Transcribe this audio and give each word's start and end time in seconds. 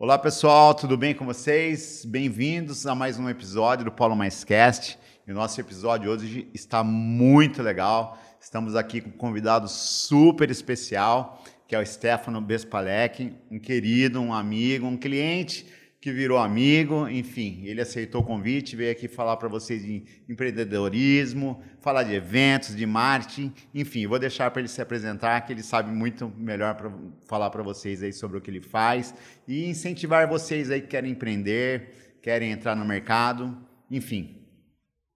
Olá 0.00 0.16
pessoal, 0.16 0.76
tudo 0.76 0.96
bem 0.96 1.12
com 1.12 1.24
vocês? 1.24 2.04
Bem-vindos 2.04 2.86
a 2.86 2.94
mais 2.94 3.18
um 3.18 3.28
episódio 3.28 3.84
do 3.84 3.90
Paulo 3.90 4.14
Mais 4.14 4.44
Cast. 4.44 4.96
E 5.26 5.32
o 5.32 5.34
nosso 5.34 5.60
episódio 5.60 6.08
hoje 6.08 6.48
está 6.54 6.84
muito 6.84 7.60
legal. 7.64 8.16
Estamos 8.40 8.76
aqui 8.76 9.00
com 9.00 9.08
um 9.08 9.12
convidado 9.12 9.66
super 9.66 10.52
especial, 10.52 11.42
que 11.66 11.74
é 11.74 11.80
o 11.80 11.84
Stefano 11.84 12.40
Bespalek, 12.40 13.34
um 13.50 13.58
querido, 13.58 14.20
um 14.20 14.32
amigo, 14.32 14.86
um 14.86 14.96
cliente 14.96 15.66
que 16.00 16.12
virou 16.12 16.38
amigo, 16.38 17.08
enfim, 17.08 17.62
ele 17.64 17.80
aceitou 17.80 18.20
o 18.20 18.24
convite, 18.24 18.76
veio 18.76 18.92
aqui 18.92 19.08
falar 19.08 19.36
para 19.36 19.48
vocês 19.48 19.82
de 19.82 20.04
empreendedorismo, 20.28 21.60
falar 21.80 22.04
de 22.04 22.14
eventos, 22.14 22.76
de 22.76 22.86
marketing, 22.86 23.52
enfim, 23.74 24.06
vou 24.06 24.18
deixar 24.18 24.48
para 24.52 24.60
ele 24.60 24.68
se 24.68 24.80
apresentar, 24.80 25.40
que 25.40 25.52
ele 25.52 25.62
sabe 25.62 25.90
muito 25.90 26.32
melhor 26.36 26.76
para 26.76 26.92
falar 27.26 27.50
para 27.50 27.64
vocês 27.64 28.00
aí 28.00 28.12
sobre 28.12 28.38
o 28.38 28.40
que 28.40 28.48
ele 28.48 28.60
faz 28.60 29.12
e 29.46 29.68
incentivar 29.68 30.28
vocês 30.28 30.70
aí 30.70 30.80
que 30.80 30.86
querem 30.86 31.10
empreender, 31.10 32.16
querem 32.22 32.52
entrar 32.52 32.76
no 32.76 32.84
mercado, 32.84 33.58
enfim. 33.90 34.36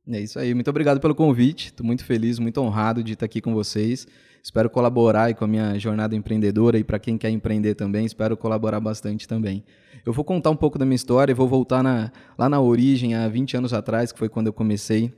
É 0.08 0.20
isso 0.20 0.36
aí, 0.36 0.52
muito 0.52 0.68
obrigado 0.68 1.00
pelo 1.00 1.14
convite, 1.14 1.66
estou 1.66 1.86
muito 1.86 2.04
feliz, 2.04 2.40
muito 2.40 2.60
honrado 2.60 3.04
de 3.04 3.12
estar 3.12 3.26
aqui 3.26 3.40
com 3.40 3.54
vocês. 3.54 4.04
Espero 4.42 4.68
colaborar 4.68 5.32
com 5.34 5.44
a 5.44 5.48
minha 5.48 5.78
jornada 5.78 6.16
empreendedora 6.16 6.76
e 6.76 6.82
para 6.82 6.98
quem 6.98 7.16
quer 7.16 7.30
empreender 7.30 7.76
também, 7.76 8.04
espero 8.04 8.36
colaborar 8.36 8.80
bastante 8.80 9.28
também. 9.28 9.62
Eu 10.04 10.12
vou 10.12 10.24
contar 10.24 10.50
um 10.50 10.56
pouco 10.56 10.76
da 10.76 10.84
minha 10.84 10.96
história 10.96 11.30
e 11.30 11.34
vou 11.34 11.46
voltar 11.46 11.80
na, 11.80 12.10
lá 12.36 12.48
na 12.48 12.60
origem, 12.60 13.14
há 13.14 13.28
20 13.28 13.58
anos 13.58 13.72
atrás, 13.72 14.10
que 14.10 14.18
foi 14.18 14.28
quando 14.28 14.48
eu 14.48 14.52
comecei. 14.52 15.12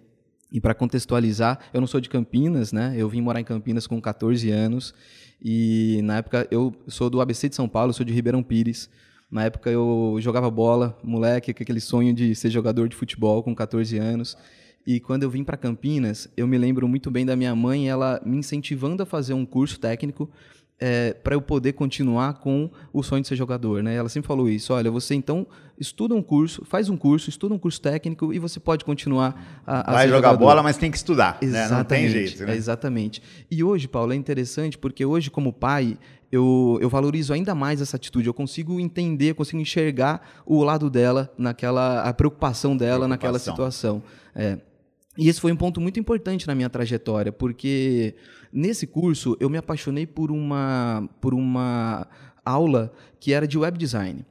E 0.53 0.61
para 0.61 0.75
contextualizar, 0.75 1.59
eu 1.73 1.81
não 1.81 1.87
sou 1.87 2.01
de 2.01 2.09
Campinas, 2.09 2.71
né? 2.71 2.95
Eu 2.97 3.09
vim 3.09 3.23
morar 3.23 3.41
em 3.41 3.45
Campinas 3.45 3.87
com 3.87 3.99
14 3.99 4.51
anos. 4.51 4.95
E 5.43 6.01
na 6.05 6.19
época 6.19 6.47
eu 6.51 6.75
sou 6.87 7.09
do 7.09 7.21
ABC 7.21 7.49
de 7.49 7.57
São 7.57 7.67
Paulo, 7.67 7.95
sou 7.95 8.05
de 8.05 8.13
Ribeirão 8.13 8.43
Pires. 8.43 8.91
Na 9.31 9.45
época 9.45 9.71
eu 9.71 10.17
jogava 10.21 10.51
bola, 10.51 10.97
moleque, 11.03 11.51
aquele 11.51 11.81
sonho 11.81 12.13
de 12.13 12.35
ser 12.35 12.51
jogador 12.51 12.89
de 12.89 12.95
futebol 12.95 13.43
com 13.43 13.55
14 13.55 13.97
anos. 13.99 14.37
E 14.87 15.01
quando 15.01 15.23
eu 15.23 15.31
vim 15.31 15.43
para 15.43 15.57
Campinas, 15.57 16.29
eu 16.37 16.47
me 16.47 16.59
lembro 16.59 16.87
muito 16.87 17.11
bem 17.11 17.25
da 17.25 17.35
minha 17.35 17.55
mãe, 17.55 17.89
ela 17.89 18.21
me 18.25 18.37
incentivando 18.37 19.03
a 19.03 19.07
fazer 19.07 19.33
um 19.33 19.47
curso 19.47 19.81
técnico 19.81 20.31
é, 20.79 21.15
para 21.15 21.35
eu 21.35 21.41
poder 21.41 21.73
continuar 21.73 22.35
com 22.35 22.71
o 22.93 23.03
sonho 23.03 23.23
de 23.23 23.29
ser 23.29 23.37
jogador, 23.37 23.83
né? 23.83 23.95
Ela 23.95 24.09
sempre 24.09 24.27
falou 24.27 24.49
isso. 24.49 24.73
Olha, 24.73 24.91
você 24.91 25.15
então 25.15 25.47
estuda 25.79 26.15
um 26.15 26.23
curso, 26.23 26.65
faz 26.65 26.89
um 26.89 26.97
curso, 26.97 27.31
estuda 27.31 27.55
um 27.55 27.59
curso 27.59 27.81
técnico 27.81 28.33
e 28.33 28.39
você 28.39 28.59
pode 28.59 28.85
continuar 28.85 29.63
a, 29.67 29.91
a 29.91 29.95
Vai 29.95 30.09
jogar 30.09 30.29
jogador. 30.29 30.39
bola, 30.39 30.63
mas 30.63 30.77
tem 30.77 30.91
que 30.91 30.97
estudar, 30.97 31.39
exatamente, 31.41 31.71
né? 31.71 31.79
Não 31.79 31.85
tem 31.85 32.09
jeito, 32.09 32.45
né? 32.45 32.57
Exatamente. 32.57 33.23
E 33.51 33.63
hoje, 33.63 33.89
Paulo, 33.89 34.13
é 34.13 34.17
interessante 34.17 34.77
porque 34.77 35.05
hoje, 35.05 35.31
como 35.31 35.53
pai, 35.53 35.97
eu, 36.31 36.79
eu 36.83 36.91
valorizo 36.91 37.33
ainda 37.33 37.55
mais 37.55 37.81
essa 37.81 37.97
atitude. 37.97 38.27
Eu 38.27 38.35
consigo 38.35 38.81
entender, 38.81 39.35
consigo 39.35 39.61
enxergar 39.63 40.43
o 40.45 40.63
lado 40.65 40.91
dela 40.91 41.33
naquela 41.39 42.03
a 42.03 42.13
preocupação 42.13 42.77
dela 42.77 43.07
preocupação. 43.07 43.09
naquela 43.09 43.39
situação. 43.39 44.03
É. 44.35 44.59
E 45.17 45.29
esse 45.29 45.41
foi 45.41 45.53
um 45.53 45.57
ponto 45.57 45.81
muito 45.81 45.99
importante 46.01 46.47
na 46.47 46.55
minha 46.55 46.69
trajetória, 46.69 47.31
porque 47.31 48.15
nesse 48.53 48.87
curso 48.87 49.37
eu 49.39 49.49
me 49.49 49.59
apaixonei 49.59 50.07
por 50.07 50.31
uma, 50.31 51.09
por 51.21 51.35
uma 51.35 52.09
aula 52.45 52.93
que 53.21 53.33
era 53.33 53.47
de 53.47 53.57
web 53.57 53.79
design. 53.79 54.25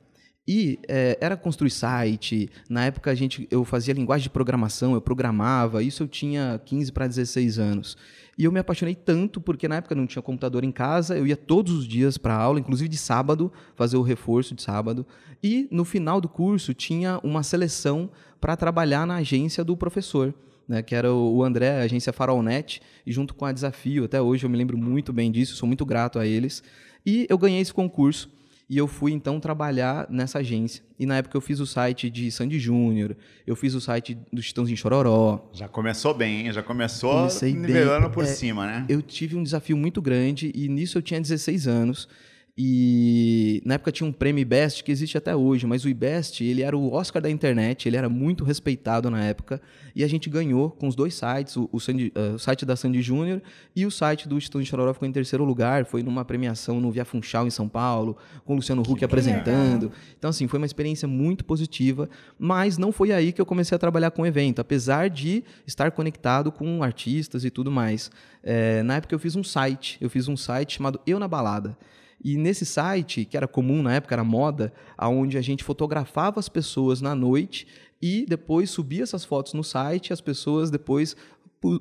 E 0.45 0.77
é, 0.89 1.17
era 1.21 1.37
construir 1.37 1.69
site, 1.69 2.49
na 2.69 2.83
época 2.83 3.09
a 3.09 3.15
gente, 3.15 3.47
eu 3.49 3.63
fazia 3.63 3.93
linguagem 3.93 4.23
de 4.23 4.29
programação, 4.29 4.93
eu 4.93 4.99
programava, 4.99 5.81
isso 5.81 6.03
eu 6.03 6.07
tinha 6.07 6.61
15 6.65 6.91
para 6.91 7.07
16 7.07 7.59
anos. 7.59 7.97
E 8.37 8.43
eu 8.43 8.51
me 8.51 8.59
apaixonei 8.59 8.93
tanto 8.93 9.39
porque 9.39 9.69
na 9.69 9.77
época 9.77 9.95
não 9.95 10.05
tinha 10.05 10.21
computador 10.21 10.65
em 10.65 10.71
casa, 10.71 11.17
eu 11.17 11.25
ia 11.25 11.37
todos 11.37 11.71
os 11.71 11.87
dias 11.87 12.17
para 12.17 12.35
aula, 12.35 12.59
inclusive 12.59 12.89
de 12.89 12.97
sábado, 12.97 13.53
fazer 13.73 13.95
o 13.95 14.01
reforço 14.01 14.53
de 14.53 14.61
sábado. 14.61 15.05
E 15.41 15.65
no 15.71 15.85
final 15.85 16.19
do 16.19 16.27
curso 16.27 16.73
tinha 16.73 17.21
uma 17.23 17.41
seleção 17.41 18.09
para 18.41 18.57
trabalhar 18.57 19.07
na 19.07 19.15
agência 19.15 19.63
do 19.63 19.77
professor 19.77 20.33
né, 20.67 20.81
que 20.81 20.95
era 20.95 21.13
o 21.13 21.43
André, 21.43 21.81
a 21.81 21.83
agência 21.83 22.13
Farolnet, 22.13 22.81
e 23.05 23.11
junto 23.11 23.33
com 23.33 23.45
a 23.45 23.51
Desafio, 23.51 24.05
até 24.05 24.21
hoje 24.21 24.45
eu 24.45 24.49
me 24.49 24.57
lembro 24.57 24.77
muito 24.77 25.11
bem 25.11 25.31
disso, 25.31 25.55
sou 25.55 25.67
muito 25.67 25.85
grato 25.85 26.19
a 26.19 26.25
eles. 26.25 26.63
E 27.05 27.27
eu 27.29 27.37
ganhei 27.37 27.59
esse 27.59 27.73
concurso 27.73 28.29
e 28.69 28.77
eu 28.77 28.87
fui 28.87 29.11
então 29.11 29.39
trabalhar 29.39 30.07
nessa 30.09 30.39
agência. 30.39 30.83
E 30.97 31.05
na 31.05 31.17
época 31.17 31.35
eu 31.37 31.41
fiz 31.41 31.59
o 31.59 31.65
site 31.65 32.09
de 32.09 32.31
Sandy 32.31 32.59
Júnior, 32.59 33.15
eu 33.45 33.55
fiz 33.55 33.73
o 33.73 33.81
site 33.81 34.17
do 34.31 34.41
Chitãozinho 34.41 34.77
Chororó. 34.77 35.49
Já 35.53 35.67
começou 35.67 36.13
bem, 36.13 36.47
hein? 36.47 36.53
Já 36.53 36.63
começou 36.63 37.13
Comecei 37.13 37.53
nivelando 37.53 38.07
bem. 38.07 38.11
por 38.11 38.23
é, 38.23 38.27
cima, 38.27 38.65
né? 38.65 38.85
Eu 38.87 39.01
tive 39.01 39.35
um 39.35 39.43
desafio 39.43 39.75
muito 39.75 40.01
grande 40.01 40.51
e 40.55 40.67
nisso 40.69 40.97
eu 40.97 41.01
tinha 41.01 41.19
16 41.19 41.67
anos. 41.67 42.07
E 42.55 43.63
na 43.65 43.73
época 43.73 43.91
tinha 43.91 44.07
um 44.07 44.11
prêmio 44.11 44.39
IBEST 44.39 44.83
que 44.83 44.91
existe 44.91 45.17
até 45.17 45.35
hoje, 45.35 45.65
mas 45.65 45.83
o 45.85 45.89
IBEST 45.89 46.43
ele 46.43 46.61
era 46.61 46.77
o 46.77 46.93
Oscar 46.93 47.19
da 47.19 47.27
internet, 47.27 47.89
ele 47.89 47.97
era 47.97 48.07
muito 48.07 48.43
respeitado 48.43 49.09
na 49.09 49.23
época 49.23 49.59
e 49.95 50.03
a 50.03 50.07
gente 50.07 50.29
ganhou 50.29 50.69
com 50.69 50.87
os 50.87 50.95
dois 50.95 51.15
sites, 51.15 51.57
o, 51.57 51.67
o, 51.71 51.79
Sandy, 51.79 52.13
uh, 52.15 52.35
o 52.35 52.39
site 52.39 52.63
da 52.63 52.75
Sandy 52.75 53.01
Júnior 53.01 53.41
e 53.75 53.87
o 53.87 53.91
site 53.91 54.29
do 54.29 54.37
Instituto 54.37 54.61
de 54.61 54.69
Chororó 54.69 54.93
ficou 54.93 55.07
em 55.07 55.11
terceiro 55.11 55.43
lugar, 55.43 55.85
foi 55.85 56.03
numa 56.03 56.23
premiação 56.23 56.79
no 56.79 56.91
Via 56.91 57.03
Funchal 57.03 57.47
em 57.47 57.49
São 57.49 57.67
Paulo, 57.67 58.15
com 58.45 58.53
o 58.53 58.55
Luciano 58.57 58.83
Huck 58.83 59.03
apresentando. 59.03 59.91
Então 60.19 60.29
assim, 60.29 60.47
foi 60.47 60.59
uma 60.59 60.67
experiência 60.67 61.07
muito 61.07 61.43
positiva, 61.43 62.07
mas 62.37 62.77
não 62.77 62.91
foi 62.91 63.11
aí 63.11 63.31
que 63.31 63.41
eu 63.41 63.47
comecei 63.47 63.75
a 63.75 63.79
trabalhar 63.79 64.11
com 64.11 64.27
evento, 64.27 64.59
apesar 64.59 65.09
de 65.09 65.43
estar 65.65 65.89
conectado 65.89 66.51
com 66.51 66.83
artistas 66.83 67.43
e 67.43 67.49
tudo 67.49 67.71
mais. 67.71 68.11
É, 68.43 68.83
na 68.83 68.97
época 68.97 69.15
eu 69.15 69.19
fiz 69.19 69.35
um 69.35 69.43
site, 69.43 69.97
eu 69.99 70.09
fiz 70.09 70.27
um 70.27 70.37
site 70.37 70.75
chamado 70.75 71.01
Eu 71.07 71.17
na 71.17 71.27
Balada. 71.27 71.75
E 72.23 72.37
nesse 72.37 72.65
site, 72.65 73.25
que 73.25 73.35
era 73.35 73.47
comum 73.47 73.83
na 73.83 73.93
época, 73.95 74.15
era 74.15 74.23
moda, 74.23 74.71
aonde 74.97 75.37
a 75.37 75.41
gente 75.41 75.63
fotografava 75.63 76.39
as 76.39 76.47
pessoas 76.47 77.01
na 77.01 77.13
noite 77.13 77.67
e 78.01 78.25
depois 78.27 78.69
subia 78.69 79.03
essas 79.03 79.25
fotos 79.25 79.53
no 79.53 79.63
site, 79.63 80.13
as 80.13 80.21
pessoas 80.21 80.69
depois 80.69 81.15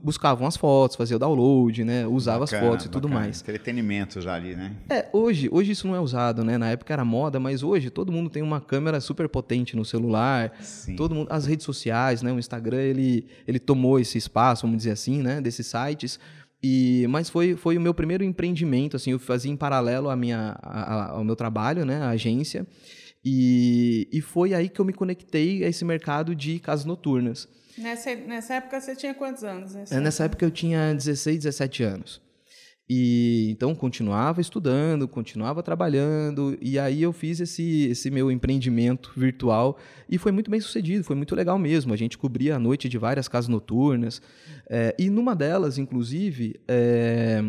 buscavam 0.02 0.46
as 0.46 0.56
fotos, 0.56 0.96
faziam 0.96 1.18
download, 1.18 1.82
né? 1.84 2.06
Usava 2.06 2.44
bacana, 2.44 2.62
as 2.62 2.68
fotos 2.68 2.86
e 2.86 2.88
tudo 2.88 3.08
bacana. 3.08 3.26
mais. 3.26 3.40
Entretenimento 3.40 4.20
já 4.20 4.34
ali, 4.34 4.54
né? 4.54 4.76
É, 4.88 5.08
hoje, 5.12 5.48
hoje 5.50 5.72
isso 5.72 5.86
não 5.86 5.96
é 5.96 6.00
usado, 6.00 6.44
né? 6.44 6.56
Na 6.56 6.70
época 6.70 6.92
era 6.92 7.04
moda, 7.04 7.40
mas 7.40 7.62
hoje 7.62 7.90
todo 7.90 8.12
mundo 8.12 8.30
tem 8.30 8.42
uma 8.42 8.60
câmera 8.60 9.00
super 9.00 9.28
potente 9.28 9.76
no 9.76 9.84
celular. 9.84 10.52
Sim. 10.60 10.94
Todo 10.94 11.14
mundo, 11.14 11.26
as 11.30 11.46
redes 11.46 11.66
sociais, 11.66 12.22
né? 12.22 12.32
O 12.32 12.38
Instagram 12.38 12.80
ele, 12.80 13.26
ele 13.46 13.58
tomou 13.58 13.98
esse 13.98 14.16
espaço, 14.16 14.62
vamos 14.62 14.76
dizer 14.78 14.92
assim, 14.92 15.20
né? 15.20 15.40
Desses 15.40 15.66
sites. 15.66 16.20
E, 16.62 17.06
mas 17.08 17.28
foi, 17.28 17.56
foi 17.56 17.76
o 17.76 17.80
meu 17.80 17.92
primeiro 17.92 18.22
empreendimento, 18.22 18.96
assim, 18.96 19.10
eu 19.10 19.18
fazia 19.18 19.50
em 19.50 19.56
paralelo 19.56 20.08
à 20.08 20.14
minha, 20.14 20.56
a, 20.62 21.10
ao 21.10 21.24
meu 21.24 21.34
trabalho, 21.34 21.84
né, 21.84 21.96
a 21.96 22.10
agência, 22.10 22.64
e, 23.24 24.08
e 24.12 24.20
foi 24.20 24.54
aí 24.54 24.68
que 24.68 24.80
eu 24.80 24.84
me 24.84 24.92
conectei 24.92 25.64
a 25.64 25.68
esse 25.68 25.84
mercado 25.84 26.34
de 26.34 26.60
casas 26.60 26.84
noturnas. 26.84 27.48
Nessa, 27.76 28.14
nessa 28.14 28.54
época 28.54 28.80
você 28.80 28.94
tinha 28.94 29.14
quantos 29.14 29.42
anos? 29.42 29.74
Nessa, 29.74 29.94
é, 29.94 30.00
nessa 30.00 30.24
época 30.24 30.44
eu 30.44 30.50
tinha 30.50 30.94
16, 30.94 31.38
17 31.38 31.82
anos. 31.82 32.20
E 32.88 33.48
então 33.50 33.74
continuava 33.74 34.40
estudando, 34.40 35.06
continuava 35.08 35.62
trabalhando, 35.62 36.58
e 36.60 36.78
aí 36.78 37.02
eu 37.02 37.12
fiz 37.12 37.40
esse, 37.40 37.86
esse 37.86 38.10
meu 38.10 38.30
empreendimento 38.30 39.12
virtual 39.16 39.78
e 40.10 40.18
foi 40.18 40.32
muito 40.32 40.50
bem 40.50 40.60
sucedido, 40.60 41.04
foi 41.04 41.16
muito 41.16 41.34
legal 41.34 41.58
mesmo. 41.58 41.94
A 41.94 41.96
gente 41.96 42.18
cobria 42.18 42.56
a 42.56 42.58
noite 42.58 42.88
de 42.88 42.98
várias 42.98 43.28
casas 43.28 43.48
noturnas, 43.48 44.20
é, 44.68 44.94
e 44.98 45.08
numa 45.08 45.34
delas, 45.34 45.78
inclusive, 45.78 46.60
é, 46.66 47.42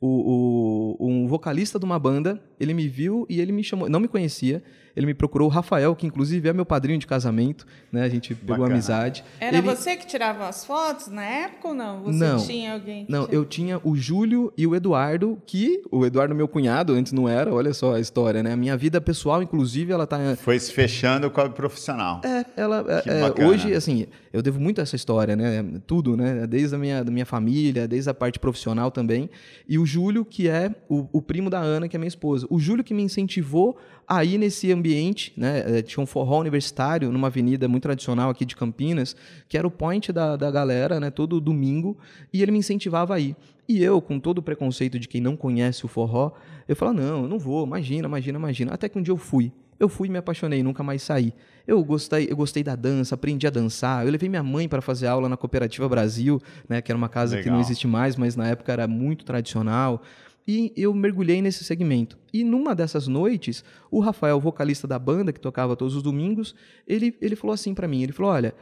o, 0.00 0.96
o, 0.98 1.08
um 1.08 1.28
vocalista 1.28 1.78
de 1.78 1.84
uma 1.84 1.98
banda, 1.98 2.42
ele 2.62 2.72
me 2.72 2.86
viu 2.86 3.26
e 3.28 3.40
ele 3.40 3.50
me 3.50 3.64
chamou, 3.64 3.88
não 3.88 3.98
me 3.98 4.06
conhecia, 4.06 4.62
ele 4.94 5.06
me 5.06 5.14
procurou, 5.14 5.48
o 5.48 5.50
Rafael, 5.50 5.96
que 5.96 6.06
inclusive 6.06 6.48
é 6.48 6.52
meu 6.52 6.66
padrinho 6.66 6.98
de 6.98 7.06
casamento, 7.06 7.66
né? 7.90 8.02
A 8.02 8.08
gente 8.08 8.34
pegou 8.34 8.58
Bacana. 8.58 8.74
amizade. 8.74 9.24
Era 9.40 9.58
ele... 9.58 9.66
você 9.66 9.96
que 9.96 10.06
tirava 10.06 10.46
as 10.46 10.64
fotos 10.64 11.08
na 11.08 11.24
época 11.24 11.68
ou 11.68 11.74
não? 11.74 12.02
Você 12.02 12.18
não, 12.18 12.46
tinha 12.46 12.74
alguém? 12.74 13.06
não, 13.08 13.26
tinha... 13.26 13.36
eu 13.36 13.44
tinha 13.44 13.80
o 13.82 13.96
Júlio 13.96 14.52
e 14.56 14.66
o 14.66 14.76
Eduardo, 14.76 15.40
que 15.46 15.82
o 15.90 16.04
Eduardo 16.04 16.34
meu 16.34 16.46
cunhado, 16.46 16.92
antes 16.92 17.12
não 17.12 17.28
era, 17.28 17.52
olha 17.52 17.72
só 17.72 17.94
a 17.94 18.00
história, 18.00 18.42
né? 18.42 18.52
A 18.52 18.56
minha 18.56 18.76
vida 18.76 19.00
pessoal, 19.00 19.42
inclusive, 19.42 19.92
ela 19.92 20.06
tá... 20.06 20.36
Foi 20.36 20.58
se 20.58 20.70
fechando 20.72 21.30
com 21.30 21.40
a 21.40 21.48
profissional. 21.48 22.20
É, 22.24 22.44
ela... 22.56 22.84
É, 23.06 23.46
hoje, 23.46 23.72
assim, 23.72 24.06
eu 24.32 24.42
devo 24.42 24.60
muito 24.60 24.80
a 24.80 24.82
essa 24.82 24.96
história, 24.96 25.34
né? 25.34 25.64
Tudo, 25.86 26.16
né? 26.16 26.46
Desde 26.46 26.74
a 26.74 26.78
minha, 26.78 27.02
da 27.02 27.10
minha 27.10 27.26
família, 27.26 27.88
desde 27.88 28.10
a 28.10 28.14
parte 28.14 28.38
profissional 28.38 28.90
também. 28.90 29.30
E 29.66 29.78
o 29.78 29.86
Júlio, 29.86 30.24
que 30.24 30.48
é 30.48 30.74
o, 30.88 31.08
o 31.12 31.22
primo 31.22 31.48
da 31.48 31.60
Ana, 31.60 31.88
que 31.88 31.96
é 31.96 31.98
minha 31.98 32.08
esposa. 32.08 32.46
O 32.52 32.58
Júlio 32.58 32.84
que 32.84 32.92
me 32.92 33.02
incentivou 33.02 33.78
aí 34.06 34.36
nesse 34.36 34.70
ambiente, 34.70 35.32
né, 35.34 35.78
eh, 35.78 35.80
tinha 35.80 36.04
um 36.04 36.06
forró 36.06 36.38
universitário 36.38 37.10
numa 37.10 37.28
avenida 37.28 37.66
muito 37.66 37.84
tradicional 37.84 38.28
aqui 38.28 38.44
de 38.44 38.54
Campinas, 38.54 39.16
que 39.48 39.56
era 39.56 39.66
o 39.66 39.70
point 39.70 40.12
da, 40.12 40.36
da 40.36 40.50
galera, 40.50 41.00
né, 41.00 41.10
todo 41.10 41.40
domingo, 41.40 41.96
e 42.30 42.42
ele 42.42 42.52
me 42.52 42.58
incentivava 42.58 43.14
a 43.14 43.18
ir. 43.18 43.34
E 43.66 43.82
eu, 43.82 44.02
com 44.02 44.20
todo 44.20 44.36
o 44.36 44.42
preconceito 44.42 44.98
de 44.98 45.08
quem 45.08 45.18
não 45.18 45.34
conhece 45.34 45.86
o 45.86 45.88
forró, 45.88 46.32
eu 46.68 46.76
falava, 46.76 47.00
não, 47.00 47.22
eu 47.22 47.28
não 47.30 47.38
vou, 47.38 47.64
imagina, 47.64 48.06
imagina, 48.06 48.38
imagina. 48.38 48.74
Até 48.74 48.86
que 48.86 48.98
um 48.98 49.02
dia 49.02 49.12
eu 49.12 49.16
fui. 49.16 49.50
Eu 49.80 49.88
fui 49.88 50.08
e 50.08 50.10
me 50.10 50.18
apaixonei, 50.18 50.62
nunca 50.62 50.82
mais 50.82 51.00
saí. 51.00 51.32
Eu 51.66 51.82
gostei, 51.82 52.28
eu 52.30 52.36
gostei 52.36 52.62
da 52.62 52.76
dança, 52.76 53.14
aprendi 53.14 53.46
a 53.46 53.50
dançar. 53.50 54.04
Eu 54.04 54.12
levei 54.12 54.28
minha 54.28 54.42
mãe 54.42 54.68
para 54.68 54.82
fazer 54.82 55.06
aula 55.06 55.26
na 55.26 55.38
Cooperativa 55.38 55.88
Brasil, 55.88 56.38
né, 56.68 56.82
que 56.82 56.92
era 56.92 56.98
uma 56.98 57.08
casa 57.08 57.36
Legal. 57.36 57.44
que 57.44 57.50
não 57.50 57.60
existe 57.60 57.88
mais, 57.88 58.14
mas 58.14 58.36
na 58.36 58.46
época 58.46 58.70
era 58.70 58.86
muito 58.86 59.24
tradicional. 59.24 60.02
E 60.46 60.72
eu 60.76 60.92
mergulhei 60.92 61.40
nesse 61.40 61.62
segmento. 61.64 62.18
E 62.32 62.42
numa 62.42 62.74
dessas 62.74 63.06
noites, 63.06 63.64
o 63.90 64.00
Rafael, 64.00 64.40
vocalista 64.40 64.86
da 64.88 64.98
banda, 64.98 65.32
que 65.32 65.40
tocava 65.40 65.76
todos 65.76 65.94
os 65.94 66.02
domingos, 66.02 66.54
ele, 66.86 67.16
ele 67.20 67.36
falou 67.36 67.54
assim 67.54 67.74
para 67.74 67.86
mim: 67.86 68.02
ele 68.02 68.12
falou, 68.12 68.32
olha, 68.32 68.54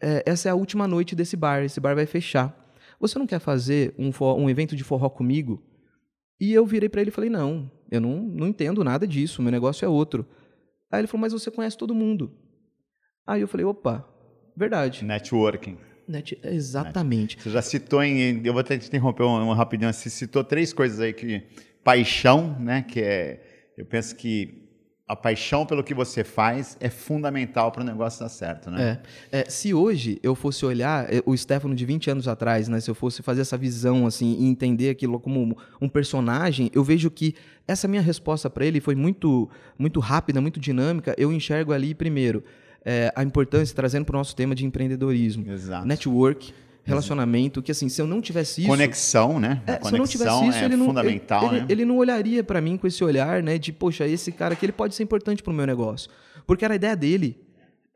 é, 0.00 0.22
essa 0.26 0.48
é 0.48 0.52
a 0.52 0.54
última 0.54 0.86
noite 0.86 1.14
desse 1.14 1.36
bar, 1.36 1.62
esse 1.64 1.80
bar 1.80 1.94
vai 1.94 2.06
fechar. 2.06 2.54
Você 3.00 3.18
não 3.18 3.26
quer 3.26 3.38
fazer 3.38 3.94
um, 3.98 4.10
um 4.38 4.50
evento 4.50 4.76
de 4.76 4.84
forró 4.84 5.08
comigo? 5.08 5.62
E 6.40 6.52
eu 6.52 6.66
virei 6.66 6.88
para 6.88 7.00
ele 7.00 7.10
e 7.10 7.12
falei: 7.12 7.30
não, 7.30 7.70
eu 7.90 8.00
não, 8.00 8.16
não 8.20 8.46
entendo 8.46 8.84
nada 8.84 9.06
disso, 9.06 9.42
meu 9.42 9.52
negócio 9.52 9.84
é 9.84 9.88
outro. 9.88 10.26
Aí 10.90 11.00
ele 11.00 11.06
falou: 11.06 11.22
mas 11.22 11.32
você 11.32 11.50
conhece 11.50 11.78
todo 11.78 11.94
mundo. 11.94 12.32
Aí 13.26 13.40
eu 13.40 13.48
falei: 13.48 13.64
opa, 13.64 14.06
verdade. 14.56 15.04
Networking. 15.04 15.78
Net, 16.06 16.38
exatamente. 16.42 17.38
Você 17.40 17.50
já 17.50 17.62
citou 17.62 18.02
em. 18.02 18.40
Eu 18.44 18.52
vou 18.52 18.60
até 18.60 18.76
te 18.76 18.88
interromper 18.88 19.22
um, 19.22 19.50
um 19.50 19.52
rapidinho. 19.52 19.92
Você 19.92 20.10
citou 20.10 20.44
três 20.44 20.72
coisas 20.72 21.00
aí 21.00 21.12
que. 21.12 21.42
Paixão, 21.82 22.56
né? 22.60 22.82
Que 22.82 23.00
é. 23.00 23.40
Eu 23.76 23.84
penso 23.84 24.14
que 24.14 24.64
a 25.06 25.14
paixão 25.14 25.66
pelo 25.66 25.84
que 25.84 25.92
você 25.92 26.24
faz 26.24 26.78
é 26.80 26.88
fundamental 26.88 27.70
para 27.70 27.82
o 27.82 27.84
negócio 27.84 28.20
dar 28.20 28.28
certo, 28.30 28.70
né? 28.70 29.02
É. 29.30 29.40
é. 29.40 29.50
se 29.50 29.74
hoje 29.74 30.18
eu 30.22 30.34
fosse 30.34 30.64
olhar 30.64 31.12
é, 31.12 31.22
o 31.26 31.36
Stefano 31.36 31.74
de 31.74 31.84
20 31.84 32.10
anos 32.10 32.26
atrás, 32.26 32.68
né? 32.68 32.80
Se 32.80 32.90
eu 32.90 32.94
fosse 32.94 33.22
fazer 33.22 33.42
essa 33.42 33.56
visão, 33.56 34.06
assim, 34.06 34.36
e 34.40 34.46
entender 34.46 34.88
aquilo 34.88 35.20
como 35.20 35.56
um 35.80 35.88
personagem, 35.88 36.70
eu 36.74 36.82
vejo 36.82 37.10
que 37.10 37.34
essa 37.68 37.86
minha 37.86 38.00
resposta 38.00 38.48
para 38.48 38.64
ele 38.64 38.80
foi 38.80 38.94
muito, 38.94 39.48
muito 39.78 40.00
rápida, 40.00 40.40
muito 40.40 40.58
dinâmica. 40.58 41.14
Eu 41.18 41.30
enxergo 41.30 41.72
ali, 41.72 41.94
primeiro, 41.94 42.42
é, 42.84 43.12
a 43.14 43.22
importância, 43.22 43.74
trazendo 43.74 44.04
para 44.04 44.14
o 44.14 44.18
nosso 44.18 44.36
tema 44.36 44.54
de 44.54 44.64
empreendedorismo. 44.64 45.50
Exato. 45.50 45.86
Network, 45.86 46.52
relacionamento, 46.84 47.62
que 47.62 47.72
assim, 47.72 47.88
se 47.88 48.00
eu 48.00 48.06
não 48.06 48.20
tivesse 48.20 48.60
isso... 48.60 48.68
Conexão, 48.70 49.40
né? 49.40 49.62
É, 49.66 49.82
se 49.82 49.92
eu 49.92 49.98
não 49.98 50.06
tivesse 50.06 50.46
isso, 50.46 50.58
é 50.58 50.64
ele 50.64 50.76
não, 50.76 50.86
fundamental, 50.86 51.46
ele, 51.48 51.60
né? 51.60 51.66
ele, 51.68 51.84
não 51.84 51.96
olharia 51.96 52.44
para 52.44 52.60
mim 52.60 52.76
com 52.76 52.86
esse 52.86 53.02
olhar, 53.02 53.42
né, 53.42 53.58
de, 53.58 53.72
poxa, 53.72 54.06
esse 54.06 54.30
cara 54.30 54.52
aqui, 54.52 54.66
ele 54.66 54.72
pode 54.72 54.94
ser 54.94 55.02
importante 55.02 55.42
para 55.42 55.52
o 55.52 55.56
meu 55.56 55.66
negócio. 55.66 56.10
Porque 56.46 56.64
era 56.64 56.74
a 56.74 56.76
ideia 56.76 56.94
dele. 56.94 57.44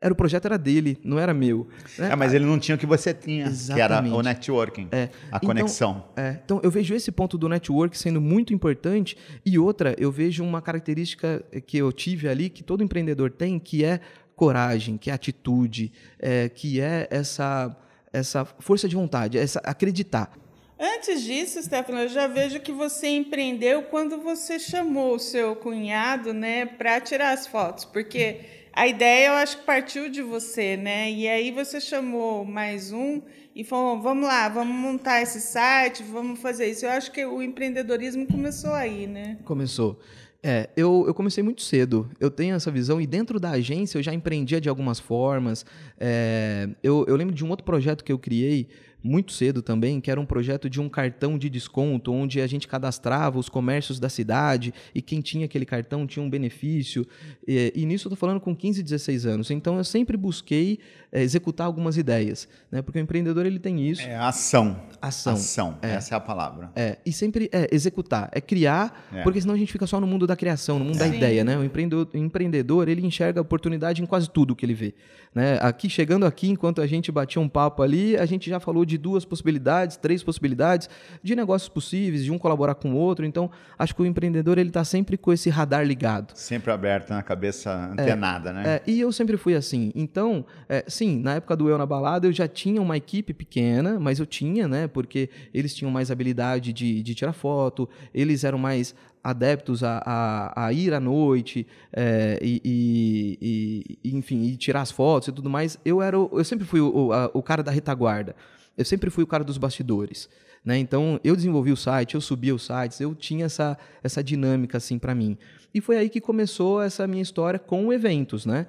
Era 0.01 0.13
o 0.13 0.15
projeto 0.15 0.45
era 0.45 0.57
dele, 0.57 0.97
não 1.03 1.19
era 1.19 1.33
meu. 1.33 1.67
Né? 1.97 2.11
É, 2.11 2.15
mas 2.15 2.33
ele 2.33 2.45
não 2.45 2.57
tinha 2.57 2.75
o 2.75 2.77
que 2.77 2.85
você 2.85 3.13
tinha, 3.13 3.47
Exatamente. 3.47 3.75
que 3.75 4.13
era 4.13 4.17
o 4.17 4.23
networking, 4.23 4.87
é. 4.93 5.09
a 5.29 5.37
então, 5.37 5.39
conexão. 5.41 6.05
É. 6.15 6.37
Então, 6.43 6.61
eu 6.63 6.71
vejo 6.71 6.95
esse 6.95 7.11
ponto 7.11 7.37
do 7.37 7.49
network 7.49 7.97
sendo 7.97 8.21
muito 8.21 8.53
importante. 8.53 9.17
E 9.45 9.59
outra, 9.59 9.93
eu 9.97 10.09
vejo 10.09 10.41
uma 10.41 10.61
característica 10.61 11.43
que 11.67 11.77
eu 11.77 11.91
tive 11.91 12.29
ali, 12.29 12.49
que 12.49 12.63
todo 12.63 12.81
empreendedor 12.81 13.29
tem, 13.29 13.59
que 13.59 13.83
é 13.83 13.99
coragem, 14.39 14.97
que 14.97 15.11
é 15.11 15.13
atitude, 15.13 15.91
é, 16.17 16.47
que 16.47 16.79
é 16.79 17.09
essa 17.11 17.75
essa 18.11 18.43
força 18.43 18.87
de 18.87 18.95
vontade, 18.95 19.37
essa 19.37 19.59
acreditar. 19.59 20.31
Antes 20.79 21.21
disso, 21.21 21.61
Stefano, 21.61 21.99
eu 21.99 22.07
já 22.07 22.25
vejo 22.25 22.61
que 22.61 22.71
você 22.71 23.07
empreendeu 23.09 23.83
quando 23.83 24.17
você 24.17 24.57
chamou 24.57 25.15
o 25.15 25.19
seu 25.19 25.55
cunhado, 25.57 26.33
né, 26.33 26.65
para 26.65 26.99
tirar 27.01 27.33
as 27.33 27.45
fotos, 27.45 27.83
porque 27.83 28.39
a 28.73 28.87
ideia 28.87 29.27
eu 29.27 29.33
acho 29.33 29.57
que 29.57 29.65
partiu 29.65 30.09
de 30.09 30.21
você, 30.21 30.77
né? 30.77 31.11
E 31.11 31.27
aí 31.27 31.51
você 31.51 31.81
chamou 31.81 32.45
mais 32.45 32.93
um 32.93 33.21
e 33.53 33.63
falou: 33.63 34.01
vamos 34.01 34.25
lá, 34.25 34.47
vamos 34.47 34.73
montar 34.73 35.21
esse 35.21 35.41
site, 35.41 36.01
vamos 36.01 36.39
fazer 36.39 36.67
isso. 36.67 36.85
Eu 36.85 36.91
acho 36.91 37.11
que 37.11 37.25
o 37.25 37.41
empreendedorismo 37.41 38.25
começou 38.25 38.73
aí, 38.73 39.05
né? 39.05 39.37
Começou. 39.43 39.99
É, 40.41 40.69
eu, 40.75 41.03
eu 41.05 41.13
comecei 41.13 41.43
muito 41.43 41.61
cedo. 41.61 42.09
Eu 42.19 42.31
tenho 42.31 42.55
essa 42.55 42.71
visão 42.71 43.01
e 43.01 43.05
dentro 43.05 43.39
da 43.39 43.51
agência 43.51 43.97
eu 43.97 44.03
já 44.03 44.13
empreendia 44.13 44.61
de 44.61 44.69
algumas 44.69 44.99
formas. 44.99 45.65
É, 45.99 46.69
eu, 46.81 47.05
eu 47.07 47.15
lembro 47.15 47.35
de 47.35 47.43
um 47.43 47.49
outro 47.49 47.65
projeto 47.65 48.03
que 48.03 48.11
eu 48.11 48.17
criei 48.17 48.67
muito 49.03 49.31
cedo 49.31 49.61
também, 49.61 50.01
que 50.01 50.11
era 50.11 50.19
um 50.19 50.25
projeto 50.25 50.69
de 50.69 50.79
um 50.79 50.89
cartão 50.89 51.37
de 51.37 51.49
desconto, 51.49 52.11
onde 52.11 52.41
a 52.41 52.47
gente 52.47 52.67
cadastrava 52.67 53.39
os 53.39 53.49
comércios 53.49 53.99
da 53.99 54.09
cidade 54.09 54.73
e 54.93 55.01
quem 55.01 55.21
tinha 55.21 55.45
aquele 55.45 55.65
cartão 55.65 56.05
tinha 56.05 56.23
um 56.23 56.29
benefício. 56.29 57.07
E, 57.47 57.71
e 57.75 57.85
nisso 57.85 58.07
eu 58.07 58.13
estou 58.13 58.17
falando 58.17 58.39
com 58.39 58.55
15, 58.55 58.83
16 58.83 59.25
anos. 59.25 59.51
Então 59.51 59.77
eu 59.77 59.83
sempre 59.83 60.17
busquei 60.17 60.79
é, 61.11 61.21
executar 61.21 61.65
algumas 61.65 61.97
ideias, 61.97 62.47
né? 62.71 62.81
porque 62.81 62.99
o 62.99 63.01
empreendedor 63.01 63.45
ele 63.45 63.59
tem 63.59 63.87
isso. 63.87 64.01
É 64.01 64.15
ação. 64.15 64.81
Ação. 65.01 65.33
Ação, 65.33 65.77
é. 65.81 65.91
essa 65.91 66.15
é 66.15 66.17
a 66.17 66.19
palavra. 66.19 66.71
É, 66.75 66.97
e 67.05 67.13
sempre 67.13 67.49
é 67.51 67.73
executar, 67.73 68.29
é 68.33 68.41
criar, 68.41 69.07
é. 69.13 69.23
porque 69.23 69.39
senão 69.39 69.53
a 69.53 69.57
gente 69.57 69.71
fica 69.71 69.87
só 69.87 69.99
no 69.99 70.07
mundo 70.07 70.27
da 70.27 70.35
criação, 70.35 70.77
no 70.77 70.85
mundo 70.85 70.97
da 70.97 71.07
ideia. 71.07 71.43
Né? 71.43 71.57
O 71.57 71.63
empreendedor, 71.63 72.07
o 72.13 72.17
empreendedor 72.17 72.89
ele 72.89 73.05
enxerga 73.05 73.41
oportunidade 73.41 74.01
em 74.01 74.05
quase 74.05 74.29
tudo 74.29 74.55
que 74.55 74.65
ele 74.65 74.73
vê. 74.73 74.93
Né? 75.33 75.59
Aqui, 75.61 75.89
chegando 75.89 76.25
aqui, 76.25 76.49
enquanto 76.49 76.81
a 76.81 76.87
gente 76.87 77.11
batia 77.11 77.41
um 77.41 77.47
papo 77.47 77.83
ali, 77.83 78.17
a 78.17 78.25
gente 78.25 78.49
já 78.49 78.59
falou 78.59 78.83
de 78.83 78.97
duas 78.97 79.23
possibilidades, 79.25 79.95
três 79.95 80.23
possibilidades 80.23 80.89
de 81.21 81.35
negócios 81.35 81.69
possíveis, 81.69 82.23
de 82.23 82.31
um 82.31 82.37
colaborar 82.37 82.75
com 82.75 82.93
o 82.93 82.95
outro. 82.95 83.25
Então, 83.25 83.49
acho 83.77 83.95
que 83.95 84.01
o 84.01 84.05
empreendedor 84.05 84.57
ele 84.57 84.69
está 84.69 84.83
sempre 84.83 85.17
com 85.17 85.31
esse 85.31 85.49
radar 85.49 85.85
ligado. 85.85 86.33
Sempre 86.35 86.71
aberto, 86.71 87.11
na 87.11 87.21
cabeça 87.21 87.91
antenada, 87.91 88.49
é, 88.49 88.53
né? 88.53 88.63
É, 88.65 88.81
e 88.87 88.99
eu 88.99 89.11
sempre 89.11 89.37
fui 89.37 89.53
assim. 89.53 89.91
Então, 89.93 90.45
é, 90.67 90.83
sim, 90.87 91.19
na 91.19 91.35
época 91.35 91.55
do 91.55 91.69
Eu 91.69 91.77
na 91.77 91.85
Balada, 91.85 92.25
eu 92.25 92.31
já 92.31 92.47
tinha 92.47 92.81
uma 92.81 92.97
equipe 92.97 93.33
pequena, 93.33 93.99
mas 93.99 94.19
eu 94.19 94.25
tinha, 94.25 94.67
né? 94.67 94.87
Porque 94.87 95.29
eles 95.53 95.75
tinham 95.75 95.91
mais 95.91 96.09
habilidade 96.09 96.73
de, 96.73 97.03
de 97.03 97.13
tirar 97.15 97.33
foto, 97.33 97.87
eles 98.13 98.43
eram 98.43 98.57
mais 98.57 98.95
adeptos 99.23 99.83
a, 99.83 100.01
a, 100.05 100.65
a 100.67 100.73
ir 100.73 100.93
à 100.93 100.99
noite 100.99 101.67
é, 101.91 102.39
e, 102.41 102.61
e, 102.63 103.99
e, 104.03 104.17
enfim, 104.17 104.43
e 104.43 104.55
tirar 104.55 104.81
as 104.81 104.91
fotos 104.91 105.27
e 105.27 105.31
tudo 105.31 105.49
mais. 105.49 105.77
Eu 105.83 106.01
era, 106.01 106.15
eu 106.15 106.43
sempre 106.43 106.65
fui 106.65 106.79
o, 106.79 107.11
a, 107.11 107.29
o 107.33 107.43
cara 107.43 107.61
da 107.61 107.71
retaguarda. 107.71 108.35
Eu 108.77 108.85
sempre 108.85 109.09
fui 109.09 109.23
o 109.23 109.27
cara 109.27 109.43
dos 109.43 109.57
bastidores. 109.57 110.29
Né? 110.63 110.77
Então, 110.77 111.19
eu 111.23 111.35
desenvolvi 111.35 111.71
o 111.71 111.77
site, 111.77 112.15
eu 112.15 112.21
subia 112.21 112.53
os 112.53 112.65
sites, 112.65 112.99
eu 112.99 113.15
tinha 113.15 113.45
essa, 113.45 113.77
essa 114.03 114.23
dinâmica 114.23 114.77
assim 114.77 114.97
para 114.99 115.15
mim. 115.15 115.37
E 115.73 115.81
foi 115.81 115.97
aí 115.97 116.09
que 116.09 116.19
começou 116.19 116.81
essa 116.81 117.07
minha 117.07 117.21
história 117.21 117.59
com 117.59 117.93
eventos, 117.93 118.45
né? 118.45 118.67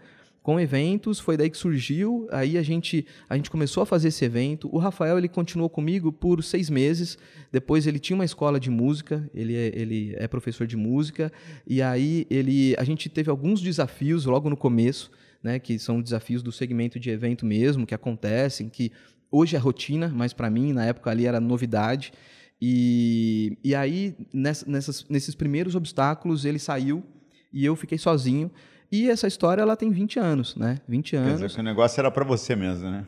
Com 0.50 0.58
eventos, 0.58 1.20
foi 1.20 1.36
daí 1.36 1.48
que 1.48 1.56
surgiu. 1.56 2.26
Aí 2.32 2.58
a 2.58 2.62
gente, 2.64 3.06
a 3.28 3.36
gente 3.36 3.48
começou 3.48 3.84
a 3.84 3.86
fazer 3.86 4.08
esse 4.08 4.24
evento. 4.24 4.68
O 4.74 4.78
Rafael 4.78 5.16
ele 5.16 5.28
continuou 5.28 5.70
comigo 5.70 6.10
por 6.10 6.42
seis 6.42 6.68
meses. 6.68 7.16
Depois 7.52 7.86
ele 7.86 8.00
tinha 8.00 8.16
uma 8.16 8.24
escola 8.24 8.58
de 8.58 8.68
música. 8.68 9.30
Ele 9.32 9.54
é, 9.54 9.70
ele 9.72 10.12
é 10.18 10.26
professor 10.26 10.66
de 10.66 10.76
música. 10.76 11.32
E 11.64 11.80
aí 11.80 12.26
ele, 12.28 12.74
a 12.78 12.82
gente 12.82 13.08
teve 13.08 13.30
alguns 13.30 13.60
desafios 13.60 14.24
logo 14.24 14.50
no 14.50 14.56
começo. 14.56 15.12
Né, 15.40 15.60
que 15.60 15.78
são 15.78 16.02
desafios 16.02 16.42
do 16.42 16.50
segmento 16.50 16.98
de 16.98 17.10
evento 17.10 17.46
mesmo, 17.46 17.86
que 17.86 17.94
acontecem, 17.94 18.68
que 18.68 18.90
hoje 19.30 19.54
é 19.54 19.58
rotina, 19.58 20.08
mas 20.08 20.32
para 20.32 20.50
mim, 20.50 20.72
na 20.72 20.84
época 20.84 21.10
ali, 21.10 21.26
era 21.26 21.38
novidade. 21.38 22.12
E, 22.60 23.56
e 23.62 23.72
aí, 23.72 24.16
nessas, 24.34 25.06
nesses 25.08 25.36
primeiros 25.36 25.76
obstáculos, 25.76 26.44
ele 26.44 26.58
saiu 26.58 27.04
e 27.52 27.64
eu 27.64 27.76
fiquei 27.76 27.98
sozinho. 27.98 28.50
E 28.90 29.08
essa 29.08 29.26
história, 29.26 29.62
ela 29.62 29.76
tem 29.76 29.90
20 29.90 30.18
anos, 30.18 30.56
né? 30.56 30.80
20 30.88 31.16
anos. 31.16 31.28
Quer 31.28 31.34
dizer, 31.46 31.54
que 31.54 31.60
o 31.60 31.64
negócio 31.64 32.00
era 32.00 32.10
para 32.10 32.24
você 32.24 32.56
mesmo, 32.56 32.90
né? 32.90 33.06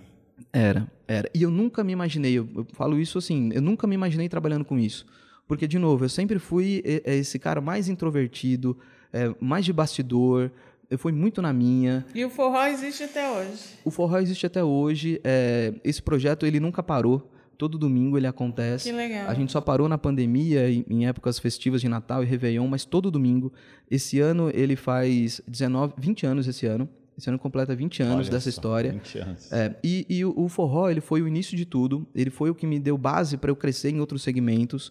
Era, 0.52 0.86
era. 1.08 1.30
E 1.34 1.42
eu 1.42 1.50
nunca 1.50 1.82
me 1.82 1.92
imaginei, 1.92 2.34
eu, 2.34 2.48
eu 2.54 2.66
falo 2.72 3.00
isso 3.00 3.18
assim, 3.18 3.50
eu 3.52 3.62
nunca 3.62 3.86
me 3.86 3.94
imaginei 3.94 4.28
trabalhando 4.28 4.64
com 4.64 4.78
isso. 4.78 5.06
Porque, 5.46 5.66
de 5.66 5.78
novo, 5.78 6.04
eu 6.04 6.08
sempre 6.08 6.38
fui 6.38 6.82
esse 7.04 7.38
cara 7.38 7.60
mais 7.60 7.88
introvertido, 7.88 8.78
é, 9.12 9.34
mais 9.40 9.64
de 9.64 9.72
bastidor, 9.72 10.50
eu 10.92 10.98
fui 10.98 11.10
muito 11.10 11.40
na 11.40 11.54
minha. 11.54 12.04
E 12.14 12.22
o 12.22 12.28
forró 12.28 12.66
existe 12.66 13.04
até 13.04 13.30
hoje? 13.30 13.64
O 13.82 13.90
forró 13.90 14.18
existe 14.18 14.44
até 14.44 14.62
hoje. 14.62 15.18
É, 15.24 15.72
esse 15.82 16.02
projeto 16.02 16.44
ele 16.44 16.60
nunca 16.60 16.82
parou. 16.82 17.31
Todo 17.62 17.78
domingo 17.78 18.18
ele 18.18 18.26
acontece. 18.26 18.90
Que 18.90 18.96
legal. 18.96 19.30
A 19.30 19.34
gente 19.34 19.52
só 19.52 19.60
parou 19.60 19.88
na 19.88 19.96
pandemia, 19.96 20.68
em 20.68 21.06
épocas 21.06 21.38
festivas 21.38 21.80
de 21.80 21.88
Natal 21.88 22.20
e 22.20 22.26
Réveillon, 22.26 22.66
mas 22.66 22.84
todo 22.84 23.08
domingo. 23.08 23.52
Esse 23.88 24.18
ano 24.18 24.50
ele 24.52 24.74
faz 24.74 25.40
19, 25.46 25.94
20 25.96 26.26
anos 26.26 26.48
esse 26.48 26.66
ano. 26.66 26.88
Esse 27.16 27.28
ano 27.28 27.38
completa 27.38 27.72
20 27.72 28.02
anos 28.02 28.14
Olha 28.16 28.30
dessa 28.30 28.50
só, 28.50 28.56
história. 28.56 28.90
20 28.90 29.18
anos. 29.20 29.52
É, 29.52 29.76
e, 29.84 30.04
e 30.08 30.24
o, 30.24 30.34
o, 30.36 30.48
forró 30.48 30.90
ele 30.90 31.00
foi 31.00 31.22
o 31.22 31.28
início 31.28 31.56
de 31.56 31.64
tudo. 31.64 32.04
Ele 32.12 32.30
foi 32.30 32.50
o 32.50 32.54
que 32.56 32.66
me 32.66 32.80
deu 32.80 32.98
base 32.98 33.36
para 33.36 33.48
eu 33.48 33.54
crescer 33.54 33.90
em 33.90 34.00
outros 34.00 34.24
segmentos. 34.24 34.90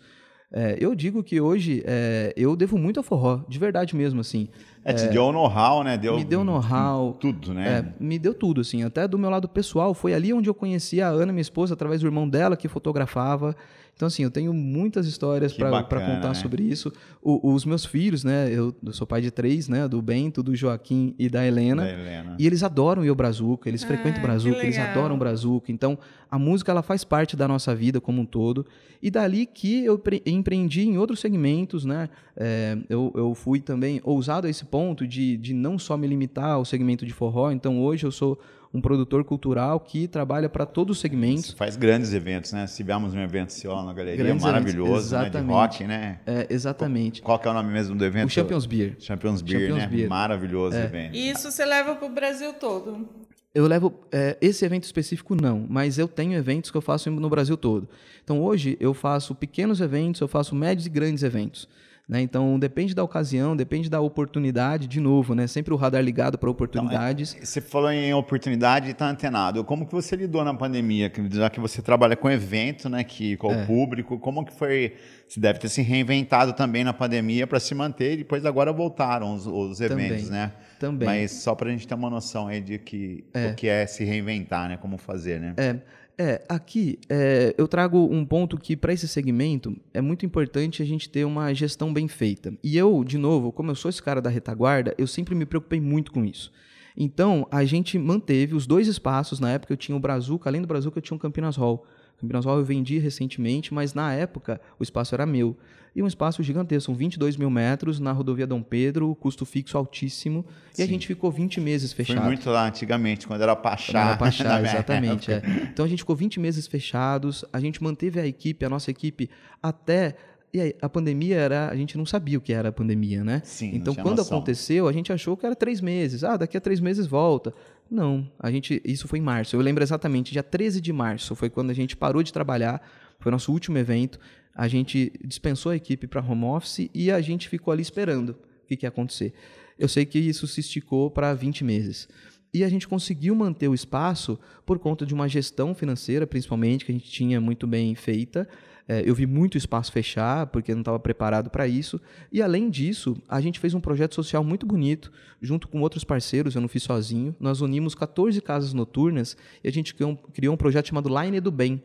É, 0.53 0.77
eu 0.79 0.93
digo 0.93 1.23
que 1.23 1.39
hoje 1.39 1.81
é, 1.85 2.33
eu 2.35 2.57
devo 2.57 2.77
muito 2.77 2.97
ao 2.97 3.03
forró, 3.03 3.39
de 3.47 3.57
verdade 3.57 3.95
mesmo, 3.95 4.19
assim. 4.19 4.49
É, 4.83 4.91
te 4.91 5.07
deu 5.07 5.31
know-how, 5.31 5.83
né? 5.83 5.97
Deu, 5.97 6.15
me 6.17 6.25
deu 6.25 6.43
know-how. 6.43 7.13
Tudo, 7.13 7.53
né? 7.53 7.79
É, 7.79 8.03
me 8.03 8.19
deu 8.19 8.33
tudo, 8.33 8.59
assim. 8.59 8.83
Até 8.83 9.07
do 9.07 9.17
meu 9.17 9.29
lado 9.29 9.47
pessoal, 9.47 9.93
foi 9.93 10.13
ali 10.13 10.33
onde 10.33 10.49
eu 10.49 10.53
conheci 10.53 11.01
a 11.01 11.07
Ana, 11.07 11.31
minha 11.31 11.41
esposa, 11.41 11.73
através 11.73 12.01
do 12.01 12.07
irmão 12.07 12.27
dela, 12.27 12.57
que 12.57 12.67
fotografava. 12.67 13.55
Então, 14.01 14.07
assim, 14.07 14.23
eu 14.23 14.31
tenho 14.31 14.51
muitas 14.51 15.05
histórias 15.05 15.53
para 15.53 15.83
contar 15.83 16.29
né? 16.29 16.33
sobre 16.33 16.63
isso. 16.63 16.91
O, 17.21 17.53
os 17.53 17.65
meus 17.65 17.85
filhos, 17.85 18.23
né? 18.23 18.51
Eu, 18.51 18.75
eu, 18.83 18.91
sou 18.91 19.05
pai 19.05 19.21
de 19.21 19.29
três, 19.29 19.69
né? 19.69 19.87
Do 19.87 20.01
Bento, 20.01 20.41
do 20.41 20.55
Joaquim 20.55 21.13
e 21.19 21.29
da 21.29 21.45
Helena. 21.45 21.83
Da 21.83 21.91
Helena. 21.91 22.35
E 22.39 22.47
eles 22.47 22.63
adoram 22.63 23.05
ir 23.05 23.09
ao 23.09 23.15
Brazuca, 23.15 23.69
eles 23.69 23.83
ah, 23.83 23.87
frequentam 23.87 24.17
o 24.17 24.23
Brazuca, 24.23 24.57
eles 24.57 24.79
adoram 24.79 25.13
o 25.13 25.17
Brazuca. 25.19 25.71
Então, 25.71 25.99
a 26.31 26.39
música, 26.39 26.71
ela 26.71 26.81
faz 26.81 27.03
parte 27.03 27.35
da 27.37 27.47
nossa 27.47 27.75
vida 27.75 28.01
como 28.01 28.23
um 28.23 28.25
todo. 28.25 28.65
E 29.03 29.11
dali 29.11 29.45
que 29.45 29.85
eu 29.85 30.01
empreendi 30.25 30.81
em 30.81 30.97
outros 30.97 31.19
segmentos, 31.19 31.85
né? 31.85 32.09
É, 32.35 32.75
eu, 32.89 33.11
eu 33.13 33.35
fui 33.35 33.59
também 33.59 34.01
ousado 34.03 34.47
a 34.47 34.49
esse 34.49 34.65
ponto 34.65 35.05
de, 35.05 35.37
de 35.37 35.53
não 35.53 35.77
só 35.77 35.95
me 35.95 36.07
limitar 36.07 36.53
ao 36.53 36.65
segmento 36.65 37.05
de 37.05 37.13
forró. 37.13 37.51
Então, 37.51 37.79
hoje 37.79 38.03
eu 38.03 38.11
sou 38.11 38.39
um 38.73 38.79
produtor 38.79 39.23
cultural 39.23 39.79
que 39.79 40.07
trabalha 40.07 40.47
para 40.47 40.65
todos 40.65 40.97
os 40.97 41.01
segmentos. 41.01 41.51
Faz 41.51 41.75
grandes 41.75 42.13
eventos, 42.13 42.53
né? 42.53 42.65
Tivemos 42.67 43.13
um 43.13 43.19
evento 43.19 43.53
lá 43.65 43.83
na 43.83 43.93
galeria 43.93 44.23
grandes 44.23 44.43
maravilhoso, 44.43 45.15
né? 45.15 45.29
De 45.29 45.37
rock, 45.39 45.83
né? 45.83 46.19
É, 46.25 46.47
exatamente. 46.49 47.21
Qual, 47.21 47.37
qual, 47.37 47.55
é 47.55 47.59
o 47.59 47.61
nome 47.61 47.73
mesmo 47.73 47.95
do 47.95 48.05
evento? 48.05 48.27
O 48.27 48.29
Champions 48.29 48.65
Beer. 48.65 48.95
Champions 48.99 49.41
Beer, 49.41 49.61
Champions 49.61 49.77
né? 49.77 49.87
Beer. 49.87 50.09
Maravilhoso 50.09 50.77
é. 50.77 50.85
evento. 50.85 51.15
Isso 51.15 51.51
você 51.51 51.65
leva 51.65 51.95
para 51.95 52.07
o 52.07 52.09
Brasil 52.09 52.53
todo? 52.53 53.07
Eu 53.53 53.67
levo 53.67 53.93
é, 54.11 54.37
esse 54.39 54.63
evento 54.63 54.85
específico 54.85 55.35
não, 55.35 55.65
mas 55.69 55.97
eu 55.97 56.07
tenho 56.07 56.33
eventos 56.33 56.71
que 56.71 56.77
eu 56.77 56.81
faço 56.81 57.11
no 57.11 57.29
Brasil 57.29 57.57
todo. 57.57 57.89
Então 58.23 58.41
hoje 58.41 58.77
eu 58.79 58.93
faço 58.93 59.35
pequenos 59.35 59.81
eventos, 59.81 60.21
eu 60.21 60.27
faço 60.27 60.55
médios 60.55 60.85
e 60.85 60.89
grandes 60.89 61.21
eventos. 61.21 61.67
Né? 62.07 62.21
Então, 62.21 62.59
depende 62.59 62.93
da 62.93 63.03
ocasião, 63.03 63.55
depende 63.55 63.89
da 63.89 64.01
oportunidade, 64.01 64.87
de 64.87 64.99
novo, 64.99 65.33
né? 65.33 65.47
sempre 65.47 65.73
o 65.73 65.77
radar 65.77 66.03
ligado 66.03 66.37
para 66.37 66.49
oportunidades. 66.49 67.33
Então, 67.33 67.45
você 67.45 67.61
falou 67.61 67.91
em 67.91 68.13
oportunidade 68.13 68.87
e 68.87 68.91
está 68.91 69.09
antenado. 69.09 69.63
Como 69.63 69.85
que 69.85 69.93
você 69.93 70.15
lidou 70.15 70.43
na 70.43 70.53
pandemia? 70.53 71.11
Já 71.31 71.49
que 71.49 71.59
você 71.59 71.81
trabalha 71.81 72.15
com 72.15 72.29
evento, 72.29 72.89
né? 72.89 73.03
que, 73.03 73.37
com 73.37 73.51
é. 73.53 73.63
o 73.63 73.65
público, 73.65 74.19
como 74.19 74.43
que 74.43 74.53
foi? 74.53 74.93
Você 75.27 75.39
deve 75.39 75.59
ter 75.59 75.69
se 75.69 75.81
reinventado 75.81 76.51
também 76.51 76.83
na 76.83 76.91
pandemia 76.91 77.47
para 77.47 77.59
se 77.59 77.73
manter 77.73 78.15
e 78.15 78.17
depois 78.17 78.45
agora 78.45 78.73
voltaram 78.73 79.33
os, 79.33 79.47
os 79.47 79.79
eventos, 79.79 80.23
também, 80.23 80.29
né? 80.29 80.51
Também. 80.77 81.07
Mas 81.07 81.31
só 81.31 81.55
para 81.55 81.69
a 81.69 81.71
gente 81.71 81.87
ter 81.87 81.93
uma 81.93 82.09
noção 82.09 82.49
aí 82.49 82.59
de 82.59 82.77
que, 82.77 83.23
é. 83.33 83.47
o 83.47 83.55
que 83.55 83.69
é 83.69 83.85
se 83.85 84.03
reinventar, 84.03 84.67
né? 84.67 84.75
Como 84.75 84.97
fazer, 84.97 85.39
né? 85.39 85.53
É. 85.55 85.77
É, 86.17 86.43
aqui 86.47 86.99
é, 87.09 87.55
eu 87.57 87.67
trago 87.67 87.97
um 87.97 88.25
ponto 88.25 88.57
que 88.57 88.75
para 88.75 88.93
esse 88.93 89.07
segmento 89.07 89.75
é 89.93 90.01
muito 90.01 90.25
importante 90.25 90.81
a 90.83 90.85
gente 90.85 91.09
ter 91.09 91.25
uma 91.25 91.53
gestão 91.53 91.91
bem 91.93 92.07
feita. 92.07 92.53
E 92.63 92.77
eu, 92.77 93.03
de 93.03 93.17
novo, 93.17 93.51
como 93.51 93.71
eu 93.71 93.75
sou 93.75 93.89
esse 93.89 94.03
cara 94.03 94.21
da 94.21 94.29
retaguarda, 94.29 94.93
eu 94.97 95.07
sempre 95.07 95.33
me 95.33 95.45
preocupei 95.45 95.79
muito 95.79 96.11
com 96.11 96.23
isso. 96.23 96.51
Então, 96.95 97.47
a 97.49 97.63
gente 97.63 97.97
manteve 97.97 98.53
os 98.53 98.67
dois 98.67 98.87
espaços. 98.87 99.39
Na 99.39 99.51
época 99.51 99.73
eu 99.73 99.77
tinha 99.77 99.95
o 99.95 99.99
Brazuca, 99.99 100.49
além 100.49 100.61
do 100.61 100.67
Brazuca 100.67 100.97
eu 100.97 101.01
tinha 101.01 101.15
o 101.15 101.19
Campinas 101.19 101.55
Hall. 101.55 101.85
Campinas 102.19 102.45
Hall 102.45 102.57
eu 102.57 102.65
vendi 102.65 102.99
recentemente, 102.99 103.73
mas 103.73 103.93
na 103.93 104.13
época 104.13 104.61
o 104.77 104.83
espaço 104.83 105.15
era 105.15 105.25
meu. 105.25 105.57
E 105.93 106.01
um 106.01 106.07
espaço 106.07 106.41
gigantesco, 106.41 106.85
são 106.85 106.95
22 106.95 107.35
mil 107.35 107.49
metros 107.49 107.99
na 107.99 108.13
rodovia 108.13 108.47
Dom 108.47 108.61
Pedro, 108.61 109.13
custo 109.15 109.45
fixo 109.45 109.77
altíssimo. 109.77 110.45
Sim. 110.71 110.81
E 110.81 110.85
a 110.85 110.87
gente 110.87 111.05
ficou 111.05 111.29
20 111.29 111.59
meses 111.59 111.91
fechado. 111.91 112.19
Foi 112.19 112.27
muito 112.27 112.49
lá 112.49 112.65
antigamente, 112.67 113.27
quando 113.27 113.41
era 113.41 113.55
Pachá. 113.55 113.91
Quando 113.91 114.07
era 114.07 114.17
Pachá, 114.17 114.61
exatamente. 114.63 115.31
É. 115.31 115.41
Então 115.71 115.83
a 115.83 115.87
gente 115.87 115.99
ficou 115.99 116.15
20 116.15 116.39
meses 116.39 116.65
fechados, 116.65 117.43
a 117.51 117.59
gente 117.59 117.83
manteve 117.83 118.19
a 118.19 118.25
equipe, 118.25 118.63
a 118.65 118.69
nossa 118.69 118.89
equipe, 118.89 119.29
até 119.61 120.15
e 120.53 120.59
aí, 120.59 120.75
a 120.81 120.89
pandemia 120.89 121.37
era. 121.37 121.69
A 121.69 121.75
gente 121.75 121.97
não 121.97 122.05
sabia 122.05 122.37
o 122.37 122.41
que 122.41 122.51
era 122.51 122.69
a 122.69 122.71
pandemia, 122.71 123.23
né? 123.23 123.41
Sim, 123.45 123.71
então, 123.73 123.95
quando 123.95 124.17
noção. 124.17 124.37
aconteceu, 124.37 124.87
a 124.87 124.91
gente 124.91 125.11
achou 125.11 125.37
que 125.37 125.45
era 125.45 125.55
três 125.55 125.79
meses. 125.79 126.23
Ah, 126.23 126.35
daqui 126.35 126.57
a 126.57 126.61
três 126.61 126.81
meses 126.81 127.07
volta. 127.07 127.53
Não, 127.91 128.25
a 128.39 128.49
gente. 128.49 128.81
Isso 128.85 129.05
foi 129.05 129.19
em 129.19 129.21
março. 129.21 129.53
Eu 129.53 129.59
lembro 129.59 129.83
exatamente, 129.83 130.31
dia 130.31 130.41
13 130.41 130.79
de 130.79 130.93
março 130.93 131.35
foi 131.35 131.49
quando 131.49 131.71
a 131.71 131.73
gente 131.73 131.97
parou 131.97 132.23
de 132.23 132.31
trabalhar. 132.31 132.81
Foi 133.19 133.29
nosso 133.29 133.51
último 133.51 133.77
evento. 133.77 134.17
A 134.55 134.65
gente 134.69 135.11
dispensou 135.25 135.73
a 135.73 135.75
equipe 135.75 136.07
para 136.07 136.21
home 136.21 136.45
office 136.45 136.89
e 136.93 137.11
a 137.11 137.19
gente 137.19 137.49
ficou 137.49 137.73
ali 137.73 137.81
esperando 137.81 138.29
o 138.63 138.67
que, 138.67 138.77
que 138.77 138.85
ia 138.85 138.89
acontecer. 138.89 139.33
Eu 139.77 139.89
sei 139.89 140.05
que 140.05 140.17
isso 140.17 140.47
se 140.47 140.61
esticou 140.61 141.11
para 141.11 141.33
20 141.33 141.65
meses. 141.65 142.07
E 142.53 142.63
a 142.63 142.69
gente 142.69 142.87
conseguiu 142.87 143.33
manter 143.33 143.69
o 143.69 143.73
espaço 143.73 144.37
por 144.65 144.77
conta 144.77 145.05
de 145.05 145.13
uma 145.13 145.27
gestão 145.27 145.73
financeira, 145.73 146.27
principalmente, 146.27 146.83
que 146.83 146.91
a 146.91 146.95
gente 146.95 147.09
tinha 147.09 147.39
muito 147.39 147.65
bem 147.65 147.95
feita. 147.95 148.47
É, 148.87 149.01
eu 149.05 149.15
vi 149.15 149.25
muito 149.25 149.57
espaço 149.57 149.89
fechar, 149.89 150.47
porque 150.47 150.73
não 150.73 150.81
estava 150.81 150.99
preparado 150.99 151.49
para 151.49 151.65
isso. 151.65 152.01
E, 152.29 152.41
além 152.41 152.69
disso, 152.69 153.15
a 153.29 153.39
gente 153.39 153.57
fez 153.57 153.73
um 153.73 153.79
projeto 153.79 154.15
social 154.15 154.43
muito 154.43 154.65
bonito, 154.65 155.13
junto 155.41 155.69
com 155.69 155.79
outros 155.79 156.03
parceiros, 156.03 156.53
eu 156.53 156.61
não 156.61 156.67
fiz 156.67 156.83
sozinho. 156.83 157.33
Nós 157.39 157.61
unimos 157.61 157.95
14 157.95 158.41
casas 158.41 158.73
noturnas 158.73 159.37
e 159.63 159.69
a 159.69 159.71
gente 159.71 159.95
criou 159.95 160.11
um, 160.11 160.15
criou 160.15 160.53
um 160.53 160.57
projeto 160.57 160.89
chamado 160.89 161.07
Line 161.07 161.39
do 161.39 161.51
Bem, 161.51 161.81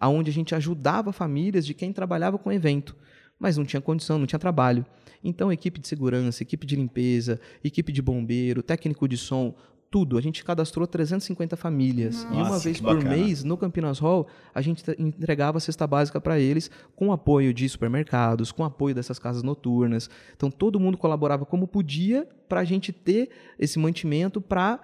onde 0.00 0.30
a 0.30 0.32
gente 0.32 0.54
ajudava 0.54 1.12
famílias 1.12 1.66
de 1.66 1.74
quem 1.74 1.92
trabalhava 1.92 2.38
com 2.38 2.50
evento, 2.50 2.96
mas 3.38 3.58
não 3.58 3.64
tinha 3.66 3.82
condição, 3.82 4.18
não 4.18 4.26
tinha 4.26 4.38
trabalho. 4.38 4.86
Então, 5.22 5.52
equipe 5.52 5.78
de 5.78 5.88
segurança, 5.88 6.42
equipe 6.42 6.66
de 6.66 6.76
limpeza, 6.76 7.38
equipe 7.62 7.92
de 7.92 8.00
bombeiro, 8.00 8.62
técnico 8.62 9.06
de 9.08 9.16
som, 9.16 9.54
tudo. 9.96 10.18
A 10.18 10.20
gente 10.20 10.44
cadastrou 10.44 10.86
350 10.86 11.56
famílias. 11.56 12.22
Nossa, 12.24 12.36
e 12.36 12.42
uma 12.42 12.58
vez 12.58 12.80
por 12.82 12.96
bacana. 12.96 13.16
mês, 13.16 13.42
no 13.42 13.56
Campinas 13.56 13.98
Hall, 13.98 14.26
a 14.54 14.60
gente 14.60 14.84
entregava 14.98 15.56
a 15.56 15.60
cesta 15.60 15.86
básica 15.86 16.20
para 16.20 16.38
eles 16.38 16.70
com 16.94 17.10
apoio 17.12 17.54
de 17.54 17.66
supermercados, 17.66 18.52
com 18.52 18.62
apoio 18.62 18.94
dessas 18.94 19.18
casas 19.18 19.42
noturnas. 19.42 20.10
Então, 20.36 20.50
todo 20.50 20.78
mundo 20.78 20.98
colaborava 20.98 21.46
como 21.46 21.66
podia 21.66 22.28
para 22.46 22.60
a 22.60 22.64
gente 22.64 22.92
ter 22.92 23.30
esse 23.58 23.78
mantimento 23.78 24.38
para 24.38 24.80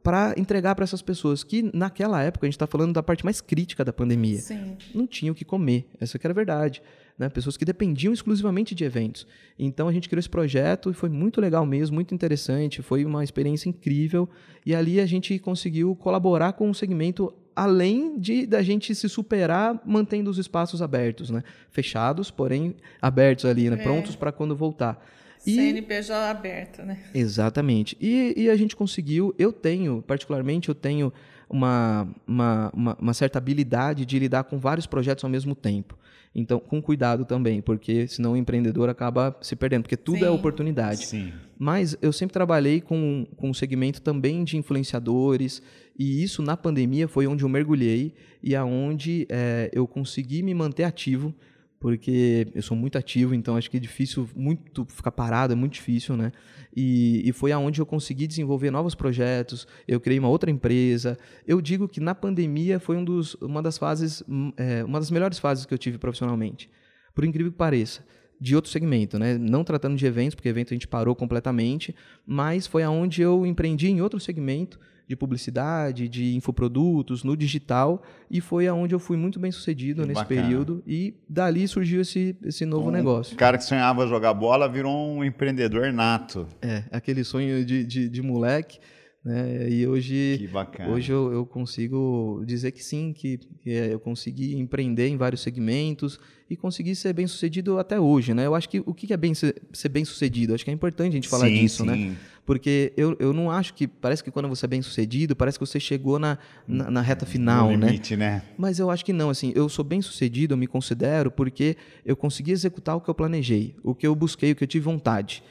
para 0.00 0.32
entregar 0.36 0.76
para 0.76 0.84
essas 0.84 1.02
pessoas 1.02 1.42
que 1.42 1.68
naquela 1.74 2.22
época 2.22 2.46
a 2.46 2.48
gente 2.48 2.54
está 2.54 2.68
falando 2.68 2.92
da 2.92 3.02
parte 3.02 3.24
mais 3.24 3.40
crítica 3.40 3.84
da 3.84 3.92
pandemia 3.92 4.38
Sim. 4.38 4.76
não 4.94 5.08
tinham 5.08 5.32
o 5.32 5.34
que 5.34 5.44
comer 5.44 5.88
essa 6.00 6.20
que 6.20 6.24
era 6.24 6.32
a 6.32 6.36
verdade 6.36 6.80
né? 7.22 7.28
pessoas 7.28 7.56
que 7.56 7.64
dependiam 7.64 8.12
exclusivamente 8.12 8.74
de 8.74 8.84
eventos. 8.84 9.26
Então 9.58 9.88
a 9.88 9.92
gente 9.92 10.08
criou 10.08 10.18
esse 10.18 10.28
projeto 10.28 10.90
e 10.90 10.94
foi 10.94 11.08
muito 11.08 11.40
legal 11.40 11.64
mesmo, 11.64 11.94
muito 11.94 12.14
interessante, 12.14 12.82
foi 12.82 13.04
uma 13.04 13.22
experiência 13.22 13.68
incrível 13.68 14.28
e 14.66 14.74
ali 14.74 15.00
a 15.00 15.06
gente 15.06 15.38
conseguiu 15.38 15.94
colaborar 15.94 16.52
com 16.54 16.68
o 16.68 16.74
segmento 16.74 17.32
além 17.54 18.18
de 18.18 18.46
da 18.46 18.62
gente 18.62 18.94
se 18.94 19.08
superar 19.08 19.80
mantendo 19.84 20.30
os 20.30 20.38
espaços 20.38 20.82
abertos, 20.82 21.30
né? 21.30 21.42
Fechados, 21.70 22.30
porém 22.30 22.74
abertos 23.00 23.44
ali, 23.44 23.70
né? 23.70 23.76
É. 23.78 23.82
Prontos 23.82 24.16
para 24.16 24.32
quando 24.32 24.56
voltar. 24.56 25.04
E, 25.46 25.54
CNPJ 25.54 26.30
aberto, 26.30 26.82
né? 26.82 26.98
Exatamente. 27.14 27.96
E, 28.00 28.32
e, 28.36 28.48
a 28.48 28.56
gente 28.56 28.76
conseguiu, 28.76 29.34
eu 29.36 29.52
tenho, 29.52 30.00
particularmente, 30.02 30.68
eu 30.68 30.74
tenho 30.74 31.12
uma, 31.50 32.08
uma, 32.26 32.96
uma 32.98 33.12
certa 33.12 33.38
habilidade 33.38 34.06
de 34.06 34.18
lidar 34.20 34.44
com 34.44 34.56
vários 34.58 34.86
projetos 34.86 35.24
ao 35.24 35.30
mesmo 35.30 35.56
tempo. 35.56 35.98
Então, 36.34 36.58
com 36.58 36.80
cuidado 36.80 37.24
também, 37.24 37.60
porque 37.60 38.06
senão 38.08 38.32
o 38.32 38.36
empreendedor 38.36 38.88
acaba 38.88 39.36
se 39.42 39.54
perdendo, 39.54 39.82
porque 39.82 39.96
tudo 39.96 40.16
é 40.16 40.20
Sim. 40.20 40.26
é 40.26 40.30
oportunidade. 40.30 41.06
Sim. 41.06 41.32
Mas 41.58 41.96
eu 42.00 42.12
sempre 42.12 42.32
trabalhei 42.32 42.80
com, 42.80 43.26
com 43.36 43.50
um 43.50 43.54
segmento 43.54 44.00
também 44.00 44.42
de 44.42 44.56
influenciadores, 44.56 45.62
e 45.98 46.22
isso 46.22 46.42
na 46.42 46.56
pandemia 46.56 47.06
foi 47.06 47.26
onde 47.26 47.44
eu 47.44 47.48
mergulhei 47.48 48.14
e 48.42 48.56
aonde 48.56 49.26
é, 49.28 49.70
eu 49.74 49.86
consegui 49.86 50.42
me 50.42 50.54
manter 50.54 50.84
ativo 50.84 51.34
porque 51.82 52.46
eu 52.54 52.62
sou 52.62 52.76
muito 52.76 52.96
ativo, 52.96 53.34
então 53.34 53.56
acho 53.56 53.68
que 53.68 53.76
é 53.76 53.80
difícil 53.80 54.30
muito 54.36 54.84
ficar 54.84 55.10
parado, 55.10 55.52
é 55.52 55.56
muito 55.56 55.72
difícil, 55.72 56.16
né? 56.16 56.30
E, 56.74 57.28
e 57.28 57.32
foi 57.32 57.50
aonde 57.50 57.80
eu 57.80 57.84
consegui 57.84 58.28
desenvolver 58.28 58.70
novos 58.70 58.94
projetos, 58.94 59.66
eu 59.86 59.98
criei 59.98 60.20
uma 60.20 60.28
outra 60.28 60.48
empresa. 60.48 61.18
Eu 61.44 61.60
digo 61.60 61.88
que 61.88 61.98
na 61.98 62.14
pandemia 62.14 62.78
foi 62.78 62.96
um 62.96 63.04
dos, 63.04 63.34
uma 63.34 63.60
das 63.60 63.78
fases, 63.78 64.22
hum, 64.28 64.52
é, 64.56 64.84
uma 64.84 65.00
das 65.00 65.10
melhores 65.10 65.40
fases 65.40 65.66
que 65.66 65.74
eu 65.74 65.78
tive 65.78 65.98
profissionalmente, 65.98 66.70
por 67.16 67.24
incrível 67.24 67.50
que 67.50 67.58
pareça 67.58 68.06
de 68.40 68.54
outro 68.54 68.70
segmento, 68.70 69.18
né? 69.18 69.36
Não 69.36 69.64
tratando 69.64 69.96
de 69.96 70.06
eventos, 70.06 70.36
porque 70.36 70.48
evento 70.48 70.72
a 70.72 70.76
gente 70.76 70.86
parou 70.86 71.16
completamente, 71.16 71.92
mas 72.24 72.64
foi 72.64 72.84
aonde 72.84 73.22
eu 73.22 73.44
empreendi 73.44 73.88
em 73.88 74.00
outro 74.00 74.20
segmento 74.20 74.78
de 75.12 75.16
publicidade, 75.16 76.08
de 76.08 76.34
infoprodutos, 76.34 77.22
no 77.22 77.36
digital, 77.36 78.02
e 78.30 78.40
foi 78.40 78.66
aonde 78.66 78.94
eu 78.94 78.98
fui 78.98 79.16
muito 79.16 79.38
bem 79.38 79.52
sucedido 79.52 80.02
que 80.02 80.08
nesse 80.08 80.22
bacana. 80.22 80.42
período, 80.42 80.82
e 80.86 81.14
dali 81.28 81.68
surgiu 81.68 82.00
esse, 82.00 82.34
esse 82.42 82.64
novo 82.64 82.88
um 82.88 82.90
negócio. 82.90 83.34
O 83.34 83.36
cara 83.36 83.58
que 83.58 83.64
sonhava 83.64 84.06
jogar 84.06 84.32
bola 84.32 84.68
virou 84.68 84.96
um 84.96 85.22
empreendedor 85.22 85.92
nato. 85.92 86.46
É, 86.62 86.84
aquele 86.90 87.24
sonho 87.24 87.64
de, 87.64 87.84
de, 87.84 88.08
de 88.08 88.22
moleque, 88.22 88.78
né? 89.24 89.68
E 89.70 89.86
hoje, 89.86 90.50
hoje 90.88 91.12
eu, 91.12 91.32
eu, 91.32 91.46
consigo 91.46 92.42
dizer 92.44 92.72
que 92.72 92.82
sim, 92.82 93.12
que, 93.12 93.38
que, 93.60 93.70
eu 93.70 94.00
consegui 94.00 94.56
empreender 94.56 95.06
em 95.06 95.16
vários 95.16 95.42
segmentos 95.42 96.18
e 96.50 96.56
consegui 96.56 96.96
ser 96.96 97.12
bem 97.12 97.28
sucedido 97.28 97.78
até 97.78 98.00
hoje, 98.00 98.34
né? 98.34 98.46
Eu 98.46 98.54
acho 98.54 98.68
que 98.68 98.82
o 98.84 98.92
que 98.92 99.12
é 99.12 99.16
bem 99.16 99.32
ser, 99.32 99.62
ser 99.72 99.90
bem 99.90 100.04
sucedido? 100.04 100.54
Acho 100.54 100.64
que 100.64 100.72
é 100.72 100.74
importante 100.74 101.10
a 101.10 101.14
gente 101.14 101.28
falar 101.28 101.46
sim, 101.46 101.54
disso, 101.54 101.84
né? 101.84 101.94
sim. 101.94 102.08
né? 102.08 102.16
Porque 102.44 102.92
eu, 102.96 103.16
eu 103.20 103.32
não 103.32 103.50
acho 103.50 103.72
que. 103.72 103.86
Parece 103.86 104.22
que 104.22 104.30
quando 104.30 104.48
você 104.48 104.66
é 104.66 104.68
bem 104.68 104.82
sucedido, 104.82 105.36
parece 105.36 105.58
que 105.58 105.64
você 105.64 105.78
chegou 105.78 106.18
na, 106.18 106.36
na, 106.66 106.90
na 106.90 107.00
reta 107.00 107.24
final, 107.24 107.70
no 107.70 107.86
limite, 107.86 108.16
né? 108.16 108.30
né? 108.30 108.42
Mas 108.58 108.80
eu 108.80 108.90
acho 108.90 109.04
que 109.04 109.12
não. 109.12 109.30
Assim, 109.30 109.52
eu 109.54 109.68
sou 109.68 109.84
bem 109.84 110.02
sucedido, 110.02 110.54
eu 110.54 110.58
me 110.58 110.66
considero, 110.66 111.30
porque 111.30 111.76
eu 112.04 112.16
consegui 112.16 112.50
executar 112.50 112.96
o 112.96 113.00
que 113.00 113.08
eu 113.08 113.14
planejei, 113.14 113.76
o 113.84 113.94
que 113.94 114.04
eu 114.04 114.14
busquei, 114.14 114.52
o 114.52 114.56
que 114.56 114.64
eu 114.64 114.68
tive 114.68 114.84
vontade. 114.84 115.42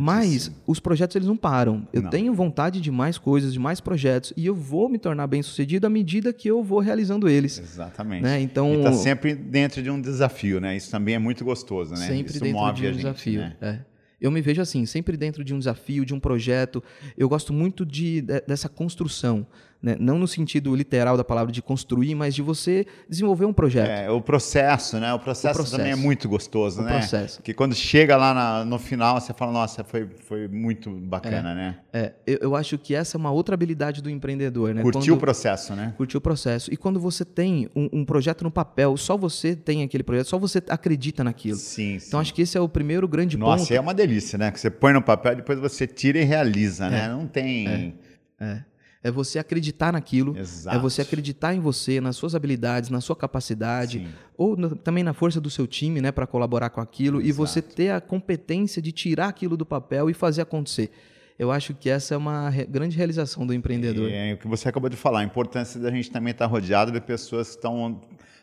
Mas 0.00 0.50
os 0.66 0.80
projetos 0.80 1.16
eles 1.16 1.28
não 1.28 1.36
param. 1.36 1.86
Eu 1.92 2.02
não. 2.02 2.10
tenho 2.10 2.32
vontade 2.32 2.80
de 2.80 2.90
mais 2.90 3.18
coisas, 3.18 3.52
de 3.52 3.58
mais 3.58 3.78
projetos, 3.78 4.32
e 4.34 4.46
eu 4.46 4.54
vou 4.54 4.88
me 4.88 4.98
tornar 4.98 5.26
bem 5.26 5.42
sucedido 5.42 5.86
à 5.86 5.90
medida 5.90 6.32
que 6.32 6.48
eu 6.48 6.62
vou 6.62 6.78
realizando 6.78 7.28
eles. 7.28 7.58
Exatamente. 7.58 8.22
Né? 8.22 8.40
Então, 8.40 8.74
está 8.74 8.92
sempre 8.94 9.34
dentro 9.34 9.82
de 9.82 9.90
um 9.90 10.00
desafio, 10.00 10.60
né? 10.60 10.74
Isso 10.74 10.90
também 10.90 11.14
é 11.14 11.18
muito 11.18 11.44
gostoso, 11.44 11.90
né? 11.90 12.06
Sempre 12.06 12.32
Isso 12.32 12.40
dentro 12.40 12.58
move 12.58 12.80
de 12.80 12.86
um 12.86 12.88
a 12.88 12.92
gente, 12.92 13.02
desafio. 13.02 13.40
Né? 13.40 13.56
É. 13.60 13.78
Eu 14.20 14.30
me 14.30 14.40
vejo 14.40 14.60
assim, 14.60 14.84
sempre 14.84 15.16
dentro 15.16 15.44
de 15.44 15.54
um 15.54 15.58
desafio, 15.58 16.04
de 16.04 16.14
um 16.14 16.20
projeto. 16.20 16.82
Eu 17.16 17.28
gosto 17.28 17.52
muito 17.52 17.86
de, 17.86 18.20
de 18.20 18.40
dessa 18.46 18.68
construção. 18.68 19.46
Né? 19.80 19.96
Não 20.00 20.18
no 20.18 20.26
sentido 20.26 20.74
literal 20.74 21.16
da 21.16 21.22
palavra 21.22 21.52
de 21.52 21.62
construir, 21.62 22.12
mas 22.16 22.34
de 22.34 22.42
você 22.42 22.84
desenvolver 23.08 23.44
um 23.44 23.52
projeto. 23.52 23.88
É, 23.88 24.10
o 24.10 24.20
processo, 24.20 24.98
né? 24.98 25.14
O 25.14 25.20
processo, 25.20 25.52
o 25.52 25.54
processo. 25.54 25.76
também 25.76 25.92
é 25.92 25.96
muito 25.96 26.28
gostoso, 26.28 26.80
o 26.80 26.84
né? 26.84 26.98
Processo. 26.98 27.40
Que 27.42 27.54
quando 27.54 27.76
chega 27.76 28.16
lá 28.16 28.34
na, 28.34 28.64
no 28.64 28.76
final, 28.76 29.20
você 29.20 29.32
fala, 29.32 29.52
nossa, 29.52 29.84
foi, 29.84 30.08
foi 30.26 30.48
muito 30.48 30.90
bacana, 30.90 31.52
é, 31.52 31.54
né? 31.54 31.78
É, 31.92 32.12
eu, 32.26 32.38
eu, 32.42 32.56
acho 32.56 32.76
que 32.76 32.92
essa 32.92 33.16
é 33.16 33.18
uma 33.18 33.30
outra 33.30 33.54
habilidade 33.54 34.02
do 34.02 34.10
empreendedor, 34.10 34.74
né? 34.74 34.82
Curtir 34.82 35.12
o 35.12 35.16
processo, 35.16 35.76
né? 35.76 35.94
Curtir 35.96 36.16
o 36.16 36.20
processo. 36.20 36.74
E 36.74 36.76
quando 36.76 36.98
você 36.98 37.24
tem 37.24 37.70
um, 37.76 37.88
um, 38.00 38.04
projeto 38.04 38.42
no 38.42 38.50
papel, 38.50 38.96
só 38.96 39.16
você 39.16 39.54
tem 39.54 39.84
aquele 39.84 40.02
projeto, 40.02 40.26
só 40.26 40.38
você 40.38 40.60
acredita 40.68 41.22
naquilo. 41.22 41.56
Sim, 41.56 41.98
Então 42.04 42.18
acho 42.18 42.34
que 42.34 42.42
esse 42.42 42.58
é 42.58 42.60
o 42.60 42.68
primeiro 42.68 43.06
grande 43.06 43.36
nossa, 43.36 43.50
ponto. 43.50 43.60
Nossa, 43.60 43.74
é 43.74 43.80
uma 43.80 43.94
delícia, 43.94 44.36
né? 44.36 44.50
Que 44.50 44.58
você 44.58 44.70
põe 44.70 44.92
no 44.92 45.02
papel 45.02 45.36
depois 45.36 45.60
você 45.60 45.86
tira 45.86 46.18
e 46.18 46.24
realiza, 46.24 46.86
é. 46.86 46.90
né? 46.90 47.08
Não 47.08 47.28
tem... 47.28 47.94
É. 48.40 48.62
é. 49.02 49.08
É 49.08 49.10
você 49.10 49.38
acreditar 49.38 49.92
naquilo, 49.92 50.36
Exato. 50.36 50.76
é 50.76 50.80
você 50.80 51.02
acreditar 51.02 51.54
em 51.54 51.60
você, 51.60 52.00
nas 52.00 52.16
suas 52.16 52.34
habilidades, 52.34 52.90
na 52.90 53.00
sua 53.00 53.16
capacidade, 53.16 54.00
Sim. 54.00 54.08
ou 54.36 54.56
no, 54.56 54.74
também 54.76 55.04
na 55.04 55.12
força 55.12 55.40
do 55.40 55.50
seu 55.50 55.66
time, 55.66 56.00
né, 56.00 56.10
para 56.10 56.26
colaborar 56.26 56.70
com 56.70 56.80
aquilo, 56.80 57.18
Exato. 57.18 57.28
e 57.28 57.32
você 57.32 57.62
ter 57.62 57.90
a 57.90 58.00
competência 58.00 58.82
de 58.82 58.92
tirar 58.92 59.28
aquilo 59.28 59.56
do 59.56 59.66
papel 59.66 60.10
e 60.10 60.14
fazer 60.14 60.42
acontecer. 60.42 60.90
Eu 61.38 61.52
acho 61.52 61.72
que 61.72 61.88
essa 61.88 62.14
é 62.14 62.16
uma 62.16 62.50
re 62.50 62.66
grande 62.66 62.96
realização 62.96 63.46
do 63.46 63.54
empreendedor. 63.54 64.10
É, 64.10 64.30
é 64.30 64.34
o 64.34 64.38
que 64.38 64.48
você 64.48 64.68
acabou 64.68 64.90
de 64.90 64.96
falar, 64.96 65.20
a 65.20 65.24
importância 65.24 65.78
da 65.78 65.90
gente 65.90 66.10
também 66.10 66.32
estar 66.32 66.46
rodeado 66.46 66.90
de 66.90 67.00
pessoas 67.00 67.50
que 67.50 67.54
estão 67.56 68.00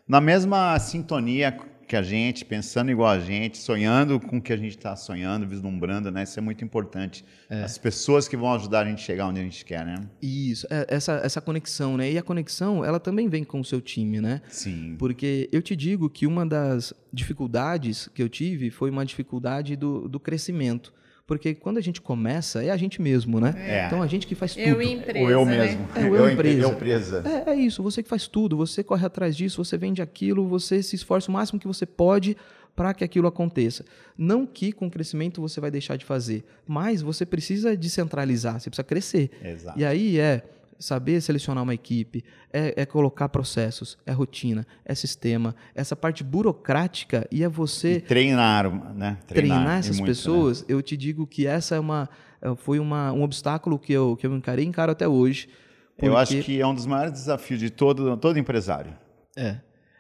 na 0.08 0.22
mesma 0.22 0.80
sintonia 0.80 1.52
que 1.86 1.96
a 1.96 2.02
gente, 2.02 2.44
pensando 2.44 2.92
igual 2.92 3.10
a 3.10 3.20
gente, 3.20 3.58
sonhando 3.58 4.20
com 4.20 4.38
o 4.38 4.42
que 4.42 4.52
a 4.52 4.58
gente 4.58 4.76
está 4.76 4.96
sonhando, 4.96 5.48
vislumbrando, 5.48 6.12
né? 6.12 6.24
Isso 6.24 6.40
é 6.40 6.42
muito 6.42 6.64
importante. 6.64 7.24
É. 7.50 7.64
As 7.64 7.78
pessoas 7.78 8.28
que 8.28 8.36
vão 8.36 8.54
ajudar 8.54 8.82
a 8.82 8.86
gente 8.86 9.02
a 9.02 9.06
chegar 9.06 9.28
onde 9.28 9.40
a 9.40 9.44
gente 9.44 9.64
quer, 9.64 9.86
né? 9.86 9.96
Isso, 10.22 10.66
é, 10.70 10.86
essa, 10.90 11.22
essa 11.24 11.40
conexão, 11.42 11.98
né? 11.98 12.12
E 12.12 12.18
a 12.18 12.24
conexão, 12.24 12.84
ela 12.84 13.00
também 13.00 13.30
vem 13.30 13.44
com 13.44 13.60
o 13.60 13.66
seu 13.66 13.80
time, 13.80 14.20
né? 14.20 14.42
Sim. 14.50 14.96
Porque 14.98 15.50
eu 15.52 15.62
te 15.62 15.76
digo 15.76 16.10
que 16.10 16.26
uma 16.26 16.46
das 16.46 16.94
dificuldades 17.14 18.10
que 18.14 18.22
eu 18.22 18.30
tive 18.30 18.70
foi 18.70 18.90
uma 18.90 19.06
dificuldade 19.06 19.76
do, 19.76 20.08
do 20.08 20.20
crescimento. 20.20 20.94
Porque 21.28 21.56
quando 21.56 21.78
a 21.78 21.82
gente 21.82 22.02
começa, 22.02 22.64
é 22.64 22.70
a 22.70 22.78
gente 22.78 23.02
mesmo, 23.02 23.40
né? 23.40 23.56
É. 23.58 23.86
Então 23.88 24.04
a 24.04 24.08
gente 24.08 24.28
que 24.28 24.36
faz 24.36 24.54
tudo. 24.54 24.64
Eu 24.64 24.82
empresa, 24.82 25.26
o 25.26 25.30
eu 25.30 25.46
né? 25.46 25.58
mesmo. 25.58 25.88
É, 25.96 26.00
o 26.02 26.08
eu, 26.08 26.16
eu 26.16 26.30
empresa. 26.30 26.62
Eu 26.62 26.72
empresa. 26.72 27.24
É, 27.26 27.52
é, 27.52 27.56
isso, 27.56 27.82
você 27.82 28.04
que 28.04 28.10
faz 28.10 28.28
tudo, 28.28 28.56
você 28.56 28.84
corre 28.84 29.06
atrás 29.06 29.36
disso, 29.36 29.64
você 29.64 29.76
vende 29.76 30.02
aquilo, 30.02 30.48
você 30.48 30.84
se 30.84 30.96
esforça 30.96 31.32
o 31.32 31.34
máximo 31.34 31.60
que 31.60 31.68
você 31.68 31.86
pode 31.86 32.38
para 32.76 32.94
que 32.94 33.04
aquilo 33.04 33.28
aconteça. 33.28 33.84
Não 34.16 34.46
que 34.46 34.72
com 34.72 34.86
o 34.86 34.92
crescimento 34.92 35.42
você 35.42 35.60
vai 35.60 35.72
deixar 35.72 35.98
de 35.98 36.06
fazer, 36.06 36.44
mas 36.68 37.02
você 37.02 37.26
precisa 37.26 37.76
descentralizar, 37.76 38.60
você 38.60 38.70
precisa 38.70 38.84
crescer. 38.84 39.32
Exato. 39.44 39.80
E 39.80 39.86
aí 39.86 40.20
é 40.20 40.44
saber 40.80 41.22
selecionar 41.22 41.64
uma 41.64 41.74
equipe, 41.74 42.24
é, 42.52 42.82
é, 42.82 42.86
colocar 42.86 43.30
processos, 43.30 43.98
é 44.06 44.12
rotina, 44.12 44.66
é 44.84 44.94
sistema, 44.94 45.56
essa 45.74 45.96
parte 45.96 46.24
burocrática 46.24 47.28
e 47.32 47.44
é 47.44 47.50
você 47.50 47.96
e 47.96 48.02
treinar, 48.02 48.70
né? 48.94 49.18
Treinar, 49.28 49.58
treinar 49.58 49.80
essas 49.80 49.98
muito, 49.98 50.10
pessoas. 50.10 50.62
Né? 50.62 50.68
Eu 50.70 50.82
te 50.82 50.96
digo 50.98 51.26
que 51.26 51.48
essa 51.48 51.76
é 51.76 51.80
uma 51.80 52.10
é, 52.42 52.56
foi 52.56 52.80
uma, 52.80 53.12
um 53.12 53.24
obstáculo 53.24 53.80
que 53.80 53.94
eu 53.94 54.16
que 54.16 54.26
eu 54.28 54.36
encarei 54.36 54.66
e 54.66 54.68
encaro 54.68 54.92
até 54.92 55.08
hoje. 55.08 55.50
Porque... 55.96 56.08
Eu 56.08 56.18
acho 56.18 56.42
que 56.42 56.60
é 56.60 56.68
um 56.68 56.76
dos 56.76 56.86
maiores 56.86 57.14
desafios 57.14 57.60
de 57.60 57.70
todo 57.70 58.18
todo 58.18 58.38
empresário. 58.38 58.94
É. 59.36 59.58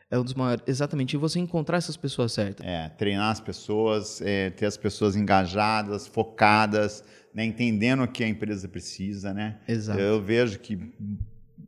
É 0.09 0.19
um 0.19 0.23
dos 0.23 0.35
maiores, 0.35 0.63
exatamente, 0.67 1.13
e 1.13 1.17
você 1.17 1.39
encontrar 1.39 1.77
essas 1.77 1.97
pessoas 1.97 2.31
certas. 2.31 2.65
É, 2.65 2.89
treinar 2.89 3.31
as 3.31 3.39
pessoas, 3.39 4.21
é, 4.21 4.51
ter 4.51 4.67
as 4.67 4.77
pessoas 4.77 5.15
engajadas, 5.15 6.05
focadas, 6.05 7.03
né, 7.33 7.43
entendendo 7.43 8.03
o 8.03 8.07
que 8.07 8.23
a 8.23 8.27
empresa 8.27 8.67
precisa, 8.67 9.33
né? 9.33 9.57
Exato. 9.67 9.99
Eu 9.99 10.21
vejo 10.21 10.59
que 10.59 10.79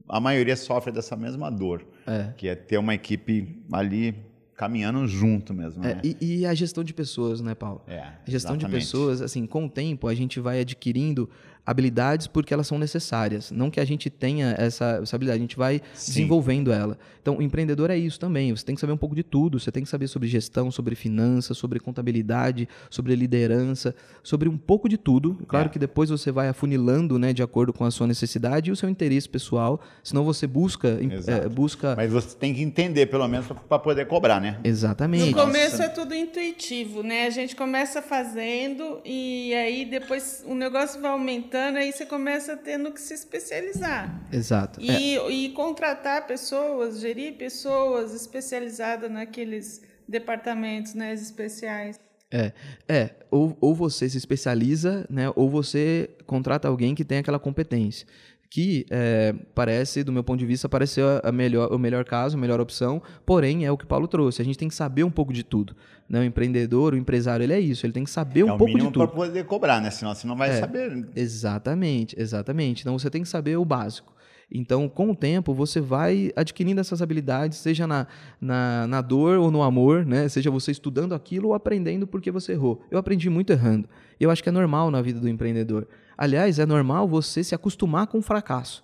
a 0.07 0.19
maioria 0.19 0.55
sofre 0.55 0.91
dessa 0.91 1.15
mesma 1.15 1.49
dor, 1.49 1.85
é. 2.05 2.31
que 2.37 2.47
é 2.47 2.55
ter 2.55 2.77
uma 2.77 2.93
equipe 2.93 3.63
ali 3.71 4.15
caminhando 4.55 5.07
junto 5.07 5.53
mesmo. 5.53 5.83
É, 5.83 5.95
né? 5.95 6.01
e, 6.03 6.39
e, 6.39 6.45
a 6.45 6.53
gestão 6.53 6.83
de 6.83 6.93
pessoas, 6.93 7.41
né, 7.41 7.53
Paulo? 7.53 7.81
É, 7.87 7.99
a 7.99 8.19
gestão 8.25 8.55
exatamente. 8.55 8.65
de 8.65 8.85
pessoas, 8.85 9.21
assim, 9.21 9.45
com 9.45 9.65
o 9.65 9.69
tempo 9.69 10.07
a 10.07 10.15
gente 10.15 10.39
vai 10.39 10.61
adquirindo 10.61 11.29
habilidades 11.67 12.27
porque 12.27 12.53
elas 12.53 12.65
são 12.65 12.79
necessárias. 12.79 13.51
Não 13.51 13.69
que 13.69 13.81
a 13.81 13.83
gente 13.83 14.09
tenha 14.09 14.55
essa, 14.57 15.01
essa 15.03 15.17
habilidade, 15.17 15.37
a 15.37 15.41
gente 15.41 15.57
vai 15.57 15.81
Sim. 15.93 16.13
desenvolvendo 16.13 16.71
ela. 16.71 16.97
Então, 17.21 17.37
o 17.37 17.41
empreendedor 17.41 17.91
é 17.91 17.97
isso 17.97 18.17
também. 18.17 18.55
Você 18.55 18.63
tem 18.63 18.73
que 18.73 18.79
saber 18.79 18.93
um 18.93 18.97
pouco 18.97 19.13
de 19.13 19.21
tudo. 19.21 19.59
Você 19.59 19.69
tem 19.69 19.83
que 19.83 19.89
saber 19.89 20.07
sobre 20.07 20.29
gestão, 20.29 20.71
sobre 20.71 20.95
finanças, 20.95 21.57
sobre 21.57 21.77
contabilidade, 21.81 22.69
sobre 22.89 23.13
liderança, 23.15 23.93
sobre 24.23 24.47
um 24.47 24.57
pouco 24.57 24.87
de 24.87 24.97
tudo. 24.97 25.37
Claro 25.45 25.65
é. 25.65 25.69
que 25.69 25.77
depois 25.77 26.09
você 26.09 26.31
vai 26.31 26.47
afunilando 26.47 27.19
né, 27.19 27.33
de 27.33 27.43
acordo 27.43 27.73
com 27.73 27.83
a 27.83 27.91
sua 27.91 28.07
necessidade 28.07 28.69
e 28.69 28.71
o 28.71 28.75
seu 28.77 28.87
interesse 28.87 29.27
pessoal. 29.27 29.81
Senão 30.01 30.23
você 30.23 30.47
busca. 30.47 30.97
É, 31.27 31.49
busca... 31.49 31.97
Mas 31.97 32.09
você 32.09 32.33
tem 32.33 32.53
que 32.53 32.61
entender, 32.61 33.07
pelo 33.07 33.27
menos, 33.27 33.45
para 33.45 33.77
poder 33.77 34.07
cobrar, 34.07 34.39
né? 34.39 34.57
Exatamente. 34.63 35.31
No 35.31 35.35
começo 35.35 35.81
é 35.81 35.89
tudo 35.89 36.15
intuitivo, 36.15 37.03
né? 37.03 37.27
A 37.27 37.29
gente 37.29 37.57
começa 37.57 38.01
fazendo 38.01 39.01
e 39.03 39.53
aí 39.53 39.83
depois 39.83 40.45
o 40.47 40.55
negócio 40.55 41.01
vai 41.01 41.11
aumentando 41.11 41.56
aí 41.57 41.91
você 41.91 42.05
começa 42.05 42.55
tendo 42.55 42.91
que 42.91 43.01
se 43.01 43.13
especializar. 43.13 44.27
Exato. 44.31 44.81
E, 44.81 45.17
é. 45.17 45.29
e 45.29 45.49
contratar 45.49 46.25
pessoas, 46.27 46.99
gerir 46.99 47.37
pessoas 47.37 48.13
especializadas 48.13 49.09
naqueles 49.11 49.81
departamentos 50.07 50.93
né, 50.93 51.13
especiais. 51.13 51.99
É, 52.29 52.51
é 52.87 53.09
ou, 53.31 53.57
ou 53.61 53.73
você 53.73 54.09
se 54.09 54.17
especializa, 54.17 55.05
né, 55.09 55.31
ou 55.35 55.49
você 55.49 56.09
contrata 56.25 56.67
alguém 56.67 56.93
que 56.93 57.05
tem 57.05 57.19
aquela 57.19 57.39
competência 57.39 58.05
que 58.49 58.85
é, 58.89 59.33
parece, 59.53 60.03
do 60.03 60.11
meu 60.11 60.23
ponto 60.23 60.39
de 60.39 60.45
vista, 60.45 60.69
pareceu 60.69 61.05
a 61.23 61.31
melhor, 61.31 61.71
o 61.71 61.77
melhor 61.77 62.05
caso, 62.05 62.37
a 62.37 62.39
melhor 62.39 62.59
opção, 62.59 63.01
porém 63.25 63.65
é 63.65 63.71
o 63.71 63.77
que 63.77 63.83
o 63.83 63.87
Paulo 63.87 64.07
trouxe. 64.07 64.41
A 64.41 64.45
gente 64.45 64.57
tem 64.57 64.67
que 64.67 64.75
saber 64.75 65.03
um 65.03 65.11
pouco 65.11 65.33
de 65.33 65.43
tudo. 65.43 65.75
Né? 66.07 66.21
O 66.21 66.23
empreendedor, 66.23 66.93
o 66.93 66.97
empresário, 66.97 67.43
ele 67.43 67.53
é 67.53 67.59
isso, 67.59 67.85
ele 67.85 67.93
tem 67.93 68.03
que 68.03 68.09
saber 68.09 68.41
é 68.41 68.45
um 68.45 68.57
pouco 68.57 68.77
de 68.77 68.85
tudo. 68.85 68.99
para 68.99 69.07
poder 69.07 69.45
cobrar, 69.45 69.81
né? 69.81 69.89
Senão 69.89 70.15
você 70.15 70.25
não 70.25 70.35
vai 70.35 70.49
é, 70.49 70.59
saber. 70.59 71.07
Exatamente, 71.15 72.15
exatamente. 72.17 72.81
Então 72.81 72.97
você 72.97 73.09
tem 73.09 73.21
que 73.21 73.29
saber 73.29 73.57
o 73.57 73.65
básico. 73.65 74.15
Então, 74.49 74.87
com 74.87 75.11
o 75.11 75.15
tempo, 75.15 75.53
você 75.53 75.81
vai 75.81 76.31
adquirindo 76.33 76.79
essas 76.79 77.01
habilidades, 77.01 77.57
seja 77.57 77.85
na, 77.85 78.07
na, 78.39 78.87
na, 78.87 79.01
dor 79.01 79.39
ou 79.39 79.51
no 79.51 79.61
amor, 79.61 80.05
né? 80.05 80.29
seja 80.29 80.49
você 80.49 80.71
estudando 80.71 81.13
aquilo 81.13 81.49
ou 81.49 81.53
aprendendo 81.53 82.07
porque 82.07 82.31
você 82.31 82.53
errou. 82.53 82.81
Eu 82.89 82.97
aprendi 82.97 83.29
muito 83.29 83.51
errando. 83.51 83.89
E 84.17 84.23
eu 84.23 84.31
acho 84.31 84.41
que 84.41 84.47
é 84.47 84.51
normal 84.51 84.89
na 84.89 85.01
vida 85.01 85.19
do 85.19 85.27
empreendedor. 85.27 85.85
Aliás, 86.17 86.57
é 86.57 86.65
normal 86.65 87.07
você 87.07 87.43
se 87.43 87.53
acostumar 87.53 88.07
com 88.07 88.17
o 88.17 88.21
fracasso. 88.21 88.81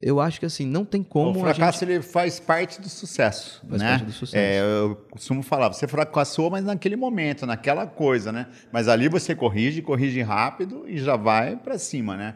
Eu 0.00 0.20
acho 0.20 0.38
que 0.38 0.44
assim, 0.44 0.66
não 0.66 0.84
tem 0.84 1.02
como. 1.02 1.38
O 1.38 1.42
fracasso 1.42 1.80
gente... 1.80 1.90
ele 1.90 2.02
faz 2.02 2.38
parte 2.38 2.80
do 2.80 2.88
sucesso. 2.88 3.64
Faz 3.66 3.80
né? 3.80 3.90
parte 3.90 4.04
do 4.04 4.12
sucesso. 4.12 4.36
É, 4.36 4.60
eu 4.60 4.94
costumo 5.10 5.42
falar, 5.42 5.72
você 5.72 5.88
fracassou, 5.88 6.50
mas 6.50 6.62
naquele 6.64 6.96
momento, 6.96 7.46
naquela 7.46 7.86
coisa, 7.86 8.30
né? 8.30 8.46
Mas 8.70 8.88
ali 8.88 9.08
você 9.08 9.34
corrige, 9.34 9.80
corrige 9.80 10.20
rápido 10.20 10.84
e 10.86 10.98
já 10.98 11.16
vai 11.16 11.56
para 11.56 11.78
cima, 11.78 12.14
né? 12.14 12.34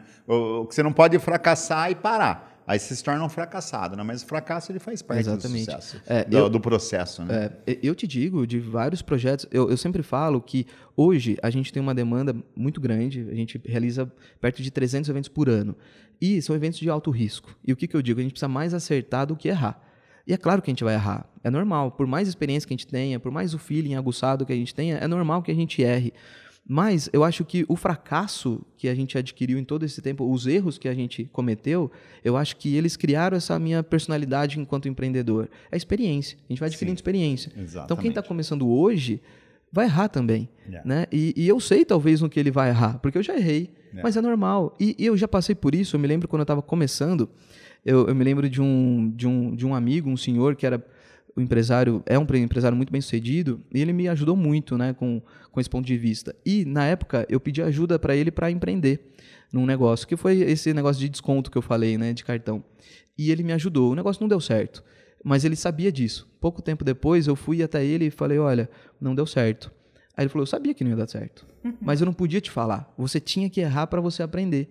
Você 0.65 0.81
não 0.81 0.91
pode 0.91 1.17
fracassar 1.19 1.91
e 1.91 1.95
parar. 1.95 2.50
Aí 2.65 2.79
você 2.79 2.95
se 2.95 3.03
torna 3.03 3.23
um 3.23 3.29
fracassado, 3.29 3.95
né? 3.95 4.03
Mas 4.03 4.23
o 4.23 4.25
fracasso 4.25 4.71
ele 4.71 4.79
faz 4.79 5.01
parte 5.01 5.21
Exatamente. 5.21 5.65
do 5.65 5.71
sucesso, 5.71 6.01
é, 6.05 6.23
do, 6.23 6.37
eu, 6.37 6.49
do, 6.49 6.59
processo. 6.59 7.23
Né? 7.23 7.51
É, 7.65 7.79
eu 7.81 7.95
te 7.95 8.07
digo, 8.07 8.45
de 8.45 8.59
vários 8.59 9.01
projetos, 9.01 9.47
eu, 9.51 9.69
eu, 9.69 9.77
sempre 9.77 10.03
falo 10.03 10.41
que 10.41 10.65
hoje 10.95 11.37
a 11.41 11.49
gente 11.49 11.73
tem 11.73 11.81
uma 11.81 11.93
demanda 11.93 12.35
muito 12.55 12.79
grande, 12.79 13.27
a 13.29 13.35
gente 13.35 13.59
realiza 13.65 14.11
perto 14.39 14.61
de 14.61 14.71
300 14.71 15.09
eventos 15.09 15.29
por 15.29 15.49
ano. 15.49 15.75
E 16.21 16.41
são 16.41 16.55
eventos 16.55 16.79
de 16.79 16.87
alto 16.89 17.09
risco. 17.09 17.57
E 17.65 17.73
o 17.73 17.75
que, 17.75 17.87
que 17.87 17.95
eu 17.95 18.01
digo? 18.01 18.19
A 18.19 18.23
gente 18.23 18.33
precisa 18.33 18.47
mais 18.47 18.73
acertar 18.73 19.25
do 19.25 19.35
que 19.35 19.47
errar. 19.47 19.81
E 20.25 20.33
é 20.33 20.37
claro 20.37 20.61
que 20.61 20.69
a 20.69 20.71
gente 20.71 20.83
vai 20.83 20.93
errar. 20.93 21.27
É 21.43 21.49
normal. 21.49 21.91
Por 21.91 22.05
mais 22.05 22.27
experiência 22.27 22.67
que 22.67 22.73
a 22.73 22.77
gente 22.77 22.87
tenha, 22.87 23.19
por 23.19 23.31
mais 23.31 23.55
o 23.55 23.59
feeling 23.59 23.95
aguçado 23.95 24.45
que 24.45 24.53
a 24.53 24.55
gente 24.55 24.73
tenha, 24.73 24.97
é 24.97 25.07
normal 25.07 25.41
que 25.41 25.51
a 25.51 25.55
gente 25.55 25.81
erre. 25.81 26.13
Mas 26.67 27.09
eu 27.11 27.23
acho 27.23 27.43
que 27.43 27.65
o 27.67 27.75
fracasso 27.75 28.61
que 28.77 28.87
a 28.87 28.95
gente 28.95 29.17
adquiriu 29.17 29.57
em 29.57 29.63
todo 29.63 29.83
esse 29.83 30.01
tempo, 30.01 30.31
os 30.31 30.47
erros 30.47 30.77
que 30.77 30.87
a 30.87 30.93
gente 30.93 31.25
cometeu, 31.25 31.91
eu 32.23 32.37
acho 32.37 32.55
que 32.55 32.75
eles 32.75 32.95
criaram 32.95 33.35
essa 33.35 33.57
minha 33.59 33.83
personalidade 33.83 34.59
enquanto 34.59 34.87
empreendedor. 34.87 35.49
É 35.71 35.75
experiência. 35.75 36.37
A 36.47 36.53
gente 36.53 36.59
vai 36.59 36.69
adquirindo 36.69 36.95
Sim, 36.95 37.01
experiência. 37.01 37.51
Exatamente. 37.57 37.85
Então, 37.85 37.97
quem 37.97 38.09
está 38.09 38.21
começando 38.21 38.69
hoje 38.69 39.21
vai 39.71 39.85
errar 39.85 40.09
também. 40.09 40.49
Yeah. 40.65 40.87
Né? 40.87 41.05
E, 41.11 41.33
e, 41.35 41.47
eu 41.47 41.59
sei, 41.59 41.83
talvez, 41.83 42.21
no 42.21 42.29
que 42.29 42.39
ele 42.39 42.51
vai 42.51 42.69
errar, 42.69 42.99
porque 42.99 43.17
eu 43.17 43.23
já 43.23 43.35
errei. 43.35 43.71
Yeah. 43.87 44.03
Mas 44.03 44.15
é 44.15 44.21
normal. 44.21 44.75
E, 44.79 44.95
e, 44.99 45.05
eu 45.05 45.17
já 45.17 45.27
passei 45.27 45.55
por 45.55 45.73
isso. 45.73 45.95
Eu 45.95 45.99
me 45.99 46.07
lembro 46.07 46.27
quando 46.27 46.41
eu 46.41 46.43
estava 46.43 46.61
começando, 46.61 47.29
eu, 47.85 48.07
eu 48.07 48.15
me 48.15 48.23
lembro 48.23 48.49
de 48.49 48.61
um, 48.61 49.11
de, 49.15 49.27
um, 49.27 49.55
de 49.55 49.65
um 49.65 49.73
amigo, 49.73 50.09
um 50.09 50.17
senhor 50.17 50.55
que 50.55 50.65
era 50.65 50.85
o 51.35 51.41
empresário 51.41 52.03
é 52.05 52.17
um 52.17 52.25
empresário 52.35 52.75
muito 52.75 52.91
bem 52.91 53.01
sucedido 53.01 53.61
e 53.73 53.81
ele 53.81 53.93
me 53.93 54.07
ajudou 54.07 54.35
muito 54.35 54.77
né, 54.77 54.93
com, 54.93 55.21
com 55.51 55.59
esse 55.59 55.69
ponto 55.69 55.85
de 55.85 55.97
vista. 55.97 56.35
E, 56.45 56.65
na 56.65 56.85
época, 56.85 57.25
eu 57.29 57.39
pedi 57.39 57.61
ajuda 57.61 57.97
para 57.97 58.15
ele 58.15 58.31
para 58.31 58.51
empreender 58.51 59.11
num 59.51 59.65
negócio, 59.65 60.07
que 60.07 60.15
foi 60.15 60.39
esse 60.41 60.73
negócio 60.73 60.99
de 60.99 61.09
desconto 61.09 61.51
que 61.51 61.57
eu 61.57 61.61
falei, 61.61 61.97
né, 61.97 62.13
de 62.13 62.23
cartão. 62.23 62.63
E 63.17 63.31
ele 63.31 63.43
me 63.43 63.53
ajudou. 63.53 63.91
O 63.91 63.95
negócio 63.95 64.21
não 64.21 64.27
deu 64.27 64.39
certo, 64.39 64.83
mas 65.23 65.43
ele 65.45 65.55
sabia 65.55 65.91
disso. 65.91 66.29
Pouco 66.39 66.61
tempo 66.61 66.83
depois, 66.83 67.27
eu 67.27 67.35
fui 67.35 67.61
até 67.61 67.83
ele 67.83 68.05
e 68.05 68.11
falei: 68.11 68.39
Olha, 68.39 68.69
não 68.99 69.13
deu 69.13 69.25
certo. 69.25 69.71
Aí 70.15 70.23
ele 70.23 70.29
falou: 70.29 70.43
Eu 70.43 70.47
sabia 70.47 70.73
que 70.73 70.83
não 70.83 70.91
ia 70.91 70.97
dar 70.97 71.07
certo, 71.07 71.45
mas 71.79 72.01
eu 72.01 72.05
não 72.05 72.13
podia 72.13 72.41
te 72.41 72.49
falar. 72.49 72.91
Você 72.97 73.19
tinha 73.19 73.49
que 73.49 73.59
errar 73.59 73.87
para 73.87 74.01
você 74.01 74.23
aprender. 74.23 74.69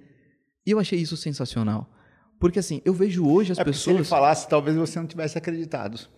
E 0.66 0.70
eu 0.70 0.78
achei 0.78 0.98
isso 0.98 1.16
sensacional. 1.16 1.90
Porque 2.38 2.58
assim, 2.58 2.80
eu 2.84 2.94
vejo 2.94 3.26
hoje 3.28 3.52
as 3.52 3.58
é 3.58 3.64
pessoas. 3.64 3.84
Se 3.84 3.90
ele 3.90 4.04
falasse, 4.04 4.48
talvez 4.48 4.76
você 4.76 4.98
não 4.98 5.06
tivesse 5.06 5.36
acreditado. 5.36 6.08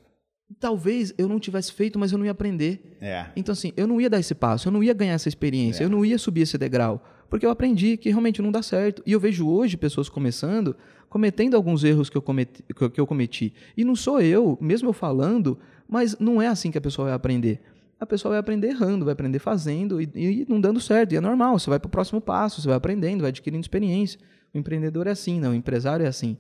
Talvez 0.59 1.15
eu 1.17 1.29
não 1.29 1.39
tivesse 1.39 1.73
feito, 1.73 1.99
mas 1.99 2.13
eu 2.13 2.19
não 2.19 2.25
ia 2.25 2.31
aprender. 2.33 2.97
É. 3.01 3.27
Então, 3.37 3.53
assim, 3.53 3.73
eu 3.77 3.87
não 3.87 4.01
ia 4.01 4.11
dar 4.11 4.21
esse 4.21 4.35
passo, 4.35 4.69
eu 4.69 4.73
não 4.73 4.83
ia 4.83 4.93
ganhar 4.93 5.15
essa 5.15 5.29
experiência, 5.29 5.83
é. 5.83 5.87
eu 5.87 5.91
não 5.91 6.05
ia 6.05 6.19
subir 6.19 6.43
esse 6.43 6.59
degrau. 6.59 7.03
Porque 7.29 7.47
eu 7.47 7.51
aprendi 7.51 7.97
que 7.97 8.11
realmente 8.11 8.43
não 8.43 8.53
dá 8.53 8.61
certo. 8.61 9.03
E 9.07 9.13
eu 9.13 9.19
vejo 9.19 9.49
hoje 9.49 9.77
pessoas 9.79 10.09
começando, 10.09 10.77
cometendo 11.09 11.57
alguns 11.57 11.83
erros 11.83 12.11
que 12.11 12.17
eu 12.17 12.21
cometi. 12.21 12.63
Que 12.93 13.01
eu 13.01 13.07
cometi. 13.07 13.55
E 13.75 13.85
não 13.85 13.97
sou 13.97 14.21
eu, 14.21 14.59
mesmo 14.61 14.91
eu 14.91 14.93
falando, 14.93 15.59
mas 15.89 16.19
não 16.19 16.43
é 16.43 16.49
assim 16.49 16.71
que 16.71 16.77
a 16.77 16.81
pessoa 16.81 17.07
vai 17.07 17.15
aprender. 17.15 17.63
A 17.99 18.05
pessoa 18.05 18.33
vai 18.33 18.39
aprender 18.39 18.69
errando, 18.69 19.07
vai 19.07 19.13
aprender 19.13 19.39
fazendo 19.39 19.99
e, 19.99 20.11
e 20.15 20.47
não 20.47 20.61
dando 20.61 20.79
certo. 20.79 21.13
E 21.13 21.17
é 21.17 21.21
normal, 21.23 21.59
você 21.59 21.71
vai 21.71 21.79
para 21.79 21.87
o 21.87 21.91
próximo 21.91 22.21
passo, 22.21 22.61
você 22.61 22.69
vai 22.69 22.77
aprendendo, 22.77 23.23
vai 23.23 23.31
adquirindo 23.31 23.63
experiência. 23.63 24.21
O 24.53 24.59
empreendedor 24.59 25.07
é 25.07 25.13
assim, 25.13 25.41
não, 25.41 25.53
o 25.53 25.55
empresário 25.55 26.05
é 26.05 26.09
assim. 26.09 26.37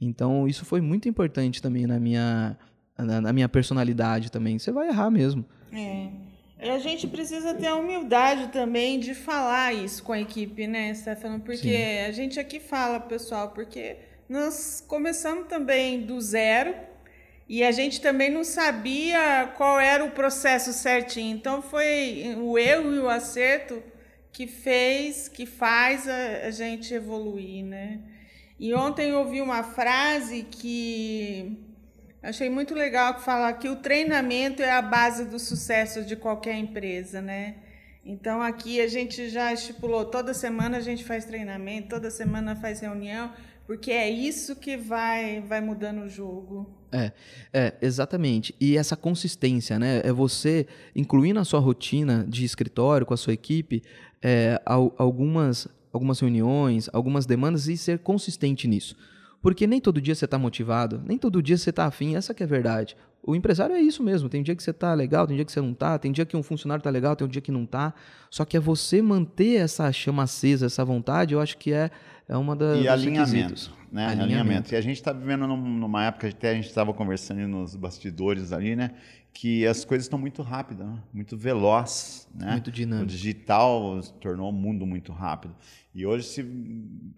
Então, 0.00 0.46
isso 0.46 0.64
foi 0.64 0.80
muito 0.80 1.08
importante 1.08 1.60
também 1.60 1.86
na 1.86 1.98
minha, 1.98 2.56
na, 3.00 3.20
na 3.20 3.32
minha 3.32 3.48
personalidade 3.48 4.30
também. 4.30 4.58
Você 4.58 4.70
vai 4.70 4.88
errar 4.88 5.10
mesmo. 5.10 5.44
É. 5.72 6.08
E 6.62 6.68
a 6.68 6.78
gente 6.78 7.06
precisa 7.06 7.54
ter 7.54 7.68
a 7.68 7.74
humildade 7.74 8.48
também 8.48 9.00
de 9.00 9.14
falar 9.14 9.72
isso 9.72 10.02
com 10.02 10.12
a 10.12 10.20
equipe, 10.20 10.66
né, 10.66 10.92
Stefano? 10.94 11.40
Porque 11.40 11.76
Sim. 11.76 11.98
a 12.06 12.12
gente 12.12 12.38
aqui 12.38 12.60
fala, 12.60 13.00
pessoal, 13.00 13.50
porque 13.50 13.96
nós 14.28 14.84
começamos 14.86 15.48
também 15.48 16.02
do 16.02 16.20
zero 16.20 16.74
e 17.48 17.64
a 17.64 17.72
gente 17.72 18.00
também 18.00 18.30
não 18.30 18.44
sabia 18.44 19.52
qual 19.56 19.80
era 19.80 20.04
o 20.04 20.10
processo 20.10 20.72
certinho. 20.72 21.34
Então 21.34 21.62
foi 21.62 22.36
o 22.38 22.58
erro 22.58 22.94
e 22.94 22.98
o 22.98 23.08
acerto 23.08 23.82
que 24.30 24.46
fez, 24.46 25.28
que 25.28 25.46
faz 25.46 26.06
a, 26.06 26.46
a 26.46 26.50
gente 26.50 26.92
evoluir, 26.92 27.64
né? 27.64 28.00
E 28.58 28.74
ontem 28.74 29.08
eu 29.08 29.18
ouvi 29.20 29.40
uma 29.40 29.62
frase 29.62 30.46
que 30.50 31.58
achei 32.22 32.50
muito 32.50 32.74
legal 32.74 33.14
que 33.14 33.22
fala 33.22 33.52
que 33.52 33.68
o 33.68 33.76
treinamento 33.76 34.62
é 34.62 34.70
a 34.70 34.82
base 34.82 35.24
do 35.24 35.38
sucesso 35.38 36.04
de 36.04 36.16
qualquer 36.16 36.56
empresa, 36.56 37.20
né? 37.20 37.56
Então 38.04 38.42
aqui 38.42 38.80
a 38.80 38.88
gente 38.88 39.28
já 39.28 39.52
estipulou 39.52 40.04
toda 40.04 40.32
semana 40.32 40.78
a 40.78 40.80
gente 40.80 41.04
faz 41.04 41.24
treinamento, 41.24 41.88
toda 41.88 42.10
semana 42.10 42.56
faz 42.56 42.80
reunião, 42.80 43.30
porque 43.66 43.90
é 43.90 44.08
isso 44.10 44.56
que 44.56 44.76
vai 44.76 45.40
vai 45.40 45.60
mudando 45.60 46.02
o 46.02 46.08
jogo. 46.08 46.80
É, 46.92 47.12
é, 47.52 47.74
exatamente. 47.80 48.54
E 48.60 48.76
essa 48.76 48.96
consistência, 48.96 49.78
né? 49.78 50.00
É 50.04 50.12
você 50.12 50.66
incluir 50.94 51.32
na 51.32 51.44
sua 51.44 51.60
rotina 51.60 52.24
de 52.28 52.44
escritório 52.44 53.06
com 53.06 53.14
a 53.14 53.16
sua 53.16 53.32
equipe 53.32 53.82
é, 54.22 54.60
algumas, 54.64 55.68
algumas 55.92 56.20
reuniões, 56.20 56.88
algumas 56.92 57.26
demandas 57.26 57.68
e 57.68 57.76
ser 57.76 58.00
consistente 58.00 58.66
nisso. 58.68 58.96
Porque 59.42 59.66
nem 59.66 59.80
todo 59.80 60.00
dia 60.00 60.14
você 60.14 60.26
está 60.26 60.38
motivado, 60.38 61.02
nem 61.06 61.16
todo 61.16 61.42
dia 61.42 61.56
você 61.56 61.70
está 61.70 61.86
afim, 61.86 62.14
essa 62.14 62.34
que 62.34 62.42
é 62.42 62.46
a 62.46 62.48
verdade. 62.48 62.96
O 63.22 63.36
empresário 63.36 63.74
é 63.74 63.80
isso 63.80 64.02
mesmo, 64.02 64.28
tem 64.28 64.42
dia 64.42 64.56
que 64.56 64.62
você 64.62 64.70
está 64.70 64.94
legal, 64.94 65.26
tem 65.26 65.36
dia 65.36 65.44
que 65.44 65.52
você 65.52 65.60
não 65.60 65.72
está, 65.72 65.98
tem 65.98 66.10
dia 66.10 66.24
que 66.24 66.36
um 66.36 66.42
funcionário 66.42 66.80
está 66.80 66.90
legal, 66.90 67.14
tem 67.14 67.26
um 67.26 67.30
dia 67.30 67.40
que 67.40 67.52
não 67.52 67.64
está. 67.64 67.92
Só 68.30 68.44
que 68.44 68.56
é 68.56 68.60
você 68.60 69.02
manter 69.02 69.56
essa 69.56 69.90
chama 69.92 70.22
acesa, 70.22 70.66
essa 70.66 70.84
vontade, 70.84 71.34
eu 71.34 71.40
acho 71.40 71.58
que 71.58 71.72
é, 71.72 71.90
é 72.28 72.36
uma 72.36 72.56
das 72.56 72.82
E 72.82 72.88
alinhamento, 72.88 73.70
né? 73.92 74.06
Alinhamento. 74.06 74.22
alinhamento. 74.22 74.74
E 74.74 74.76
a 74.76 74.80
gente 74.80 74.96
está 74.96 75.12
vivendo 75.12 75.46
numa 75.46 76.04
época, 76.04 76.28
até 76.28 76.50
a 76.50 76.54
gente 76.54 76.68
estava 76.68 76.94
conversando 76.94 77.46
nos 77.46 77.76
bastidores 77.76 78.52
ali, 78.52 78.74
né? 78.74 78.92
Que 79.32 79.66
as 79.66 79.84
coisas 79.84 80.06
estão 80.06 80.18
muito 80.18 80.42
rápidas, 80.42 80.86
né? 80.86 80.98
muito 81.12 81.36
veloz, 81.36 82.28
né? 82.34 82.52
Muito 82.52 82.70
dinâmico. 82.70 83.04
O 83.04 83.06
digital 83.06 84.00
tornou 84.20 84.50
o 84.50 84.52
mundo 84.52 84.84
muito 84.84 85.12
rápido. 85.12 85.54
E 85.94 86.04
hoje, 86.04 86.26
se, 86.26 86.42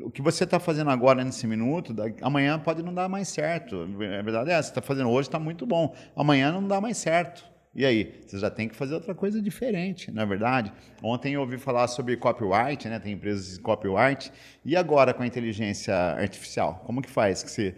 o 0.01 0.11
que 0.11 0.23
você 0.23 0.45
está 0.45 0.61
fazendo 0.61 0.91
agora 0.91 1.25
nesse 1.25 1.47
minuto, 1.47 1.95
amanhã 2.21 2.59
pode 2.59 2.83
não 2.83 2.93
dar 2.93 3.09
mais 3.09 3.29
certo. 3.29 3.83
A 3.83 4.23
verdade 4.23 4.51
é 4.51 4.55
essa, 4.55 4.69
você 4.69 4.71
está 4.71 4.83
fazendo 4.83 5.11
hoje 5.11 5.29
está 5.29 5.39
muito 5.39 5.67
bom. 5.67 5.95
Amanhã 6.15 6.53
não 6.53 6.67
dá 6.67 6.81
mais 6.81 6.97
certo. 6.97 7.53
E 7.75 7.87
aí? 7.87 8.21
Você 8.27 8.39
já 8.39 8.51
tem 8.51 8.69
que 8.69 8.77
fazer 8.77 8.95
outra 8.95 9.15
coisa 9.15 9.41
diferente, 9.41 10.11
na 10.11 10.23
é 10.23 10.27
verdade. 10.27 10.71
Ontem 11.03 11.33
eu 11.35 11.41
ouvi 11.41 11.57
falar 11.57 11.89
sobre 11.89 12.17
copyright, 12.19 12.87
né? 12.87 12.99
Tem 12.99 13.15
empresas 13.15 13.55
de 13.55 13.61
copyright. 13.61 14.31
E 14.63 14.77
agora 14.77 15.15
com 15.15 15.23
a 15.23 15.27
inteligência 15.27 15.95
artificial? 15.95 16.83
Como 16.85 17.01
que 17.01 17.09
faz? 17.09 17.43
Que 17.43 17.51
você 17.51 17.75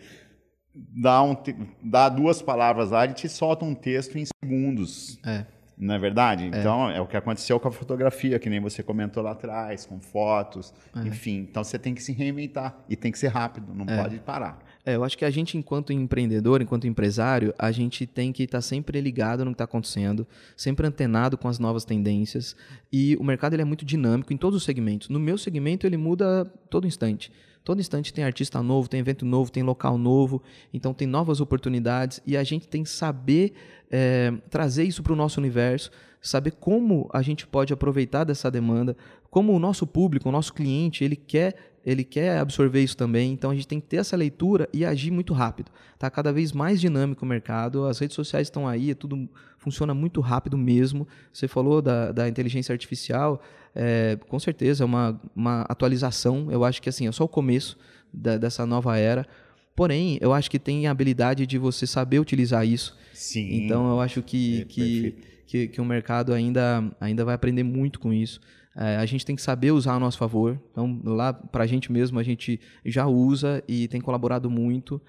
dá, 0.74 1.22
um, 1.22 1.37
dá 1.82 2.08
duas 2.08 2.42
palavras 2.42 2.90
lá, 2.90 3.06
e 3.06 3.12
te 3.12 3.28
solta 3.28 3.64
um 3.64 3.74
texto 3.74 4.18
em 4.18 4.24
segundos. 4.24 5.18
É. 5.24 5.46
Não 5.76 5.94
é 5.94 5.98
verdade? 5.98 6.44
É. 6.44 6.46
Então, 6.46 6.90
é 6.90 7.00
o 7.00 7.06
que 7.06 7.16
aconteceu 7.16 7.58
com 7.58 7.68
a 7.68 7.72
fotografia, 7.72 8.38
que 8.38 8.48
nem 8.48 8.60
você 8.60 8.82
comentou 8.82 9.22
lá 9.22 9.32
atrás, 9.32 9.87
com 9.87 10.00
fotos, 10.00 10.72
é. 10.94 11.00
enfim. 11.00 11.46
Então, 11.50 11.62
você 11.64 11.78
tem 11.78 11.94
que 11.94 12.02
se 12.02 12.12
reinventar 12.12 12.76
e 12.88 12.96
tem 12.96 13.10
que 13.10 13.18
ser 13.18 13.28
rápido, 13.28 13.74
não 13.74 13.87
é. 13.92 14.02
pode 14.02 14.18
parar. 14.18 14.58
É, 14.87 14.96
eu 14.96 15.02
acho 15.02 15.16
que 15.16 15.24
a 15.24 15.30
gente, 15.30 15.56
enquanto 15.56 15.92
empreendedor, 15.92 16.60
enquanto 16.60 16.87
empresário, 16.87 17.54
a 17.58 17.72
gente 17.72 18.06
tem 18.06 18.32
que 18.32 18.42
estar 18.42 18.58
tá 18.58 18.62
sempre 18.62 19.00
ligado 19.00 19.44
no 19.44 19.50
que 19.50 19.54
está 19.54 19.64
acontecendo, 19.64 20.26
sempre 20.56 20.87
antenado 20.87 21.38
com 21.38 21.48
as 21.48 21.58
novas 21.58 21.84
tendências. 21.84 22.54
E 22.92 23.16
o 23.16 23.24
mercado 23.24 23.54
ele 23.54 23.62
é 23.62 23.64
muito 23.64 23.84
dinâmico 23.84 24.32
em 24.32 24.37
todos 24.37 24.58
os 24.58 24.64
segmentos. 24.64 25.08
No 25.08 25.18
meu 25.18 25.38
segmento, 25.38 25.87
ele 25.87 25.96
muda 25.96 26.44
todo 26.68 26.87
instante. 26.87 27.32
Todo 27.64 27.81
instante 27.81 28.12
tem 28.12 28.22
artista 28.22 28.62
novo, 28.62 28.90
tem 28.90 29.00
evento 29.00 29.24
novo, 29.24 29.50
tem 29.50 29.62
local 29.62 29.96
novo, 29.96 30.42
então 30.72 30.92
tem 30.92 31.09
novas 31.09 31.40
oportunidades 31.40 32.20
e 32.27 32.37
a 32.37 32.44
gente 32.44 32.68
tem 32.68 32.83
que 32.83 32.90
saber 32.90 33.55
é, 33.90 34.35
trazer 34.50 34.85
isso 34.85 35.03
para 35.03 35.14
o 35.14 35.16
nosso 35.16 35.40
universo, 35.40 35.90
saber 36.20 36.50
como 36.53 37.09
a 37.11 37.22
gente 37.22 37.46
pode 37.46 37.72
aproveitar 37.72 38.24
dessa 38.24 38.50
demanda, 38.50 38.94
como 39.31 39.50
o 39.55 39.59
nosso 39.59 39.87
público, 39.87 40.29
o 40.29 40.33
nosso 40.33 40.53
cliente, 40.53 41.03
ele 41.03 41.16
quer 41.16 41.72
ele 41.87 42.03
quer 42.03 42.38
absorver 42.38 42.83
isso 42.83 42.96
também, 42.96 43.33
então 43.33 43.50
a 43.50 43.55
gente 43.55 43.68
tem 43.68 43.79
que 43.79 43.87
ter 43.87 43.96
essa 43.96 44.16
leitura 44.16 44.66
e 44.72 44.87
agir 44.87 45.11
muito 45.11 45.35
rápido. 45.35 45.70
Está 45.92 46.11
cada 46.11 46.33
vez 46.33 46.50
mais 46.50 46.81
dinâmico 46.81 47.27
o 47.27 47.29
mercado, 47.29 47.85
as 47.85 47.98
redes 47.98 48.14
sociais 48.14 48.46
estão 48.46 48.66
aí, 48.66 48.92
é 48.92 48.94
tudo 48.94 49.29
funciona 49.59 49.92
muito 49.92 50.20
rápido 50.22 50.57
mesmo. 50.57 51.07
Você 51.31 51.46
falou 51.46 51.83
da, 51.83 52.11
da 52.11 52.27
inteligência 52.27 52.72
artificial, 52.72 53.40
é, 53.74 54.16
com 54.28 54.38
certeza 54.38 54.84
é 54.84 54.87
uma, 54.87 55.20
uma 55.34 55.62
atualização. 55.62 56.50
Eu 56.50 56.64
acho 56.64 56.80
que 56.80 56.88
assim, 56.88 57.08
é 57.08 57.12
só 57.12 57.24
o 57.24 57.28
começo 57.28 57.76
da, 58.12 58.37
dessa 58.37 58.64
nova 58.64 58.96
era. 58.96 59.26
Porém, 59.74 60.18
eu 60.20 60.32
acho 60.32 60.50
que 60.50 60.58
tem 60.58 60.87
a 60.87 60.92
habilidade 60.92 61.46
de 61.46 61.58
você 61.58 61.87
saber 61.87 62.20
utilizar 62.20 62.64
isso. 62.64 62.96
Sim. 63.12 63.64
Então, 63.64 63.90
eu 63.90 64.00
acho 64.00 64.22
que, 64.22 64.60
é, 64.60 64.64
que, 64.66 65.16
que, 65.46 65.68
que, 65.68 65.80
o 65.80 65.84
mercado 65.84 66.32
ainda, 66.32 66.84
ainda 67.00 67.24
vai 67.24 67.34
aprender 67.34 67.64
muito 67.64 67.98
com 67.98 68.12
isso. 68.12 68.40
É, 68.76 68.96
a 68.96 69.06
gente 69.06 69.26
tem 69.26 69.34
que 69.34 69.42
saber 69.42 69.72
usar 69.72 69.94
a 69.94 69.98
nosso 69.98 70.18
favor. 70.18 70.60
Então, 70.70 71.00
lá 71.04 71.32
para 71.32 71.64
a 71.64 71.66
gente 71.66 71.90
mesmo, 71.90 72.20
a 72.20 72.22
gente 72.22 72.60
já 72.84 73.06
usa 73.06 73.62
e 73.66 73.88
tem 73.88 74.00
colaborado 74.00 74.48
muito, 74.48 75.00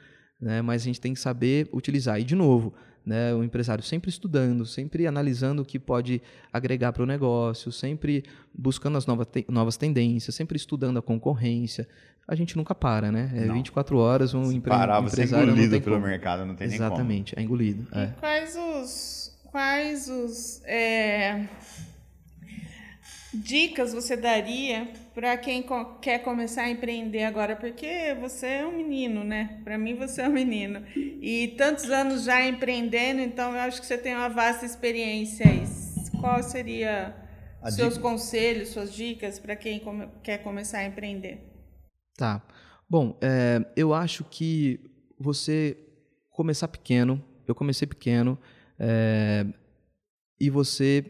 né? 0.41 0.63
mas 0.63 0.82
a 0.82 0.86
gente 0.86 0.99
tem 0.99 1.13
que 1.13 1.19
saber 1.19 1.69
utilizar. 1.71 2.19
E, 2.19 2.23
de 2.23 2.36
novo, 2.36 2.73
né, 3.06 3.34
o 3.34 3.44
empresário 3.44 3.84
sempre 3.84 4.10
estudando, 4.10 4.65
sempre 4.65 5.06
analisando 5.06 5.62
o 5.62 5.65
que 5.65 5.78
pode 5.78 6.22
agregar 6.52 6.91
para 6.91 7.04
o 7.04 7.06
negócio, 7.06 7.72
sempre 7.72 8.24
buscando 8.54 8.98
as 8.98 9.06
novas, 9.06 9.28
te 9.28 9.46
novas 9.48 9.78
tendências, 9.78 10.34
sempre 10.34 10.58
estudando 10.58 10.98
a 10.98 11.02
concorrência. 11.02 11.88
A 12.28 12.34
gente 12.34 12.58
nunca 12.58 12.74
para, 12.74 13.12
né? 13.12 13.32
É 13.36 13.46
não. 13.46 13.54
24 13.54 13.98
horas 13.98 14.34
um 14.34 14.52
empre 14.52 14.72
parar, 14.72 15.04
empresário. 15.04 15.46
Você 15.46 15.52
é 15.52 15.54
engolido 15.54 15.82
pelo 15.82 15.96
como. 15.98 16.08
mercado, 16.08 16.46
não 16.46 16.56
tem 16.56 16.65
Exatamente, 16.65 17.36
nem 17.36 17.36
como. 17.36 17.41
é 17.41 17.44
engolido. 17.44 17.88
É. 17.91 18.08
quais 18.20 18.56
os. 18.56 19.38
Quais 19.52 20.10
os. 20.10 20.62
É, 20.65 21.48
dicas 23.36 23.93
você 23.93 24.15
daria 24.15 24.89
para 25.13 25.38
quem 25.38 25.63
quer 26.02 26.19
começar 26.19 26.63
a 26.63 26.69
empreender 26.69 27.24
agora? 27.24 27.56
Porque 27.56 28.15
você 28.19 28.48
é 28.48 28.65
um 28.65 28.76
menino, 28.76 29.24
né? 29.24 29.62
Para 29.63 29.78
mim, 29.78 29.95
você 29.95 30.21
é 30.21 30.30
um 30.30 30.34
menino. 30.34 30.84
E 30.95 31.56
tantos 31.58 31.89
anos 31.89 32.24
já 32.24 32.45
empreendendo, 32.45 33.21
então 33.21 33.54
eu 33.54 33.60
acho 33.60 33.80
que 33.80 33.88
você 33.88 33.98
tem 33.98 34.13
uma 34.15 34.30
vasta 34.30 34.65
experiência. 34.65 35.45
Qual 36.19 36.41
seria 36.43 37.15
a 37.62 37.71
seus 37.71 37.95
dica... 37.95 38.02
conselhos, 38.02 38.69
suas 38.69 38.93
dicas 38.93 39.39
para 39.39 39.56
quem 39.56 39.80
come... 39.80 40.08
quer 40.24 40.39
começar 40.39 40.80
a 40.80 40.86
empreender? 40.86 41.39
Tá. 42.17 42.41
Bom, 42.89 43.17
é, 43.21 43.65
eu 43.76 43.93
acho 43.93 44.24
que 44.24 44.80
você 45.19 45.78
começar 46.30 46.67
pequeno, 46.67 47.24
eu 47.48 47.56
comecei 47.56 47.88
pequeno, 47.88 48.38
é, 48.78 49.45
e 50.39 50.50
você 50.50 51.06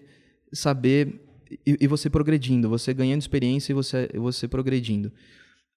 saber 0.54 1.25
e, 1.66 1.78
e, 1.82 1.88
você 1.88 2.10
progredindo, 2.10 2.70
você 2.70 2.94
ganhando 2.94 3.22
experiência 3.22 3.72
e 3.72 3.76
você, 3.76 4.10
você 4.16 4.48
progredindo. 4.48 5.12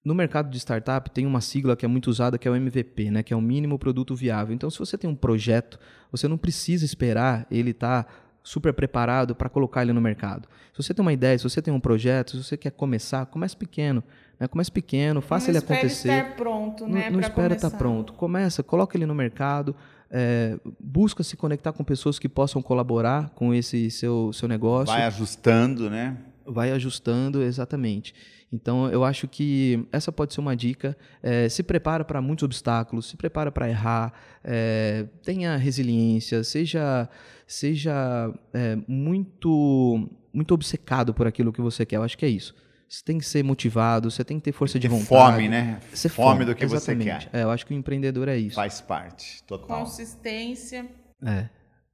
No 0.03 0.15
mercado 0.15 0.49
de 0.49 0.57
startup 0.57 1.11
tem 1.11 1.25
uma 1.25 1.41
sigla 1.41 1.75
que 1.75 1.85
é 1.85 1.87
muito 1.87 2.07
usada 2.07 2.37
que 2.37 2.47
é 2.47 2.51
o 2.51 2.55
MVP, 2.55 3.11
né, 3.11 3.23
que 3.23 3.33
é 3.33 3.37
o 3.37 3.41
mínimo 3.41 3.77
produto 3.77 4.15
viável. 4.15 4.55
Então, 4.55 4.69
se 4.69 4.79
você 4.79 4.97
tem 4.97 5.09
um 5.09 5.15
projeto, 5.15 5.79
você 6.11 6.27
não 6.27 6.37
precisa 6.37 6.85
esperar 6.85 7.45
ele 7.51 7.71
estar 7.71 8.03
tá 8.03 8.11
super 8.41 8.73
preparado 8.73 9.35
para 9.35 9.49
colocar 9.49 9.83
ele 9.83 9.93
no 9.93 10.01
mercado. 10.01 10.47
Se 10.73 10.81
você 10.81 10.93
tem 10.93 11.01
uma 11.01 11.13
ideia, 11.13 11.37
se 11.37 11.43
você 11.43 11.61
tem 11.61 11.73
um 11.73 11.79
projeto, 11.79 12.31
se 12.31 12.43
você 12.43 12.57
quer 12.57 12.71
começar, 12.71 13.25
comece 13.25 13.55
pequeno. 13.55 14.03
Né? 14.39 14.47
Comece 14.47 14.71
pequeno, 14.71 15.21
faça 15.21 15.51
não 15.51 15.51
ele 15.51 15.57
acontecer. 15.59 16.07
Não 16.07 16.15
espera 16.15 16.29
estar 16.29 16.35
pronto, 16.35 16.87
né? 16.87 17.05
Não, 17.05 17.11
não 17.11 17.19
espera 17.19 17.53
estar 17.53 17.71
pronto. 17.71 18.13
Começa, 18.13 18.63
coloca 18.63 18.97
ele 18.97 19.05
no 19.05 19.13
mercado, 19.13 19.75
é, 20.11 20.57
busca 20.79 21.23
se 21.23 21.37
conectar 21.37 21.71
com 21.71 21.83
pessoas 21.83 22.17
que 22.17 22.27
possam 22.27 22.61
colaborar 22.61 23.29
com 23.31 23.53
esse 23.53 23.91
seu, 23.91 24.31
seu 24.33 24.47
negócio. 24.47 24.93
Vai 24.93 25.05
ajustando, 25.05 25.89
né? 25.89 26.17
Vai 26.45 26.71
ajustando, 26.71 27.43
exatamente. 27.43 28.13
Então, 28.51 28.89
eu 28.89 29.03
acho 29.03 29.27
que 29.27 29.87
essa 29.91 30.11
pode 30.11 30.33
ser 30.33 30.41
uma 30.41 30.55
dica. 30.55 30.97
É, 31.21 31.47
se 31.47 31.61
prepara 31.61 32.03
para 32.03 32.21
muitos 32.21 32.43
obstáculos, 32.43 33.07
se 33.07 33.15
prepara 33.15 33.51
para 33.51 33.69
errar, 33.69 34.11
é, 34.43 35.05
tenha 35.23 35.55
resiliência, 35.55 36.43
seja, 36.43 37.07
seja 37.45 38.33
é, 38.51 38.77
muito, 38.87 40.09
muito 40.33 40.53
obcecado 40.53 41.13
por 41.13 41.27
aquilo 41.27 41.53
que 41.53 41.61
você 41.61 41.85
quer. 41.85 41.97
Eu 41.97 42.03
acho 42.03 42.17
que 42.17 42.25
é 42.25 42.29
isso. 42.29 42.55
Você 42.89 43.03
tem 43.03 43.19
que 43.19 43.25
ser 43.25 43.43
motivado, 43.43 44.09
você 44.09 44.23
tem 44.23 44.39
que 44.39 44.45
ter 44.45 44.51
força 44.51 44.79
de 44.79 44.87
vontade. 44.87 45.07
Fome, 45.07 45.47
né? 45.47 45.79
Ser 45.93 46.09
fome, 46.09 46.31
fome 46.31 46.45
do 46.45 46.55
que 46.55 46.65
exatamente. 46.65 47.03
você 47.03 47.29
quer. 47.29 47.39
É, 47.39 47.43
eu 47.43 47.51
acho 47.51 47.63
que 47.63 47.71
o 47.71 47.77
empreendedor 47.77 48.27
é 48.27 48.35
isso. 48.35 48.55
Faz 48.55 48.81
parte, 48.81 49.43
total. 49.43 49.81
Consistência. 49.81 50.89
É, 51.23 51.49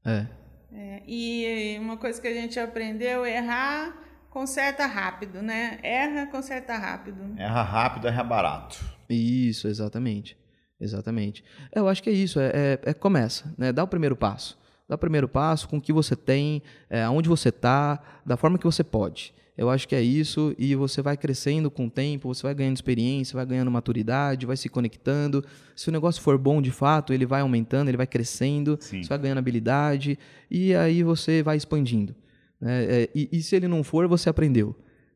é. 0.06 0.28
é. 0.72 1.04
E 1.06 1.78
uma 1.82 1.98
coisa 1.98 2.22
que 2.22 2.28
a 2.28 2.34
gente 2.34 2.58
aprendeu, 2.58 3.26
errar, 3.26 3.94
conserta 4.30 4.86
rápido, 4.86 5.42
né? 5.42 5.80
Erra, 5.84 6.28
conserta 6.28 6.78
rápido. 6.78 7.36
Erra 7.38 7.62
rápido, 7.62 8.08
erra 8.08 8.24
barato. 8.24 8.80
Isso, 9.10 9.68
exatamente. 9.68 10.38
Exatamente. 10.80 11.44
Eu 11.74 11.90
acho 11.90 12.02
que 12.02 12.10
é 12.10 12.14
isso, 12.14 12.40
é, 12.40 12.52
é, 12.54 12.80
é 12.84 12.94
começa, 12.94 13.54
né? 13.58 13.74
Dá 13.74 13.84
o 13.84 13.88
primeiro 13.88 14.16
passo. 14.16 14.58
Dá 14.88 14.96
o 14.96 14.98
primeiro 15.00 15.28
passo 15.28 15.68
com 15.68 15.78
o 15.78 15.82
que 15.82 15.92
você 15.92 16.16
tem, 16.16 16.62
é, 16.90 17.04
aonde 17.04 17.28
você 17.28 17.50
está, 17.50 18.00
da 18.26 18.38
forma 18.38 18.58
que 18.58 18.66
você 18.66 18.84
pode. 18.84 19.34
Eu 19.58 19.70
acho 19.70 19.88
que 19.88 19.96
é 19.96 20.02
isso, 20.02 20.54
e 20.58 20.76
você 20.76 21.02
vai 21.02 21.16
crescendo 21.16 21.72
com 21.72 21.86
o 21.86 21.90
tempo, 21.90 22.34
você 22.34 22.44
vai 22.44 22.54
ganhando 22.54 22.76
experiência, 22.76 23.36
vai 23.36 23.46
ganhando 23.46 23.72
maturidade, 23.72 24.46
vai 24.46 24.58
se 24.58 24.68
conectando. 24.68 25.44
Se 25.76 25.88
o 25.88 25.92
negócio 25.94 26.22
for 26.22 26.38
bom 26.38 26.62
de 26.62 26.72
fato, 26.72 27.14
ele 27.14 27.26
vai 27.26 27.40
aumentando, 27.40 27.88
ele 27.88 27.96
vai 27.96 28.08
crescendo, 28.08 28.78
Sim. 28.82 29.02
você 29.02 29.08
vai 29.08 29.18
ganhando 29.18 29.38
habilidade, 29.38 30.20
e 30.52 30.76
aí 30.76 31.04
você 31.04 31.42
vai 31.42 31.56
expandindo. 31.56 32.14
Né? 32.60 33.08
E, 33.16 33.30
e 33.32 33.42
se 33.42 33.56
ele 33.56 33.68
não 33.68 33.82
for, 33.82 34.08
você 34.08 34.30
aprendeu. 34.30 34.76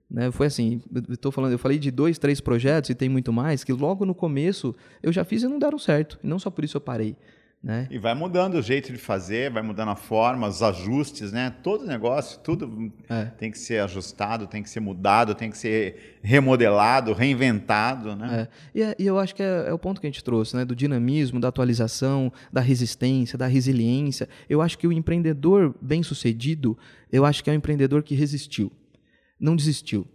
Né? 0.10 0.32
Foi 0.32 0.48
assim, 0.48 0.82
eu, 1.22 1.32
falando, 1.32 1.52
eu 1.52 1.60
falei 1.60 1.78
de 1.78 1.92
dois, 1.92 2.18
três 2.18 2.40
projetos, 2.40 2.90
e 2.90 2.96
tem 2.96 3.10
muito 3.10 3.34
mais, 3.34 3.66
que 3.66 3.74
logo 3.74 4.06
no 4.06 4.16
começo 4.16 4.74
eu 5.04 5.12
já 5.12 5.26
fiz 5.26 5.44
e 5.44 5.48
não 5.48 5.60
deram 5.60 5.78
certo. 5.78 6.18
E 6.24 6.28
não 6.28 6.40
só 6.40 6.50
por 6.50 6.64
isso 6.64 6.78
eu 6.78 6.82
parei. 6.82 7.16
Né? 7.62 7.90
E 7.92 7.98
vai 7.98 8.16
mudando 8.16 8.54
o 8.54 8.62
jeito 8.62 8.90
de 8.90 8.98
fazer, 8.98 9.52
vai 9.52 9.62
mudando 9.62 9.90
a 9.90 9.96
forma, 9.96 10.48
os 10.48 10.64
ajustes, 10.64 11.34
né? 11.34 11.54
Todo 11.62 11.86
negócio, 11.86 12.40
tudo 12.40 12.90
é. 13.10 13.26
tem 13.26 13.52
que 13.52 13.60
ser 13.60 13.84
ajustado, 13.84 14.48
tem 14.48 14.64
que 14.64 14.70
ser 14.70 14.80
mudado, 14.80 15.36
tem 15.36 15.52
que 15.52 15.58
ser 15.58 16.20
remodelado, 16.24 17.12
reinventado, 17.12 18.16
né? 18.16 18.48
É. 18.48 18.80
E, 18.80 18.82
é, 18.82 18.96
e, 18.98 19.06
eu 19.06 19.20
acho 19.20 19.36
que 19.36 19.44
é, 19.44 19.66
é, 19.68 19.74
o 19.74 19.78
ponto 19.78 20.00
que 20.00 20.08
a 20.08 20.10
gente 20.10 20.24
trouxe, 20.24 20.56
né? 20.56 20.64
Do 20.64 20.74
dinamismo, 20.74 21.38
da 21.38 21.50
atualização, 21.50 22.32
da 22.52 22.62
resistência, 22.62 23.38
da 23.38 23.48
resiliência. 23.48 24.30
Eu 24.50 24.62
acho 24.62 24.78
que 24.78 24.88
o 24.88 24.94
empreendedor 24.94 25.76
bem-sucedido, 25.82 26.78
eu 27.12 27.26
acho 27.26 27.44
que 27.44 27.50
é 27.50 27.54
o 27.54 27.58
empreendedor 27.58 28.04
que 28.04 28.16
resistiu, 28.16 28.72
não 29.38 29.54
desistiu. 29.54 30.08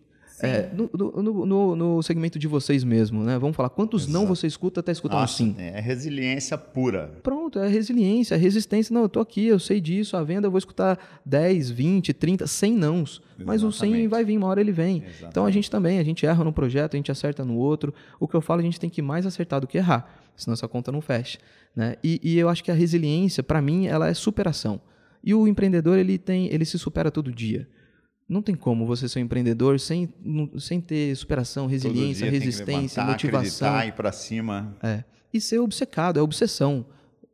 É, 0.46 0.70
no, 0.74 0.90
no, 0.92 1.46
no, 1.46 1.76
no, 1.76 2.02
segmento 2.02 2.38
de 2.38 2.46
vocês 2.46 2.84
mesmo, 2.84 3.22
né? 3.22 3.38
Vamos 3.38 3.56
falar, 3.56 3.68
quantos 3.68 4.02
Exato. 4.02 4.12
não 4.12 4.26
você 4.26 4.46
escuta 4.46 4.80
até 4.80 4.92
escutar 4.92 5.16
Nossa, 5.16 5.42
um 5.42 5.54
sim? 5.54 5.56
É 5.58 5.80
resiliência 5.80 6.56
pura. 6.58 7.12
Pronto, 7.22 7.58
é 7.58 7.68
resiliência, 7.68 8.34
é 8.34 8.38
resistência. 8.38 8.92
Não, 8.92 9.02
eu 9.02 9.08
tô 9.08 9.20
aqui, 9.20 9.46
eu 9.46 9.58
sei 9.58 9.80
disso, 9.80 10.16
a 10.16 10.22
venda 10.22 10.46
eu 10.46 10.50
vou 10.50 10.58
escutar 10.58 10.98
10, 11.24 11.70
20, 11.70 12.12
30, 12.12 12.46
100 12.46 12.72
nãos. 12.72 13.10
Exatamente. 13.10 13.46
Mas 13.46 13.62
o 13.62 13.72
100 13.72 14.08
vai 14.08 14.24
vir, 14.24 14.36
uma 14.36 14.46
hora 14.46 14.60
ele 14.60 14.72
vem. 14.72 14.98
Exatamente. 14.98 15.26
Então 15.28 15.46
a 15.46 15.50
gente 15.50 15.70
também, 15.70 15.98
a 15.98 16.04
gente 16.04 16.26
erra 16.26 16.44
no 16.44 16.52
projeto, 16.52 16.94
a 16.94 16.96
gente 16.96 17.10
acerta 17.10 17.44
no 17.44 17.56
outro. 17.56 17.92
O 18.20 18.28
que 18.28 18.34
eu 18.34 18.40
falo, 18.40 18.60
a 18.60 18.64
gente 18.64 18.78
tem 18.78 18.90
que 18.90 19.02
mais 19.02 19.26
acertar 19.26 19.60
do 19.60 19.66
que 19.66 19.78
errar, 19.78 20.20
senão 20.36 20.52
essa 20.54 20.68
conta 20.68 20.92
não 20.92 21.00
fecha. 21.00 21.38
Né? 21.74 21.96
E, 22.02 22.20
e 22.22 22.38
eu 22.38 22.48
acho 22.48 22.62
que 22.62 22.70
a 22.70 22.74
resiliência, 22.74 23.42
para 23.42 23.60
mim, 23.60 23.86
ela 23.86 24.08
é 24.08 24.14
superação. 24.14 24.80
E 25.22 25.34
o 25.34 25.48
empreendedor, 25.48 25.98
ele, 25.98 26.18
tem, 26.18 26.52
ele 26.52 26.64
se 26.64 26.78
supera 26.78 27.10
todo 27.10 27.32
dia. 27.32 27.66
Não 28.28 28.40
tem 28.40 28.54
como 28.54 28.86
você 28.86 29.08
ser 29.08 29.18
um 29.18 29.22
empreendedor 29.22 29.78
sem, 29.78 30.08
sem 30.58 30.80
ter 30.80 31.14
superação, 31.14 31.66
resiliência, 31.66 32.30
resistência, 32.30 33.02
levantar, 33.02 33.06
motivação. 33.06 33.82
ir 33.84 33.92
para 33.92 34.12
cima. 34.12 34.76
É. 34.82 35.04
E 35.32 35.40
ser 35.40 35.58
obcecado, 35.58 36.18
é 36.18 36.22
obsessão. 36.22 36.86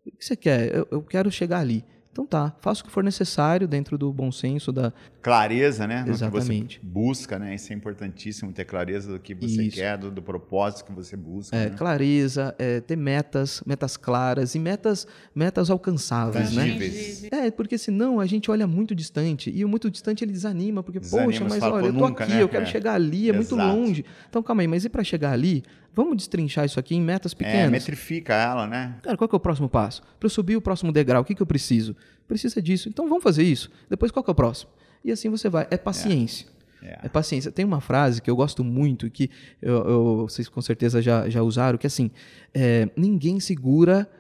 O 0.05 0.11
que 0.11 0.25
você 0.25 0.35
quer? 0.35 0.75
Eu, 0.75 0.89
eu 0.91 1.03
quero 1.03 1.31
chegar 1.31 1.61
ali. 1.61 1.85
Então 2.11 2.27
tá, 2.27 2.57
faça 2.61 2.83
o 2.83 2.85
que 2.85 2.91
for 2.91 3.05
necessário 3.05 3.69
dentro 3.69 3.97
do 3.97 4.13
bom 4.13 4.33
senso 4.33 4.73
da 4.73 4.93
clareza, 5.23 5.87
né? 5.87 6.05
Exatamente. 6.07 6.79
que 6.79 6.87
você 6.87 6.93
busca, 6.93 7.39
né? 7.39 7.55
Isso 7.55 7.73
é 7.73 7.77
importantíssimo 7.77 8.53
ter 8.53 8.65
clareza 8.65 9.13
do 9.13 9.19
que 9.19 9.35
você 9.35 9.65
Isso. 9.65 9.77
quer, 9.77 9.99
do, 9.99 10.11
do, 10.11 10.23
propósito 10.23 10.87
que 10.87 10.93
você 10.93 11.17
busca. 11.17 11.55
É, 11.55 11.69
né? 11.69 11.77
clareza, 11.77 12.55
é, 12.59 12.81
ter 12.81 12.97
metas, 12.97 13.63
metas 13.67 13.97
claras 13.97 14.55
e 14.55 14.59
metas, 14.59 15.07
metas 15.35 15.71
alcançáveis, 15.71 16.53
né? 16.53 16.65
Tangíveis. 16.65 17.23
né? 17.23 17.29
É, 17.47 17.51
porque 17.51 17.77
senão 17.77 18.19
a 18.19 18.27
gente 18.27 18.51
olha 18.51 18.67
muito 18.67 18.95
distante 18.95 19.51
e 19.51 19.65
o 19.65 19.69
muito 19.69 19.91
distante 19.91 20.25
ele 20.25 20.33
desanima, 20.33 20.83
porque 20.83 20.99
desanima, 20.99 21.27
poxa, 21.27 21.45
mas 21.45 21.63
olha, 21.63 21.87
eu 21.87 21.93
tô 21.93 22.09
nunca, 22.09 22.25
aqui, 22.25 22.35
né? 22.35 22.43
eu 22.43 22.49
quero 22.49 22.65
é. 22.65 22.67
chegar 22.67 22.95
ali, 22.95 23.31
é 23.31 23.35
Exato. 23.35 23.57
muito 23.57 23.77
longe. 23.77 24.05
Então 24.29 24.43
calma 24.43 24.63
aí, 24.63 24.69
mas 24.69 24.85
e 24.85 24.89
para 24.89 25.05
chegar 25.05 25.33
ali? 25.33 25.63
Vamos 25.93 26.17
destrinchar 26.17 26.65
isso 26.65 26.79
aqui 26.79 26.95
em 26.95 27.01
metas 27.01 27.33
é, 27.33 27.37
pequenas. 27.37 27.67
É, 27.67 27.69
metrifica 27.69 28.33
ela, 28.33 28.67
né? 28.67 28.97
Cara, 29.03 29.17
qual 29.17 29.29
que 29.29 29.35
é 29.35 29.39
o 29.39 29.41
próximo 29.41 29.69
passo? 29.69 30.03
Para 30.19 30.27
eu 30.27 30.31
subir 30.31 30.57
o 30.57 30.61
próximo 30.61 30.93
degrau, 30.93 31.23
o 31.23 31.25
que, 31.25 31.35
que 31.35 31.43
eu 31.43 31.47
preciso? 31.47 31.97
Precisa 32.29 32.63
disso. 32.63 32.89
Então 32.89 33.09
vamos 33.09 33.25
fazer 33.25 33.43
isso. 33.43 33.71
Depois 33.89 34.13
qual 34.13 34.23
que 34.23 34.31
é 34.31 34.33
o 34.33 34.35
próximo? 34.35 34.71
E 35.05 35.11
assim 35.11 35.29
você 35.29 35.49
vai. 35.49 35.67
É 35.71 35.77
paciência. 35.77 36.47
É, 36.83 37.01
é 37.05 37.09
paciência. 37.09 37.51
Tem 37.53 37.65
uma 37.65 37.81
frase 37.81 38.23
que 38.23 38.31
eu 38.31 38.37
gosto 38.37 38.65
muito, 38.65 39.11
que 39.11 39.31
eu, 39.61 39.75
eu, 39.85 40.17
vocês 40.29 40.49
com 40.49 40.63
certeza 40.63 41.03
já, 41.03 41.29
já 41.29 41.43
usaram, 41.43 41.79
que 41.79 41.87
é 41.87 41.89
assim: 41.89 42.11
é, 42.55 42.89
ninguém 42.97 43.41
segura 43.41 44.11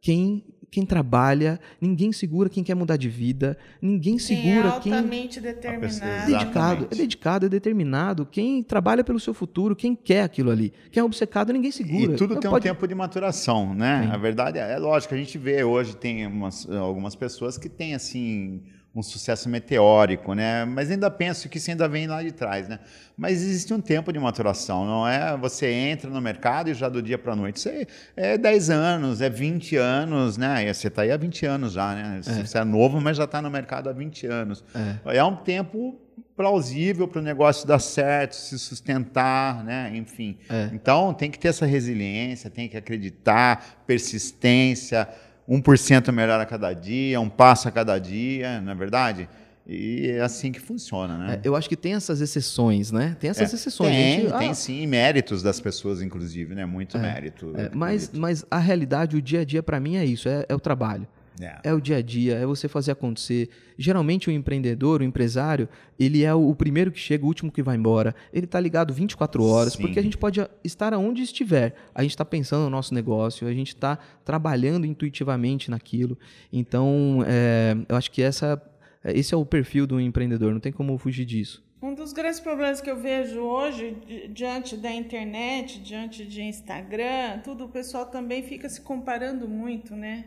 quem 0.00 0.44
quem 0.70 0.86
trabalha, 0.86 1.58
ninguém 1.80 2.12
segura 2.12 2.48
quem 2.48 2.62
quer 2.62 2.76
mudar 2.76 2.96
de 2.96 3.08
vida, 3.08 3.58
ninguém 3.82 4.18
segura 4.18 4.78
quem. 4.80 4.92
É 4.92 4.96
altamente 4.96 5.40
quem... 5.40 5.52
determinado. 5.52 6.04
É 6.04 6.26
dedicado, 6.26 6.88
é 6.90 6.94
dedicado, 6.94 7.46
é 7.46 7.48
determinado. 7.48 8.26
Quem 8.26 8.62
trabalha 8.62 9.02
pelo 9.02 9.18
seu 9.18 9.34
futuro, 9.34 9.74
quem 9.74 9.96
quer 9.96 10.22
aquilo 10.22 10.50
ali. 10.50 10.72
Quem 10.92 11.00
é 11.00 11.04
obcecado, 11.04 11.52
ninguém 11.52 11.72
segura. 11.72 12.12
E 12.12 12.16
tudo 12.16 12.38
tem 12.38 12.48
pode... 12.48 12.68
um 12.68 12.72
tempo 12.72 12.86
de 12.86 12.94
maturação, 12.94 13.74
né? 13.74 14.04
Sim. 14.04 14.12
A 14.12 14.16
verdade 14.16 14.58
é, 14.58 14.72
é 14.72 14.78
lógico, 14.78 15.12
a 15.12 15.16
gente 15.16 15.36
vê 15.36 15.64
hoje, 15.64 15.96
tem 15.96 16.24
umas, 16.26 16.70
algumas 16.70 17.16
pessoas 17.16 17.58
que 17.58 17.68
têm 17.68 17.94
assim 17.94 18.62
um 18.94 19.02
sucesso 19.02 19.48
meteórico, 19.48 20.34
né? 20.34 20.64
Mas 20.64 20.90
ainda 20.90 21.08
penso 21.10 21.48
que 21.48 21.58
isso 21.58 21.70
ainda 21.70 21.88
vem 21.88 22.08
lá 22.08 22.22
de 22.22 22.32
trás, 22.32 22.68
né? 22.68 22.80
Mas 23.16 23.42
existe 23.42 23.72
um 23.72 23.80
tempo 23.80 24.12
de 24.12 24.18
maturação, 24.18 24.84
não 24.84 25.06
é? 25.06 25.36
Você 25.36 25.70
entra 25.70 26.10
no 26.10 26.20
mercado 26.20 26.70
e 26.70 26.74
já 26.74 26.88
do 26.88 27.00
dia 27.00 27.16
para 27.16 27.32
a 27.32 27.36
noite, 27.36 27.56
isso 27.56 27.68
é, 27.68 27.86
é 28.16 28.38
10 28.38 28.70
anos, 28.70 29.20
é 29.20 29.30
20 29.30 29.76
anos, 29.76 30.36
né? 30.36 30.68
E 30.68 30.74
você 30.74 30.88
está 30.88 31.02
aí 31.02 31.12
há 31.12 31.16
20 31.16 31.46
anos 31.46 31.72
já, 31.74 31.94
né? 31.94 32.20
É. 32.26 32.44
Você 32.44 32.58
é 32.58 32.64
novo, 32.64 33.00
mas 33.00 33.16
já 33.16 33.24
está 33.24 33.40
no 33.40 33.50
mercado 33.50 33.88
há 33.88 33.92
20 33.92 34.26
anos. 34.26 34.64
É, 35.06 35.18
é 35.18 35.24
um 35.24 35.36
tempo 35.36 35.96
plausível 36.36 37.06
para 37.06 37.20
o 37.20 37.22
negócio 37.22 37.68
dar 37.68 37.78
certo, 37.78 38.32
se 38.32 38.58
sustentar, 38.58 39.62
né? 39.62 39.92
Enfim. 39.94 40.36
É. 40.48 40.70
Então 40.72 41.14
tem 41.14 41.30
que 41.30 41.38
ter 41.38 41.48
essa 41.48 41.66
resiliência, 41.66 42.50
tem 42.50 42.68
que 42.68 42.76
acreditar, 42.76 43.82
persistência, 43.86 45.06
1% 45.50 46.12
melhor 46.12 46.40
a 46.40 46.46
cada 46.46 46.72
dia, 46.72 47.20
um 47.20 47.28
passo 47.28 47.66
a 47.66 47.72
cada 47.72 47.98
dia, 47.98 48.60
não 48.60 48.70
é 48.70 48.74
verdade? 48.74 49.28
E 49.66 50.10
é 50.10 50.20
assim 50.20 50.50
que 50.50 50.60
funciona, 50.60 51.18
né? 51.18 51.34
É, 51.34 51.40
eu 51.44 51.54
acho 51.54 51.68
que 51.68 51.76
tem 51.76 51.94
essas 51.94 52.20
exceções, 52.20 52.90
né? 52.90 53.16
Tem 53.20 53.30
essas 53.30 53.52
é, 53.52 53.56
exceções. 53.56 53.90
Tem, 53.90 54.20
gente, 54.20 54.38
tem 54.38 54.50
ah, 54.50 54.54
sim, 54.54 54.86
méritos 54.86 55.42
das 55.42 55.60
pessoas, 55.60 56.02
inclusive, 56.02 56.54
né? 56.54 56.64
Muito 56.64 56.96
é, 56.96 57.00
mérito. 57.00 57.52
É, 57.56 57.70
mas, 57.72 58.10
mas 58.12 58.44
a 58.50 58.58
realidade, 58.58 59.16
o 59.16 59.22
dia 59.22 59.40
a 59.40 59.44
dia, 59.44 59.62
para 59.62 59.78
mim, 59.78 59.96
é 59.96 60.04
isso: 60.04 60.28
é, 60.28 60.44
é 60.48 60.54
o 60.54 60.60
trabalho. 60.60 61.06
É. 61.40 61.60
é. 61.64 61.74
o 61.74 61.80
dia 61.80 61.96
a 61.96 62.02
dia, 62.02 62.34
é 62.34 62.46
você 62.46 62.68
fazer 62.68 62.92
acontecer. 62.92 63.48
Geralmente 63.78 64.28
o 64.28 64.32
empreendedor, 64.32 65.00
o 65.00 65.04
empresário, 65.04 65.68
ele 65.98 66.22
é 66.22 66.34
o, 66.34 66.54
primeiro 66.54 66.90
que 66.92 66.98
chega, 66.98 67.24
o 67.24 67.26
último 67.26 67.50
que 67.50 67.62
vai 67.62 67.76
embora. 67.76 68.14
Ele 68.32 68.44
está 68.44 68.60
ligado 68.60 68.92
24 68.92 69.42
horas, 69.44 69.72
Sim. 69.72 69.82
porque 69.82 69.98
a 69.98 70.02
gente 70.02 70.18
pode 70.18 70.40
estar 70.62 70.92
aonde 70.92 71.22
estiver. 71.22 71.74
A 71.94 72.02
gente 72.02 72.12
está 72.12 72.24
pensando 72.24 72.64
no 72.64 72.70
nosso 72.70 72.94
negócio, 72.94 73.46
a 73.46 73.52
gente 73.52 73.68
está 73.68 73.98
trabalhando 74.24 74.86
intuitivamente 74.86 75.70
naquilo. 75.70 76.18
Então, 76.52 77.24
é, 77.26 77.76
eu 77.88 77.96
acho 77.96 78.10
que 78.10 78.22
essa, 78.22 78.60
esse 79.04 79.34
é 79.34 79.36
o 79.36 79.44
perfil 79.46 79.86
do 79.86 80.00
empreendedor, 80.00 80.52
não 80.52 80.60
tem 80.60 80.72
como 80.72 80.96
fugir 80.98 81.24
disso. 81.24 81.62
Um 81.82 81.94
dos 81.94 82.12
grandes 82.12 82.38
problemas 82.40 82.78
que 82.82 82.90
eu 82.90 82.96
vejo 82.96 83.40
hoje, 83.40 83.96
diante 84.28 84.76
da 84.76 84.92
internet, 84.92 85.80
diante 85.80 86.26
de 86.26 86.42
Instagram, 86.42 87.38
tudo, 87.42 87.64
o 87.64 87.68
pessoal 87.70 88.04
também 88.04 88.42
fica 88.42 88.68
se 88.68 88.82
comparando 88.82 89.48
muito, 89.48 89.96
né? 89.96 90.26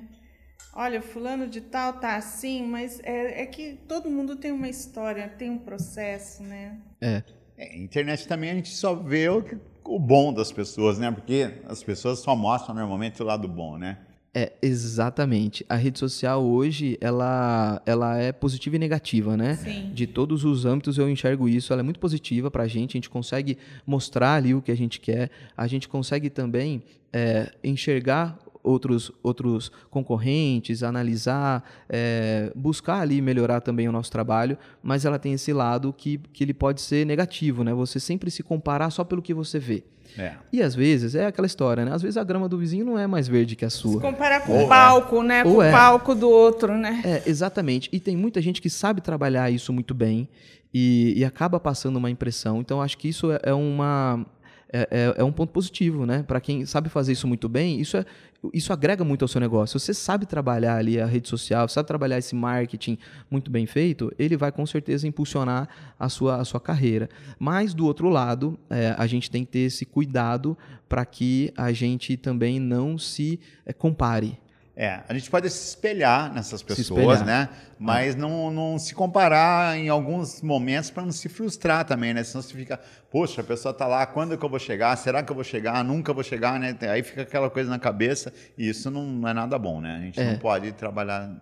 Olha, 0.73 1.01
fulano 1.01 1.47
de 1.47 1.61
tal 1.61 1.93
tá 1.93 2.15
assim, 2.15 2.65
mas 2.65 2.99
é, 3.03 3.43
é 3.43 3.45
que 3.45 3.79
todo 3.87 4.09
mundo 4.09 4.35
tem 4.35 4.51
uma 4.51 4.69
história, 4.69 5.27
tem 5.27 5.49
um 5.49 5.57
processo, 5.57 6.43
né? 6.43 6.77
É. 7.01 7.23
é 7.57 7.77
internet 7.77 8.27
também 8.27 8.51
a 8.51 8.55
gente 8.55 8.69
só 8.69 8.95
vê 8.95 9.29
o, 9.29 9.43
o 9.85 9.99
bom 9.99 10.33
das 10.33 10.51
pessoas, 10.51 10.97
né? 10.97 11.11
Porque 11.11 11.61
as 11.65 11.83
pessoas 11.83 12.19
só 12.19 12.35
mostram 12.35 12.75
normalmente 12.75 13.21
o 13.21 13.25
lado 13.25 13.47
bom, 13.47 13.77
né? 13.77 13.97
É, 14.35 14.51
exatamente. 14.63 15.63
A 15.69 15.75
rede 15.75 15.99
social 15.99 16.43
hoje, 16.43 16.97
ela, 16.99 17.79
ela 17.85 18.17
é 18.17 18.31
positiva 18.31 18.75
e 18.75 18.79
negativa, 18.79 19.37
né? 19.37 19.55
Sim. 19.57 19.91
De 19.93 20.07
todos 20.07 20.43
os 20.43 20.65
âmbitos 20.65 20.97
eu 20.97 21.07
enxergo 21.07 21.47
isso. 21.47 21.71
Ela 21.71 21.81
é 21.81 21.83
muito 21.83 21.99
positiva 21.99 22.49
para 22.49 22.63
a 22.63 22.67
gente, 22.67 22.91
a 22.91 22.97
gente 22.97 23.11
consegue 23.11 23.59
mostrar 23.85 24.33
ali 24.33 24.55
o 24.55 24.61
que 24.61 24.71
a 24.71 24.75
gente 24.75 24.99
quer, 24.99 25.29
a 25.55 25.67
gente 25.67 25.87
consegue 25.87 26.31
também 26.31 26.81
é, 27.11 27.51
enxergar 27.63 28.39
outros, 28.63 29.11
outros 29.21 29.71
concorrentes, 29.89 30.81
analisar, 30.81 31.63
é, 31.89 32.51
buscar 32.55 33.01
ali 33.01 33.21
melhorar 33.21 33.61
também 33.61 33.87
o 33.87 33.91
nosso 33.91 34.11
trabalho, 34.11 34.57
mas 34.81 35.05
ela 35.05 35.19
tem 35.19 35.33
esse 35.33 35.51
lado 35.51 35.93
que, 35.93 36.17
que 36.31 36.43
ele 36.43 36.53
pode 36.53 36.81
ser 36.81 37.05
negativo, 37.05 37.63
né? 37.63 37.73
Você 37.73 37.99
sempre 37.99 38.31
se 38.31 38.41
comparar 38.41 38.89
só 38.89 39.03
pelo 39.03 39.21
que 39.21 39.33
você 39.33 39.59
vê. 39.59 39.83
É. 40.17 40.33
E 40.51 40.61
às 40.61 40.75
vezes 40.75 41.15
é 41.15 41.25
aquela 41.25 41.45
história, 41.45 41.83
né? 41.83 41.91
Às 41.91 42.01
vezes 42.01 42.17
a 42.17 42.23
grama 42.23 42.47
do 42.47 42.57
vizinho 42.57 42.85
não 42.85 42.99
é 42.99 43.07
mais 43.07 43.27
verde 43.27 43.55
que 43.55 43.65
a 43.65 43.69
sua. 43.69 43.93
Se 43.93 43.99
comparar 43.99 44.41
com 44.41 44.53
Ou 44.53 44.65
o 44.65 44.67
palco, 44.69 45.17
é. 45.17 45.23
né? 45.23 45.43
Com 45.43 45.55
o 45.55 45.61
é. 45.61 45.71
palco 45.71 46.15
do 46.15 46.29
outro, 46.29 46.77
né? 46.77 47.01
É, 47.03 47.23
exatamente. 47.25 47.89
E 47.91 47.99
tem 47.99 48.15
muita 48.15 48.41
gente 48.41 48.61
que 48.61 48.69
sabe 48.69 49.01
trabalhar 49.01 49.49
isso 49.49 49.73
muito 49.73 49.93
bem 49.93 50.29
e, 50.73 51.13
e 51.17 51.25
acaba 51.25 51.59
passando 51.59 51.97
uma 51.97 52.09
impressão. 52.09 52.59
Então 52.59 52.81
acho 52.81 52.97
que 52.97 53.07
isso 53.07 53.31
é, 53.31 53.39
é 53.43 53.53
uma 53.53 54.25
é, 54.73 54.87
é, 54.89 55.13
é, 55.17 55.23
um 55.23 55.31
ponto 55.31 55.53
positivo, 55.53 56.03
né? 56.03 56.23
Para 56.23 56.41
quem 56.41 56.65
sabe 56.65 56.89
fazer 56.89 57.11
isso 57.11 57.27
muito 57.27 57.47
bem, 57.47 57.79
isso, 57.79 57.95
é, 57.95 58.03
isso 58.51 58.73
agrega 58.73 59.03
muito 59.03 59.21
ao 59.21 59.27
seu 59.27 59.39
negócio. 59.39 59.79
Se 59.79 59.85
você 59.85 59.93
sabe 59.93 60.25
trabalhar 60.25 60.77
ali 60.77 60.99
a 60.99 61.05
rede 61.05 61.29
social, 61.29 61.69
sabe 61.69 61.87
trabalhar 61.87 62.17
esse 62.17 62.33
marketing 62.33 62.97
muito 63.29 63.51
bem 63.51 63.67
feito, 63.67 64.11
ele 64.17 64.35
vai 64.35 64.51
com 64.51 64.65
certeza 64.65 65.07
impulsionar 65.07 65.69
a 65.99 66.09
sua, 66.09 66.37
a 66.37 66.45
sua 66.45 66.59
carreira. 66.59 67.07
Mas, 67.37 67.75
do 67.75 67.85
outro 67.85 68.09
lado, 68.09 68.59
é, 68.67 68.95
a 68.97 69.05
gente 69.05 69.29
tem 69.29 69.45
que 69.45 69.51
ter 69.51 69.59
esse 69.59 69.85
cuidado 69.85 70.57
para 70.89 71.05
que 71.05 71.53
a 71.55 71.71
gente 71.71 72.17
também 72.17 72.59
não 72.59 72.97
se 72.97 73.39
é, 73.65 73.71
compare. 73.71 74.39
É, 74.75 75.01
a 75.07 75.13
gente 75.13 75.29
pode 75.29 75.47
se 75.51 75.69
espelhar 75.69 76.33
nessas 76.33 76.63
pessoas, 76.63 77.21
né? 77.21 77.47
Mas 77.77 78.15
não, 78.15 78.49
não 78.49 78.79
se 78.79 78.95
comparar 78.95 79.77
em 79.77 79.87
alguns 79.87 80.41
momentos 80.41 80.89
para 80.89 81.03
não 81.03 81.11
se 81.11 81.29
frustrar 81.29 81.85
também, 81.85 82.11
né? 82.11 82.23
Senão 82.23 82.41
você 82.41 82.55
fica, 82.55 82.79
poxa, 83.11 83.41
a 83.41 83.43
pessoa 83.43 83.71
está 83.71 83.85
lá, 83.85 84.03
quando 84.07 84.35
que 84.35 84.43
eu 84.43 84.49
vou 84.49 84.57
chegar? 84.57 84.95
Será 84.95 85.21
que 85.21 85.31
eu 85.31 85.35
vou 85.35 85.43
chegar? 85.43 85.83
Nunca 85.83 86.11
vou 86.11 86.23
chegar, 86.23 86.59
né? 86.59 86.75
Aí 86.89 87.03
fica 87.03 87.21
aquela 87.21 87.51
coisa 87.51 87.69
na 87.69 87.77
cabeça 87.77 88.33
e 88.57 88.67
isso 88.67 88.89
não 88.89 89.27
é 89.27 89.33
nada 89.33 89.59
bom, 89.59 89.79
né? 89.79 89.97
A 89.97 90.01
gente 90.01 90.19
é. 90.19 90.31
não 90.31 90.39
pode 90.39 90.71
trabalhar 90.71 91.39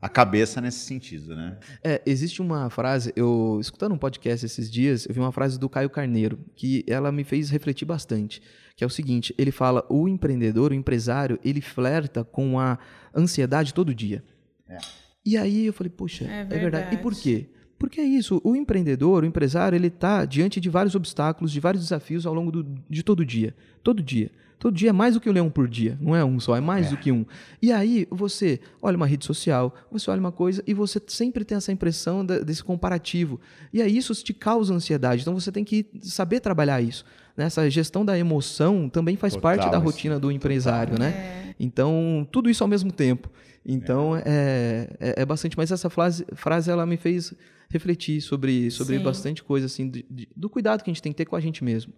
a 0.00 0.08
cabeça 0.08 0.60
nesse 0.60 0.80
sentido, 0.80 1.36
né? 1.36 1.56
É, 1.84 2.02
existe 2.04 2.42
uma 2.42 2.68
frase, 2.68 3.12
eu 3.14 3.58
escutando 3.60 3.92
um 3.92 3.98
podcast 3.98 4.44
esses 4.44 4.68
dias, 4.68 5.06
eu 5.06 5.14
vi 5.14 5.20
uma 5.20 5.30
frase 5.30 5.56
do 5.56 5.68
Caio 5.68 5.88
Carneiro, 5.88 6.40
que 6.56 6.84
ela 6.88 7.12
me 7.12 7.22
fez 7.22 7.48
refletir 7.48 7.84
bastante 7.84 8.42
que 8.76 8.84
é 8.84 8.86
o 8.86 8.90
seguinte, 8.90 9.34
ele 9.38 9.50
fala, 9.50 9.84
o 9.88 10.08
empreendedor, 10.08 10.72
o 10.72 10.74
empresário, 10.74 11.38
ele 11.44 11.60
flerta 11.60 12.24
com 12.24 12.58
a 12.58 12.78
ansiedade 13.14 13.74
todo 13.74 13.94
dia. 13.94 14.24
É. 14.68 14.78
E 15.24 15.36
aí 15.36 15.66
eu 15.66 15.72
falei, 15.72 15.90
poxa, 15.90 16.24
é 16.24 16.44
verdade. 16.44 16.54
é 16.54 16.58
verdade. 16.58 16.94
E 16.94 16.98
por 16.98 17.14
quê? 17.14 17.48
Porque 17.78 18.00
é 18.00 18.04
isso, 18.04 18.40
o 18.44 18.54
empreendedor, 18.54 19.24
o 19.24 19.26
empresário, 19.26 19.74
ele 19.74 19.88
está 19.88 20.24
diante 20.24 20.60
de 20.60 20.70
vários 20.70 20.94
obstáculos, 20.94 21.50
de 21.50 21.58
vários 21.58 21.82
desafios 21.82 22.26
ao 22.26 22.32
longo 22.32 22.52
do, 22.52 22.62
de 22.88 23.02
todo 23.02 23.26
dia. 23.26 23.54
Todo 23.82 24.00
dia. 24.00 24.30
Todo 24.62 24.76
dia 24.76 24.90
é 24.90 24.92
mais 24.92 25.14
do 25.14 25.20
que 25.20 25.28
um 25.28 25.32
leão 25.32 25.50
por 25.50 25.66
dia, 25.66 25.98
não 26.00 26.14
é 26.14 26.24
um 26.24 26.38
só, 26.38 26.54
é 26.54 26.60
mais 26.60 26.86
é. 26.86 26.90
do 26.90 26.96
que 26.96 27.10
um. 27.10 27.26
E 27.60 27.72
aí 27.72 28.06
você 28.08 28.60
olha 28.80 28.96
uma 28.96 29.08
rede 29.08 29.24
social, 29.26 29.74
você 29.90 30.08
olha 30.08 30.20
uma 30.20 30.30
coisa 30.30 30.62
e 30.64 30.72
você 30.72 31.02
sempre 31.08 31.44
tem 31.44 31.56
essa 31.56 31.72
impressão 31.72 32.24
desse 32.24 32.62
comparativo. 32.62 33.40
E 33.72 33.82
aí 33.82 33.96
isso 33.96 34.14
te 34.14 34.32
causa 34.32 34.72
ansiedade. 34.72 35.22
Então 35.22 35.34
você 35.34 35.50
tem 35.50 35.64
que 35.64 35.84
saber 36.00 36.38
trabalhar 36.38 36.80
isso. 36.80 37.04
Né? 37.36 37.46
Essa 37.46 37.68
gestão 37.68 38.04
da 38.04 38.16
emoção 38.16 38.88
também 38.88 39.16
faz 39.16 39.34
Total, 39.34 39.58
parte 39.58 39.68
da 39.68 39.78
rotina 39.78 40.20
do 40.20 40.30
empresário, 40.30 40.92
Total. 40.92 41.08
né? 41.08 41.16
É. 41.16 41.54
Então, 41.58 42.24
tudo 42.30 42.48
isso 42.48 42.62
ao 42.62 42.68
mesmo 42.68 42.92
tempo. 42.92 43.28
Então, 43.66 44.16
é, 44.16 44.22
é, 44.24 44.88
é, 45.00 45.22
é 45.22 45.26
bastante. 45.26 45.56
Mas 45.56 45.72
essa 45.72 45.90
frase, 45.90 46.24
frase 46.34 46.70
ela 46.70 46.86
me 46.86 46.96
fez 46.96 47.34
refletir 47.68 48.20
sobre, 48.20 48.70
sobre 48.70 48.96
bastante 49.00 49.42
coisa, 49.42 49.66
assim, 49.66 49.90
de, 49.90 50.06
de, 50.08 50.28
do 50.36 50.48
cuidado 50.48 50.84
que 50.84 50.90
a 50.90 50.92
gente 50.92 51.02
tem 51.02 51.10
que 51.10 51.16
ter 51.18 51.24
com 51.24 51.34
a 51.34 51.40
gente 51.40 51.64
mesmo. 51.64 51.92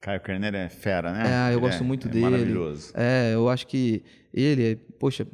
Caio 0.00 0.20
Kerner 0.20 0.54
é 0.54 0.68
fera, 0.68 1.12
né? 1.12 1.24
É, 1.26 1.48
eu 1.48 1.58
ele 1.58 1.60
gosto 1.60 1.84
muito 1.84 2.08
é 2.08 2.10
dele. 2.10 2.24
Maravilhoso. 2.24 2.92
É, 2.94 3.34
eu 3.34 3.48
acho 3.48 3.66
que 3.66 4.02
ele, 4.32 4.76
poxa, 4.98 5.26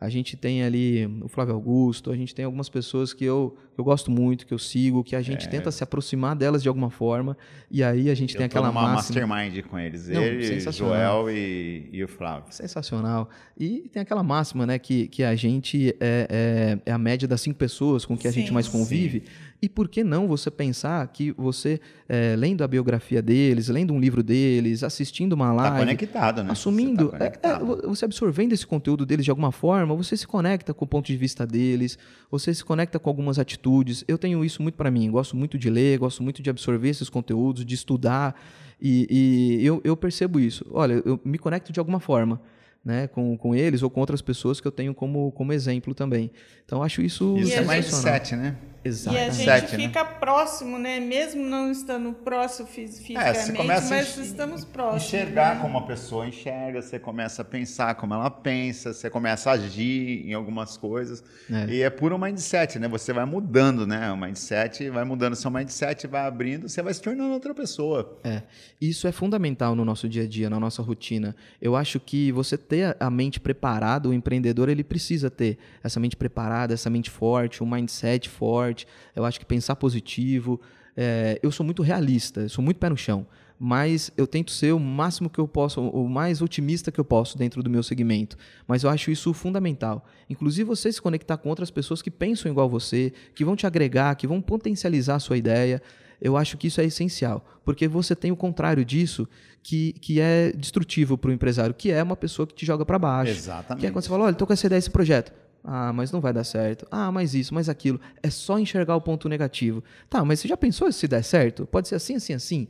a 0.00 0.08
gente 0.08 0.34
tem 0.34 0.62
ali 0.62 1.06
o 1.20 1.28
Flávio 1.28 1.54
Augusto, 1.54 2.10
a 2.10 2.16
gente 2.16 2.34
tem 2.34 2.46
algumas 2.46 2.70
pessoas 2.70 3.12
que 3.12 3.22
eu, 3.22 3.54
eu 3.76 3.84
gosto 3.84 4.10
muito, 4.10 4.46
que 4.46 4.54
eu 4.54 4.58
sigo, 4.58 5.04
que 5.04 5.14
a 5.14 5.20
gente 5.20 5.46
é. 5.46 5.50
tenta 5.50 5.70
se 5.70 5.84
aproximar 5.84 6.34
delas 6.34 6.62
de 6.62 6.68
alguma 6.68 6.88
forma, 6.88 7.36
e 7.70 7.84
aí 7.84 8.08
a 8.08 8.14
gente 8.14 8.34
eu 8.34 8.38
tem 8.38 8.46
aquela 8.46 8.70
uma 8.70 8.80
máxima... 8.80 9.26
mastermind 9.26 9.62
com 9.66 9.78
eles, 9.78 10.08
Não, 10.08 10.22
ele, 10.22 10.58
Joel 10.72 11.30
e, 11.30 11.90
e, 11.92 12.02
o 12.02 12.08
Flávio. 12.08 12.50
Sensacional. 12.50 13.28
E 13.58 13.90
tem 13.92 14.00
aquela 14.00 14.22
máxima, 14.22 14.66
né, 14.66 14.78
que, 14.78 15.06
que 15.06 15.22
a 15.22 15.36
gente 15.36 15.94
é, 16.00 16.78
é, 16.86 16.90
é 16.90 16.92
a 16.92 16.98
média 16.98 17.28
das 17.28 17.42
cinco 17.42 17.58
pessoas 17.58 18.06
com 18.06 18.16
que 18.16 18.26
a 18.26 18.32
sim, 18.32 18.40
gente 18.40 18.54
mais 18.54 18.66
convive, 18.68 19.20
sim. 19.20 19.32
E 19.62 19.68
por 19.68 19.88
que 19.88 20.02
não 20.02 20.26
você 20.26 20.50
pensar 20.50 21.06
que 21.08 21.32
você, 21.32 21.80
é, 22.08 22.34
lendo 22.34 22.64
a 22.64 22.68
biografia 22.68 23.20
deles, 23.20 23.68
lendo 23.68 23.92
um 23.92 24.00
livro 24.00 24.22
deles, 24.22 24.82
assistindo 24.82 25.34
uma 25.34 25.48
tá 25.48 25.52
live. 25.52 25.76
Está 25.76 25.84
conectado, 25.84 26.42
né? 26.42 26.52
Assumindo. 26.52 27.10
Você, 27.10 27.30
tá 27.30 27.48
é, 27.48 27.52
é, 27.52 27.86
você 27.86 28.04
absorvendo 28.06 28.54
esse 28.54 28.66
conteúdo 28.66 29.04
deles 29.04 29.24
de 29.24 29.30
alguma 29.30 29.52
forma, 29.52 29.94
você 29.94 30.16
se 30.16 30.26
conecta 30.26 30.72
com 30.72 30.84
o 30.86 30.88
ponto 30.88 31.06
de 31.06 31.16
vista 31.16 31.46
deles, 31.46 31.98
você 32.30 32.54
se 32.54 32.64
conecta 32.64 32.98
com 32.98 33.10
algumas 33.10 33.38
atitudes. 33.38 34.02
Eu 34.08 34.16
tenho 34.16 34.42
isso 34.42 34.62
muito 34.62 34.76
para 34.76 34.90
mim. 34.90 35.10
Gosto 35.10 35.36
muito 35.36 35.58
de 35.58 35.68
ler, 35.68 35.98
gosto 35.98 36.22
muito 36.22 36.42
de 36.42 36.48
absorver 36.48 36.88
esses 36.88 37.10
conteúdos, 37.10 37.64
de 37.64 37.74
estudar. 37.74 38.40
E, 38.80 39.58
e 39.60 39.66
eu, 39.66 39.80
eu 39.84 39.94
percebo 39.94 40.40
isso. 40.40 40.64
Olha, 40.70 41.02
eu 41.04 41.20
me 41.22 41.38
conecto 41.38 41.70
de 41.70 41.78
alguma 41.78 42.00
forma 42.00 42.40
né, 42.84 43.06
com, 43.08 43.36
com 43.36 43.54
eles 43.54 43.82
ou 43.82 43.90
com 43.90 44.00
outras 44.00 44.22
pessoas 44.22 44.60
que 44.60 44.66
eu 44.66 44.72
tenho 44.72 44.94
como, 44.94 45.30
como 45.32 45.52
exemplo 45.52 45.94
também. 45.94 46.30
Então 46.64 46.82
acho 46.82 47.02
isso 47.02 47.36
Isso 47.36 47.52
é 47.52 47.60
mais 47.62 47.86
sete, 47.86 48.34
né? 48.34 48.56
Exatamente. 48.82 49.24
E 49.24 49.28
a 49.28 49.32
gente 49.32 49.44
Sete, 49.44 49.76
né? 49.76 49.86
fica 49.86 50.04
né? 50.04 50.10
próximo, 50.18 50.78
né? 50.78 51.00
Mesmo 51.00 51.42
não 51.44 51.70
estando 51.70 52.12
próximo 52.12 52.66
fisicamente, 52.66 53.58
é, 53.58 53.62
mas 53.62 54.16
estamos 54.16 54.64
próximos. 54.64 55.04
Enxergar 55.04 55.56
né? 55.56 55.62
como 55.62 55.78
a 55.78 55.82
pessoa 55.82 56.26
enxerga, 56.26 56.80
você 56.80 56.98
começa 56.98 57.42
a 57.42 57.44
pensar 57.44 57.94
como 57.96 58.14
ela 58.14 58.30
pensa, 58.30 58.92
você 58.92 59.10
começa 59.10 59.50
a 59.50 59.54
agir 59.54 60.26
em 60.26 60.32
algumas 60.32 60.76
coisas. 60.76 61.22
É. 61.50 61.66
E 61.70 61.82
é 61.82 61.90
puro 61.90 62.18
mindset, 62.18 62.78
né? 62.78 62.88
Você 62.88 63.12
vai 63.12 63.26
mudando, 63.26 63.86
né? 63.86 64.10
O 64.10 64.16
mindset 64.16 64.88
vai 64.88 65.04
mudando, 65.04 65.36
seu 65.36 65.50
mindset 65.50 66.06
vai 66.06 66.26
abrindo, 66.26 66.68
você 66.68 66.82
vai 66.82 66.94
se 66.94 67.02
tornando 67.02 67.32
outra 67.32 67.54
pessoa. 67.54 68.18
É. 68.24 68.42
Isso 68.80 69.06
é 69.06 69.12
fundamental 69.12 69.76
no 69.76 69.84
nosso 69.84 70.08
dia 70.08 70.22
a 70.22 70.26
dia, 70.26 70.48
na 70.48 70.58
nossa 70.58 70.82
rotina. 70.82 71.36
Eu 71.60 71.76
acho 71.76 72.00
que 72.00 72.32
você 72.32 72.56
ter 72.56 72.96
a 72.98 73.10
mente 73.10 73.38
preparada, 73.38 74.08
o 74.08 74.14
empreendedor, 74.14 74.70
ele 74.70 74.82
precisa 74.82 75.30
ter 75.30 75.58
essa 75.84 76.00
mente 76.00 76.16
preparada, 76.16 76.72
essa 76.72 76.88
mente 76.88 77.10
forte, 77.10 77.62
um 77.62 77.70
mindset 77.70 78.28
forte 78.28 78.69
eu 79.14 79.24
acho 79.24 79.38
que 79.38 79.46
pensar 79.46 79.76
positivo. 79.76 80.60
É, 80.96 81.38
eu 81.42 81.50
sou 81.50 81.64
muito 81.64 81.82
realista, 81.82 82.48
sou 82.48 82.62
muito 82.64 82.78
pé 82.78 82.88
no 82.88 82.96
chão, 82.96 83.26
mas 83.58 84.10
eu 84.16 84.26
tento 84.26 84.50
ser 84.50 84.72
o 84.72 84.80
máximo 84.80 85.28
que 85.28 85.38
eu 85.38 85.46
posso, 85.46 85.80
o 85.80 86.08
mais 86.08 86.40
otimista 86.40 86.90
que 86.90 86.98
eu 86.98 87.04
posso 87.04 87.36
dentro 87.36 87.62
do 87.62 87.68
meu 87.68 87.82
segmento. 87.82 88.36
Mas 88.66 88.82
eu 88.82 88.90
acho 88.90 89.10
isso 89.10 89.32
fundamental. 89.34 90.04
Inclusive 90.28 90.64
você 90.64 90.90
se 90.90 91.00
conectar 91.00 91.36
com 91.36 91.50
outras 91.50 91.70
pessoas 91.70 92.00
que 92.00 92.10
pensam 92.10 92.50
igual 92.50 92.68
você, 92.70 93.12
que 93.34 93.44
vão 93.44 93.54
te 93.54 93.66
agregar, 93.66 94.14
que 94.14 94.26
vão 94.26 94.40
potencializar 94.40 95.16
a 95.16 95.20
sua 95.20 95.36
ideia. 95.36 95.82
Eu 96.20 96.36
acho 96.36 96.56
que 96.56 96.66
isso 96.66 96.80
é 96.80 96.84
essencial, 96.84 97.44
porque 97.64 97.88
você 97.88 98.14
tem 98.14 98.30
o 98.30 98.36
contrário 98.36 98.84
disso, 98.84 99.28
que, 99.62 99.92
que 99.94 100.20
é 100.20 100.52
destrutivo 100.52 101.16
para 101.16 101.30
o 101.30 101.32
empresário, 101.32 101.74
que 101.74 101.90
é 101.90 102.02
uma 102.02 102.16
pessoa 102.16 102.46
que 102.46 102.54
te 102.54 102.66
joga 102.66 102.84
para 102.84 102.98
baixo. 102.98 103.32
Exatamente. 103.32 103.80
Que 103.80 103.86
é 103.86 103.90
quando 103.90 104.04
você 104.04 104.08
fala, 104.08 104.24
olha, 104.24 104.32
estou 104.32 104.46
com 104.46 104.52
essa 104.52 104.66
ideia, 104.66 104.78
esse 104.78 104.90
projeto. 104.90 105.32
Ah, 105.62 105.92
mas 105.92 106.10
não 106.10 106.20
vai 106.20 106.32
dar 106.32 106.44
certo. 106.44 106.86
Ah, 106.90 107.12
mas 107.12 107.34
isso, 107.34 107.54
mas 107.54 107.68
aquilo. 107.68 108.00
É 108.22 108.30
só 108.30 108.58
enxergar 108.58 108.96
o 108.96 109.00
ponto 109.00 109.28
negativo. 109.28 109.82
Tá, 110.08 110.24
mas 110.24 110.40
você 110.40 110.48
já 110.48 110.56
pensou 110.56 110.90
se 110.90 111.06
der 111.06 111.22
certo? 111.22 111.66
Pode 111.66 111.88
ser 111.88 111.96
assim, 111.96 112.14
assim, 112.14 112.32
assim. 112.32 112.68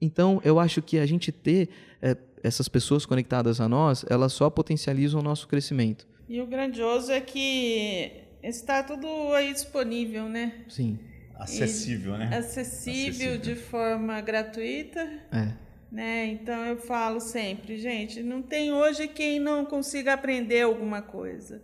Então, 0.00 0.40
eu 0.44 0.58
acho 0.58 0.82
que 0.82 0.98
a 0.98 1.06
gente 1.06 1.30
ter 1.30 1.68
é, 2.00 2.16
essas 2.42 2.68
pessoas 2.68 3.06
conectadas 3.06 3.60
a 3.60 3.68
nós, 3.68 4.04
elas 4.10 4.32
só 4.32 4.50
potencializam 4.50 5.20
o 5.20 5.22
nosso 5.22 5.46
crescimento. 5.46 6.06
E 6.28 6.40
o 6.40 6.46
grandioso 6.46 7.12
é 7.12 7.20
que 7.20 8.12
está 8.42 8.82
tudo 8.82 9.06
aí 9.34 9.52
disponível, 9.52 10.28
né? 10.28 10.64
Sim. 10.68 10.98
Acessível, 11.36 12.14
e 12.14 12.18
né? 12.18 12.36
Acessível, 12.36 13.34
acessível, 13.34 13.38
de 13.38 13.54
forma 13.54 14.20
gratuita. 14.20 15.00
É. 15.30 15.52
Né? 15.90 16.26
Então 16.26 16.64
eu 16.64 16.78
falo 16.78 17.20
sempre, 17.20 17.76
gente, 17.76 18.22
não 18.22 18.40
tem 18.40 18.72
hoje 18.72 19.06
quem 19.08 19.38
não 19.38 19.64
consiga 19.66 20.14
aprender 20.14 20.62
alguma 20.62 21.02
coisa. 21.02 21.60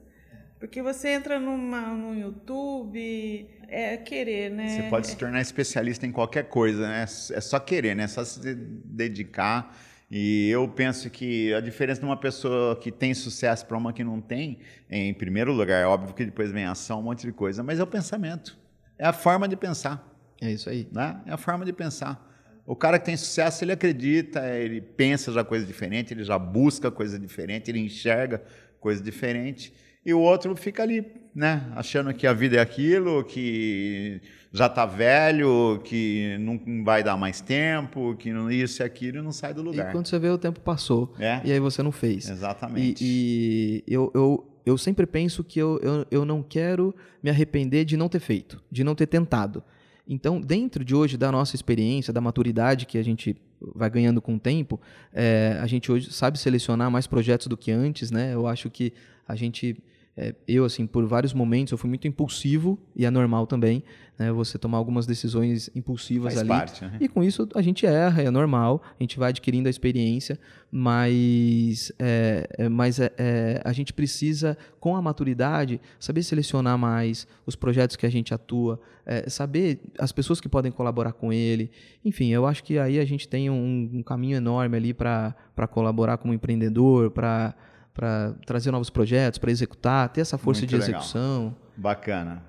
Porque 0.58 0.82
você 0.82 1.10
entra 1.10 1.38
numa, 1.38 1.80
no 1.94 2.18
YouTube, 2.18 3.48
é 3.68 3.96
querer, 3.96 4.50
né? 4.50 4.68
Você 4.68 4.82
pode 4.90 5.06
se 5.06 5.16
tornar 5.16 5.40
especialista 5.40 6.04
em 6.06 6.10
qualquer 6.10 6.48
coisa, 6.48 6.88
né? 6.88 7.02
É 7.02 7.40
só 7.40 7.60
querer, 7.60 7.94
né? 7.94 8.04
É 8.04 8.08
só 8.08 8.24
se 8.24 8.54
dedicar. 8.54 9.76
E 10.10 10.48
eu 10.48 10.66
penso 10.66 11.10
que 11.10 11.52
a 11.52 11.60
diferença 11.60 12.00
de 12.00 12.06
uma 12.06 12.16
pessoa 12.16 12.74
que 12.76 12.90
tem 12.90 13.12
sucesso 13.14 13.66
para 13.66 13.76
uma 13.76 13.92
que 13.92 14.02
não 14.02 14.20
tem, 14.20 14.58
em 14.90 15.12
primeiro 15.12 15.52
lugar, 15.52 15.82
é 15.82 15.86
óbvio 15.86 16.14
que 16.14 16.24
depois 16.24 16.50
vem 16.50 16.64
a 16.64 16.72
ação, 16.72 17.00
um 17.00 17.02
monte 17.02 17.26
de 17.26 17.32
coisa, 17.32 17.62
mas 17.62 17.78
é 17.78 17.82
o 17.82 17.86
pensamento. 17.86 18.58
É 18.98 19.06
a 19.06 19.12
forma 19.12 19.46
de 19.46 19.54
pensar. 19.54 20.04
É 20.40 20.50
isso 20.50 20.68
aí. 20.70 20.88
Né? 20.90 21.20
É 21.26 21.32
a 21.32 21.36
forma 21.36 21.64
de 21.64 21.72
pensar. 21.72 22.26
O 22.66 22.74
cara 22.74 22.98
que 22.98 23.04
tem 23.06 23.16
sucesso, 23.16 23.64
ele 23.64 23.72
acredita, 23.72 24.46
ele 24.56 24.80
pensa 24.80 25.32
já 25.32 25.44
coisa 25.44 25.64
diferente, 25.64 26.12
ele 26.12 26.24
já 26.24 26.38
busca 26.38 26.90
coisa 26.90 27.18
diferente, 27.18 27.70
ele 27.70 27.78
enxerga 27.78 28.42
coisa 28.80 29.02
diferente. 29.02 29.72
E 30.08 30.14
o 30.14 30.20
outro 30.20 30.56
fica 30.56 30.82
ali, 30.82 31.04
né? 31.34 31.70
Achando 31.76 32.14
que 32.14 32.26
a 32.26 32.32
vida 32.32 32.56
é 32.56 32.60
aquilo, 32.60 33.22
que 33.24 34.22
já 34.50 34.64
está 34.64 34.86
velho, 34.86 35.82
que 35.84 36.38
não 36.40 36.82
vai 36.82 37.02
dar 37.02 37.14
mais 37.18 37.42
tempo, 37.42 38.16
que 38.16 38.32
não 38.32 38.50
isso 38.50 38.80
e 38.80 38.84
aquilo 38.84 39.18
e 39.18 39.20
não 39.20 39.32
sai 39.32 39.52
do 39.52 39.60
lugar. 39.60 39.90
E 39.90 39.92
quando 39.92 40.06
você 40.06 40.18
vê, 40.18 40.30
o 40.30 40.38
tempo 40.38 40.60
passou. 40.60 41.14
É? 41.18 41.42
E 41.44 41.52
aí 41.52 41.60
você 41.60 41.82
não 41.82 41.92
fez. 41.92 42.26
Exatamente. 42.30 43.04
E, 43.04 43.84
e 43.86 43.92
eu, 43.92 44.10
eu, 44.14 44.50
eu 44.64 44.78
sempre 44.78 45.06
penso 45.06 45.44
que 45.44 45.58
eu, 45.58 45.78
eu, 45.82 46.06
eu 46.10 46.24
não 46.24 46.42
quero 46.42 46.94
me 47.22 47.28
arrepender 47.28 47.84
de 47.84 47.94
não 47.94 48.08
ter 48.08 48.20
feito, 48.20 48.62
de 48.72 48.82
não 48.82 48.94
ter 48.94 49.08
tentado. 49.08 49.62
Então, 50.08 50.40
dentro 50.40 50.82
de 50.82 50.94
hoje, 50.94 51.18
da 51.18 51.30
nossa 51.30 51.54
experiência, 51.54 52.14
da 52.14 52.20
maturidade 52.22 52.86
que 52.86 52.96
a 52.96 53.04
gente 53.04 53.36
vai 53.60 53.90
ganhando 53.90 54.22
com 54.22 54.36
o 54.36 54.40
tempo, 54.40 54.80
é, 55.12 55.58
a 55.60 55.66
gente 55.66 55.92
hoje 55.92 56.10
sabe 56.10 56.38
selecionar 56.38 56.90
mais 56.90 57.06
projetos 57.06 57.46
do 57.46 57.58
que 57.58 57.70
antes, 57.70 58.10
né? 58.10 58.32
Eu 58.32 58.46
acho 58.46 58.70
que 58.70 58.94
a 59.28 59.36
gente 59.36 59.76
é, 60.20 60.34
eu, 60.48 60.64
assim, 60.64 60.84
por 60.84 61.06
vários 61.06 61.32
momentos, 61.32 61.70
eu 61.70 61.78
fui 61.78 61.88
muito 61.88 62.08
impulsivo, 62.08 62.76
e 62.96 63.06
é 63.06 63.10
normal 63.10 63.46
também, 63.46 63.84
né, 64.18 64.32
você 64.32 64.58
tomar 64.58 64.76
algumas 64.76 65.06
decisões 65.06 65.70
impulsivas 65.76 66.34
Faz 66.34 66.38
ali. 66.40 66.48
Parte, 66.48 66.84
né? 66.84 66.96
E 67.00 67.06
com 67.06 67.22
isso 67.22 67.48
a 67.54 67.62
gente 67.62 67.86
erra, 67.86 68.22
é 68.22 68.28
normal, 68.28 68.82
a 68.98 69.00
gente 69.00 69.16
vai 69.16 69.28
adquirindo 69.28 69.68
a 69.68 69.70
experiência, 69.70 70.36
mas, 70.72 71.92
é, 72.00 72.48
é, 72.58 72.68
mas 72.68 72.98
é, 72.98 73.12
é, 73.16 73.62
a 73.64 73.72
gente 73.72 73.92
precisa, 73.92 74.58
com 74.80 74.96
a 74.96 75.00
maturidade, 75.00 75.80
saber 76.00 76.24
selecionar 76.24 76.76
mais 76.76 77.24
os 77.46 77.54
projetos 77.54 77.94
que 77.94 78.04
a 78.04 78.10
gente 78.10 78.34
atua, 78.34 78.80
é, 79.06 79.30
saber 79.30 79.80
as 80.00 80.10
pessoas 80.10 80.40
que 80.40 80.48
podem 80.48 80.72
colaborar 80.72 81.12
com 81.12 81.32
ele. 81.32 81.70
Enfim, 82.04 82.30
eu 82.30 82.44
acho 82.44 82.64
que 82.64 82.76
aí 82.76 82.98
a 82.98 83.04
gente 83.04 83.28
tem 83.28 83.48
um, 83.48 83.88
um 83.94 84.02
caminho 84.02 84.36
enorme 84.36 84.76
ali 84.76 84.92
para 84.92 85.32
colaborar 85.70 86.18
como 86.18 86.34
empreendedor, 86.34 87.12
para 87.12 87.54
para 87.98 88.32
trazer 88.46 88.70
novos 88.70 88.90
projetos, 88.90 89.40
para 89.40 89.50
executar, 89.50 90.08
ter 90.10 90.20
essa 90.20 90.38
força 90.38 90.60
muito 90.60 90.70
de 90.70 90.76
execução. 90.76 91.52
Bacana. 91.76 92.44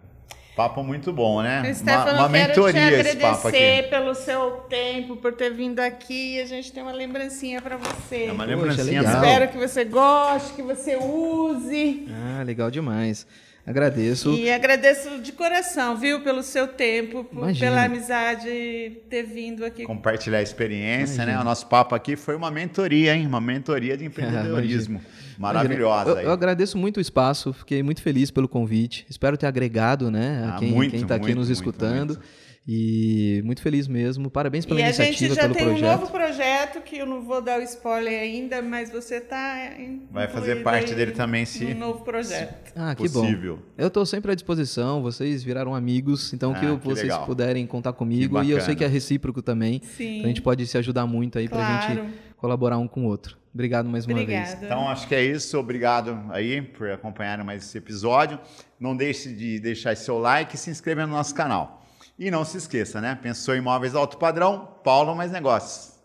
Papo 0.55 0.83
muito 0.83 1.11
bom, 1.11 1.41
né? 1.41 1.73
Stefano, 1.73 2.11
uma, 2.11 2.19
uma 2.19 2.29
mentoria 2.29 2.99
esse 2.99 3.15
papo 3.15 3.47
aqui. 3.47 3.83
pelo 3.89 4.13
seu 4.13 4.51
tempo, 4.69 5.15
por 5.15 5.33
ter 5.33 5.51
vindo 5.51 5.79
aqui. 5.79 6.39
A 6.39 6.45
gente 6.45 6.71
tem 6.71 6.83
uma 6.83 6.91
lembrancinha 6.91 7.59
para 7.63 7.77
você. 7.77 8.25
É 8.25 8.31
uma 8.31 8.45
lembrancinha. 8.45 9.01
Poxa, 9.01 9.15
Espero 9.15 9.51
que 9.51 9.57
você 9.57 9.85
goste, 9.85 10.53
que 10.53 10.61
você 10.61 10.97
use. 10.97 12.07
Ah, 12.11 12.43
legal 12.43 12.69
demais. 12.69 13.25
Agradeço. 13.65 14.33
E 14.33 14.51
agradeço 14.51 15.19
de 15.19 15.31
coração, 15.31 15.95
viu, 15.95 16.21
pelo 16.21 16.43
seu 16.43 16.67
tempo, 16.67 17.23
por, 17.23 17.55
pela 17.57 17.85
amizade 17.85 18.97
ter 19.09 19.23
vindo 19.23 19.63
aqui. 19.65 19.83
Compartilhar 19.83 20.39
a 20.39 20.41
experiência, 20.41 21.15
Imagina. 21.15 21.37
né? 21.37 21.41
O 21.41 21.43
nosso 21.43 21.67
papo 21.67 21.95
aqui 21.95 22.15
foi 22.15 22.35
uma 22.35 22.51
mentoria, 22.51 23.15
hein? 23.15 23.25
Uma 23.25 23.41
mentoria 23.41 23.95
de 23.95 24.03
empreendedorismo. 24.05 25.01
Maravilhosa. 25.39 26.11
Eu, 26.11 26.19
eu, 26.19 26.31
agradeço 26.31 26.77
muito 26.77 26.97
o 26.97 27.01
espaço, 27.01 27.53
fiquei 27.53 27.81
muito 27.81 28.01
feliz 28.01 28.29
pelo 28.29 28.47
convite. 28.47 29.05
Espero 29.09 29.37
ter 29.37 29.47
agregado, 29.47 30.11
né, 30.11 30.43
a 30.45 30.55
ah, 30.55 30.59
quem 30.59 30.95
está 30.95 31.15
aqui 31.15 31.33
nos 31.33 31.49
escutando. 31.49 32.09
Muito, 32.09 32.19
muito. 32.19 32.49
E 32.71 33.41
muito 33.45 33.63
feliz 33.63 33.87
mesmo. 33.87 34.29
Parabéns 34.29 34.63
pela 34.63 34.79
e 34.79 34.83
iniciativa, 34.83 35.35
pelo 35.35 35.55
projeto. 35.55 35.65
a 35.65 35.71
gente 35.71 35.79
já 35.79 35.87
tem 35.87 35.89
um 35.89 35.97
novo 35.97 36.11
projeto 36.11 36.81
que 36.83 36.97
eu 36.97 37.05
não 37.07 37.23
vou 37.23 37.41
dar 37.41 37.59
o 37.59 37.63
spoiler 37.63 38.21
ainda, 38.21 38.61
mas 38.61 38.91
você 38.91 39.15
está 39.15 39.71
vai 40.11 40.27
fazer 40.27 40.61
parte 40.61 40.93
dele 40.93 41.13
também 41.13 41.45
se 41.45 41.65
um 41.65 41.79
novo 41.79 42.03
projeto. 42.03 42.71
Ah, 42.75 42.93
que 42.93 43.09
possível. 43.09 43.55
bom. 43.55 43.63
Eu 43.75 43.87
estou 43.87 44.05
sempre 44.05 44.33
à 44.33 44.35
disposição. 44.35 45.01
Vocês 45.01 45.43
viraram 45.43 45.73
amigos, 45.73 46.31
então 46.31 46.51
ah, 46.51 46.59
que, 46.59 46.77
que 46.77 46.85
vocês 46.85 47.07
legal. 47.07 47.25
puderem 47.25 47.65
contar 47.65 47.93
comigo 47.93 48.39
e 48.43 48.51
eu 48.51 48.61
sei 48.61 48.75
que 48.75 48.83
é 48.83 48.87
recíproco 48.87 49.41
também. 49.41 49.81
Sim. 49.97 50.17
Então 50.17 50.25
a 50.25 50.27
gente 50.27 50.41
pode 50.43 50.67
se 50.67 50.77
ajudar 50.77 51.07
muito 51.07 51.39
aí 51.39 51.47
claro. 51.47 51.65
para 51.65 51.87
a 51.87 51.95
gente 51.95 52.28
colaborar 52.39 52.77
um 52.77 52.87
com 52.87 53.05
o 53.05 53.07
outro. 53.07 53.37
Obrigado 53.53 53.89
mais 53.89 54.05
uma 54.05 54.13
Obrigada. 54.13 54.45
vez. 54.45 54.63
Então, 54.63 54.87
acho 54.87 55.07
que 55.07 55.15
é 55.15 55.23
isso. 55.23 55.57
Obrigado 55.57 56.19
aí 56.29 56.61
por 56.61 56.89
acompanhar 56.89 57.43
mais 57.43 57.63
esse 57.63 57.77
episódio. 57.77 58.39
Não 58.79 58.95
deixe 58.95 59.33
de 59.33 59.59
deixar 59.59 59.95
seu 59.97 60.19
like 60.19 60.55
e 60.55 60.57
se 60.57 60.69
inscrever 60.69 61.07
no 61.07 61.13
nosso 61.13 61.33
canal. 61.33 61.83
E 62.17 62.29
não 62.29 62.43
se 62.45 62.57
esqueça, 62.57 63.01
né? 63.01 63.17
Pensou 63.21 63.55
em 63.55 63.59
imóveis 63.59 63.95
alto 63.95 64.17
padrão, 64.17 64.67
Paulo 64.83 65.15
Mais 65.15 65.31
Negócios. 65.31 65.97